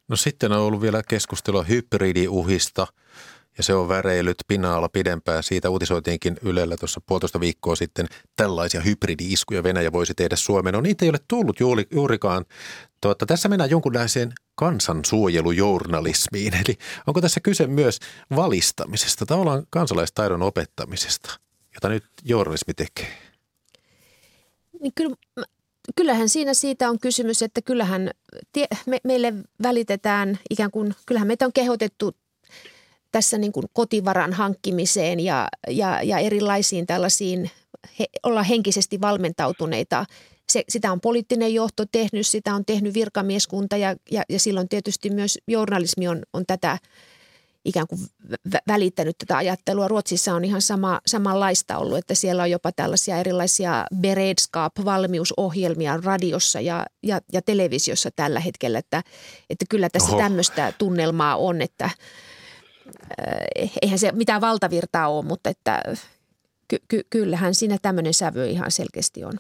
No 0.09 0.17
sitten 0.17 0.53
on 0.53 0.61
ollut 0.61 0.81
vielä 0.81 1.03
keskustelua 1.09 1.63
hybridiuhista 1.63 2.87
ja 3.59 3.63
se 3.63 3.75
on 3.75 3.89
väreilyt 3.89 4.37
pinna-alla 4.49 4.89
pidempään. 4.89 5.43
Siitä 5.43 5.71
uutisoitiinkin 5.71 6.37
Ylellä 6.43 6.77
tuossa 6.77 7.01
puolitoista 7.07 7.41
viikkoa 7.41 7.77
sitten. 7.77 8.07
Tällaisia 8.37 8.81
hybridi-iskuja 8.81 9.63
Venäjä 9.63 9.93
voisi 9.93 10.15
tehdä 10.15 10.37
Suomeen. 10.37 10.73
No 10.73 10.81
niitä 10.81 11.05
ei 11.05 11.09
ole 11.09 11.19
tullut 11.29 11.61
juuri, 11.61 11.87
juurikaan. 11.91 12.45
Tuota, 13.01 13.27
tässä 13.27 13.49
mennään 13.49 13.71
jonkunlaiseen 13.71 14.33
kansansuojelujournalismiin. 14.55 16.55
Eli 16.55 16.79
onko 17.07 17.21
tässä 17.21 17.41
kyse 17.41 17.67
myös 17.67 17.99
valistamisesta, 18.37 19.27
tavallaan 19.27 19.67
kansalaistaidon 19.71 20.43
opettamisesta, 20.43 21.41
jota 21.75 21.89
nyt 21.89 22.05
journalismi 22.25 22.75
tekee? 22.75 23.09
Niin 24.81 24.93
kyllä 24.95 25.17
kyllähän 25.97 26.29
siinä 26.29 26.55
siitä 26.55 26.91
on 26.91 26.99
kysymys, 26.99 27.43
että 27.43 27.63
kyllähän 27.63 28.11
tie, 28.53 28.67
me, 28.87 29.01
meille 29.05 29.35
välitetään 29.63 30.39
ikään 30.51 30.71
kuin, 30.71 30.95
kyllähän 31.07 31.29
meitä 31.29 31.47
on 31.47 31.53
kehotettu 31.53 32.17
tässä 33.17 33.39
niin 33.39 33.53
kuin 33.53 33.67
kotivaran 33.73 34.33
hankkimiseen 34.33 35.21
ja, 35.21 35.49
ja, 35.69 36.03
ja 36.03 36.19
erilaisiin 36.19 36.87
tällaisiin, 36.87 37.51
he, 38.01 38.07
olla 38.23 38.43
henkisesti 38.43 39.01
valmentautuneita. 39.01 40.05
Se, 40.53 40.65
sitä 40.69 40.93
on 40.93 41.01
poliittinen 41.01 41.55
johto 41.55 41.85
tehnyt, 41.93 42.27
sitä 42.27 42.55
on 42.55 42.65
tehnyt 42.65 42.95
virkamieskunta 42.95 43.77
ja, 43.77 43.97
ja, 44.11 44.23
ja 44.29 44.41
silloin 44.41 44.69
tietysti 44.69 45.11
myös 45.11 45.39
journalismi 45.49 46.09
on, 46.09 46.23
on 46.33 46.45
tätä– 46.47 46.79
ikään 47.65 47.87
kuin 47.87 48.01
välittänyt 48.69 49.19
tätä 49.19 49.37
ajattelua. 49.37 49.89
Ruotsissa 49.89 50.35
on 50.35 50.45
ihan 50.45 50.63
sama, 50.63 51.01
samanlaista 51.07 51.79
ollut, 51.79 51.99
että 51.99 52.15
siellä 52.15 52.43
on 52.43 52.51
jopa 52.51 52.73
tällaisia 52.73 53.19
erilaisia 53.19 53.87
beredskap-valmiusohjelmia 54.01 56.01
radiossa 56.05 56.61
ja, 56.61 56.87
ja, 57.03 57.21
ja 57.33 57.43
televisiossa 57.43 58.11
tällä 58.17 58.41
hetkellä, 58.41 58.79
että, 58.79 59.03
että 59.51 59.65
kyllä 59.71 59.89
tässä 59.89 60.13
Oho. 60.13 60.19
tämmöistä 60.19 60.73
tunnelmaa 60.79 61.37
on, 61.37 61.63
että 61.63 61.91
eihän 63.83 63.99
se 63.99 64.13
mitään 64.13 64.41
valtavirtaa 64.41 65.09
ole, 65.09 65.25
mutta 65.25 65.51
että 65.51 65.83
ky, 66.69 66.77
ky, 66.89 67.07
kyllähän 67.11 67.55
siinä 67.55 67.79
tämmöinen 67.83 68.15
sävy 68.15 68.47
ihan 68.47 68.71
selkeästi 68.71 69.25
on. 69.25 69.33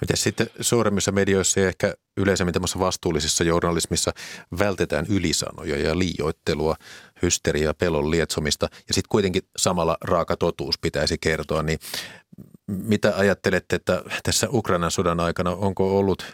Miten 0.00 0.16
sitten 0.16 0.50
suuremmissa 0.60 1.12
medioissa 1.12 1.60
ja 1.60 1.68
ehkä 1.68 1.94
yleisemmin 2.16 2.52
tämmöisessä 2.52 2.78
vastuullisessa 2.78 3.44
journalismissa 3.44 4.12
vältetään 4.58 5.06
ylisanoja 5.08 5.78
ja 5.78 5.98
liioittelua, 5.98 6.76
hysteriaa, 7.22 7.74
pelon 7.74 8.10
lietsomista 8.10 8.68
ja 8.88 8.94
sitten 8.94 9.08
kuitenkin 9.08 9.42
samalla 9.56 9.96
raaka 10.00 10.36
totuus 10.36 10.78
pitäisi 10.78 11.18
kertoa, 11.18 11.62
niin 11.62 11.78
mitä 12.66 13.16
ajattelette, 13.16 13.76
että 13.76 14.02
tässä 14.22 14.48
Ukrainan 14.52 14.90
sodan 14.90 15.20
aikana 15.20 15.50
onko 15.50 15.98
ollut 15.98 16.26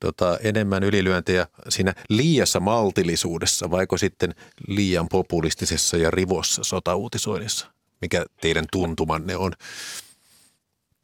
tota, 0.00 0.38
enemmän 0.42 0.82
ylilyöntejä 0.82 1.46
siinä 1.68 1.94
liiassa 2.08 2.60
maltillisuudessa 2.60 3.70
vaiko 3.70 3.96
sitten 3.96 4.34
liian 4.68 5.08
populistisessa 5.08 5.96
ja 5.96 6.10
rivossa 6.10 6.64
sotauutisoinnissa? 6.64 7.66
Mikä 8.00 8.24
teidän 8.40 8.64
tuntumanne 8.72 9.36
on? 9.36 9.52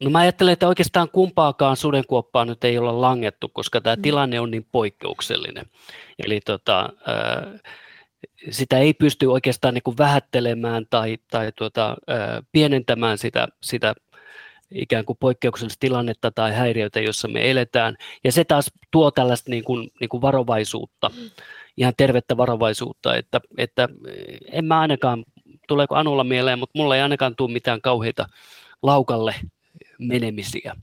No 0.03 0.09
mä 0.09 0.19
ajattelen, 0.19 0.53
että 0.53 0.67
oikeastaan 0.67 1.09
kumpaakaan 1.09 1.77
sudenkuoppaa 1.77 2.45
nyt 2.45 2.63
ei 2.63 2.77
olla 2.77 3.01
langettu, 3.01 3.49
koska 3.53 3.81
tämä 3.81 3.95
mm. 3.95 4.01
tilanne 4.01 4.39
on 4.39 4.51
niin 4.51 4.67
poikkeuksellinen. 4.71 5.65
Eli 6.25 6.39
tota, 6.45 6.89
sitä 8.49 8.77
ei 8.77 8.93
pysty 8.93 9.25
oikeastaan 9.25 9.73
niin 9.73 9.83
kuin 9.83 9.97
vähättelemään 9.97 10.85
tai, 10.89 11.17
tai 11.31 11.51
tuota, 11.51 11.97
pienentämään 12.51 13.17
sitä, 13.17 13.47
sitä 13.61 13.95
ikään 14.71 15.05
kuin 15.05 15.17
poikkeuksellista 15.19 15.79
tilannetta 15.79 16.31
tai 16.31 16.53
häiriötä, 16.53 16.99
jossa 16.99 17.27
me 17.27 17.51
eletään. 17.51 17.97
Ja 18.23 18.31
se 18.31 18.43
taas 18.43 18.71
tuo 18.91 19.11
tällaista 19.11 19.49
niin 19.49 19.63
kuin, 19.63 19.91
niin 19.99 20.09
kuin 20.09 20.21
varovaisuutta, 20.21 21.11
ihan 21.77 21.93
tervettä 21.97 22.37
varovaisuutta, 22.37 23.15
että, 23.15 23.41
että 23.57 23.89
en 24.51 24.65
mä 24.65 24.79
ainakaan, 24.79 25.25
tuleeko 25.67 25.95
Anulla 25.95 26.23
mieleen, 26.23 26.59
mutta 26.59 26.79
mulla 26.79 26.95
ei 26.95 27.01
ainakaan 27.01 27.35
tule 27.35 27.51
mitään 27.51 27.81
kauheita 27.81 28.25
laukalle 28.83 29.35
menemisiä. 29.99 30.75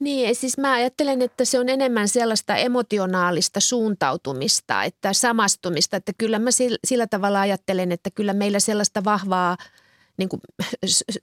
Niin, 0.00 0.34
siis 0.34 0.58
mä 0.58 0.72
ajattelen, 0.72 1.22
että 1.22 1.44
se 1.44 1.58
on 1.60 1.68
enemmän 1.68 2.08
sellaista 2.08 2.56
emotionaalista 2.56 3.60
suuntautumista, 3.60 4.82
että 4.82 5.12
samastumista, 5.12 5.96
että 5.96 6.12
kyllä 6.18 6.38
mä 6.38 6.50
sillä 6.84 7.06
tavalla 7.06 7.40
ajattelen, 7.40 7.92
että 7.92 8.10
kyllä 8.10 8.32
meillä 8.32 8.60
sellaista 8.60 9.04
vahvaa 9.04 9.56
niin 10.18 10.28
kuin 10.28 10.40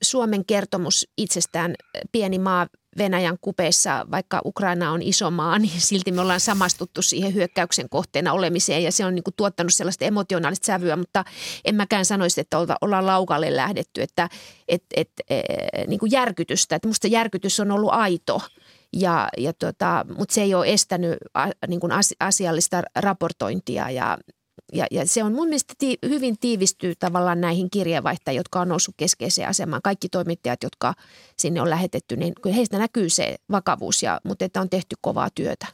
Suomen 0.03 0.45
kertomus 0.45 1.07
itsestään 1.17 1.75
pieni 2.11 2.39
maa 2.39 2.67
Venäjän 2.97 3.37
kupeessa, 3.41 4.05
vaikka 4.11 4.41
Ukraina 4.45 4.91
on 4.91 5.01
iso 5.01 5.31
maa, 5.31 5.59
niin 5.59 5.81
silti 5.81 6.11
me 6.11 6.21
ollaan 6.21 6.39
samastuttu 6.39 7.01
siihen 7.01 7.33
hyökkäyksen 7.33 7.89
kohteena 7.89 8.33
olemiseen 8.33 8.83
ja 8.83 8.91
se 8.91 9.05
on 9.05 9.15
niin 9.15 9.23
kuin 9.23 9.33
tuottanut 9.37 9.73
sellaista 9.73 10.05
emotionaalista 10.05 10.65
sävyä, 10.65 10.95
mutta 10.95 11.25
en 11.65 11.75
mäkään 11.75 12.05
sanoisi, 12.05 12.41
että 12.41 12.57
ollaan 12.81 13.05
laukalle 13.05 13.55
lähdetty, 13.55 14.01
että 14.01 14.29
et, 14.67 14.83
et, 14.95 15.09
e, 15.29 15.41
niin 15.87 15.99
kuin 15.99 16.11
järkytystä, 16.11 16.75
että 16.75 16.87
musta 16.87 17.07
järkytys 17.07 17.59
on 17.59 17.71
ollut 17.71 17.93
aito 17.93 18.41
ja, 18.93 19.29
ja 19.37 19.53
tota, 19.53 20.05
mutta 20.17 20.33
se 20.33 20.41
ei 20.41 20.55
ole 20.55 20.73
estänyt 20.73 21.17
a, 21.33 21.47
niin 21.67 21.79
kuin 21.79 21.91
asiallista 22.19 22.81
raportointia 22.95 23.89
ja, 23.89 24.17
ja, 24.73 24.87
ja 24.91 25.07
se 25.07 25.23
on 25.23 25.33
mun 25.33 25.47
mielestä 25.47 25.73
tii, 25.77 25.97
hyvin 26.09 26.37
tiivistyy 26.39 26.93
tavallaan 26.95 27.41
näihin 27.41 27.69
kirjeenvaihtajiin, 27.69 28.37
jotka 28.37 28.61
on 28.61 28.67
noussut 28.67 28.95
keskeiseen 28.97 29.49
asemaan. 29.49 29.81
Kaikki 29.81 30.09
toimittajat, 30.09 30.63
jotka 30.63 30.93
sinne 31.39 31.61
on 31.61 31.69
lähetetty, 31.69 32.17
niin 32.17 32.33
heistä 32.55 32.77
näkyy 32.77 33.09
se 33.09 33.35
vakavuus, 33.51 34.03
ja, 34.03 34.21
mutta 34.23 34.45
että 34.45 34.61
on 34.61 34.69
tehty 34.69 34.95
kovaa 35.01 35.29
työtä. 35.35 35.67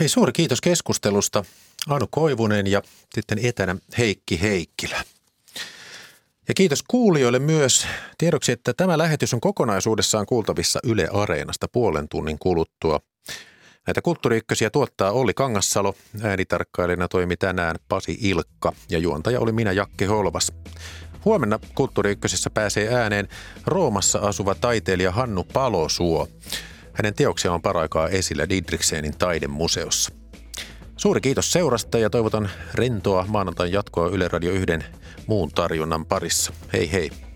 Hei, 0.00 0.08
suuri 0.08 0.32
kiitos 0.32 0.60
keskustelusta. 0.60 1.44
Anu 1.88 2.06
Koivunen 2.10 2.66
ja 2.66 2.82
sitten 3.14 3.38
etänä 3.42 3.76
Heikki 3.98 4.42
Heikkilä. 4.42 5.04
Ja 6.48 6.54
kiitos 6.54 6.82
kuulijoille 6.82 7.38
myös 7.38 7.86
tiedoksi, 8.18 8.52
että 8.52 8.74
tämä 8.74 8.98
lähetys 8.98 9.34
on 9.34 9.40
kokonaisuudessaan 9.40 10.26
kuultavissa 10.26 10.80
Yle 10.84 11.08
Areenasta 11.12 11.68
puolen 11.68 12.08
tunnin 12.08 12.38
kuluttua– 12.38 13.00
Näitä 13.86 14.02
kulttuuriykkösiä 14.02 14.70
tuottaa 14.70 15.12
Olli 15.12 15.34
Kangassalo, 15.34 15.94
äänitarkkailijana 16.22 17.08
toimi 17.08 17.36
tänään 17.36 17.76
Pasi 17.88 18.18
Ilkka 18.20 18.72
ja 18.90 18.98
juontaja 18.98 19.40
oli 19.40 19.52
minä 19.52 19.72
Jakke 19.72 20.06
Holvas. 20.06 20.52
Huomenna 21.24 21.58
Kulttuuriykkösessä 21.74 22.50
pääsee 22.50 22.94
ääneen 22.94 23.28
Roomassa 23.66 24.18
asuva 24.18 24.54
taiteilija 24.54 25.12
Hannu 25.12 25.44
Palosuo. 25.52 26.28
Hänen 26.92 27.14
teoksia 27.14 27.52
on 27.52 27.62
paraikaa 27.62 28.08
esillä 28.08 28.48
Didriksenin 28.48 29.18
taidemuseossa. 29.18 30.12
Suuri 30.96 31.20
kiitos 31.20 31.52
seurasta 31.52 31.98
ja 31.98 32.10
toivotan 32.10 32.50
rentoa 32.74 33.24
maanantain 33.28 33.72
jatkoa 33.72 34.08
Yle 34.08 34.28
Radio 34.28 34.52
1 34.52 34.66
muun 35.26 35.50
tarjonnan 35.50 36.06
parissa. 36.06 36.52
Hei 36.72 36.92
hei! 36.92 37.31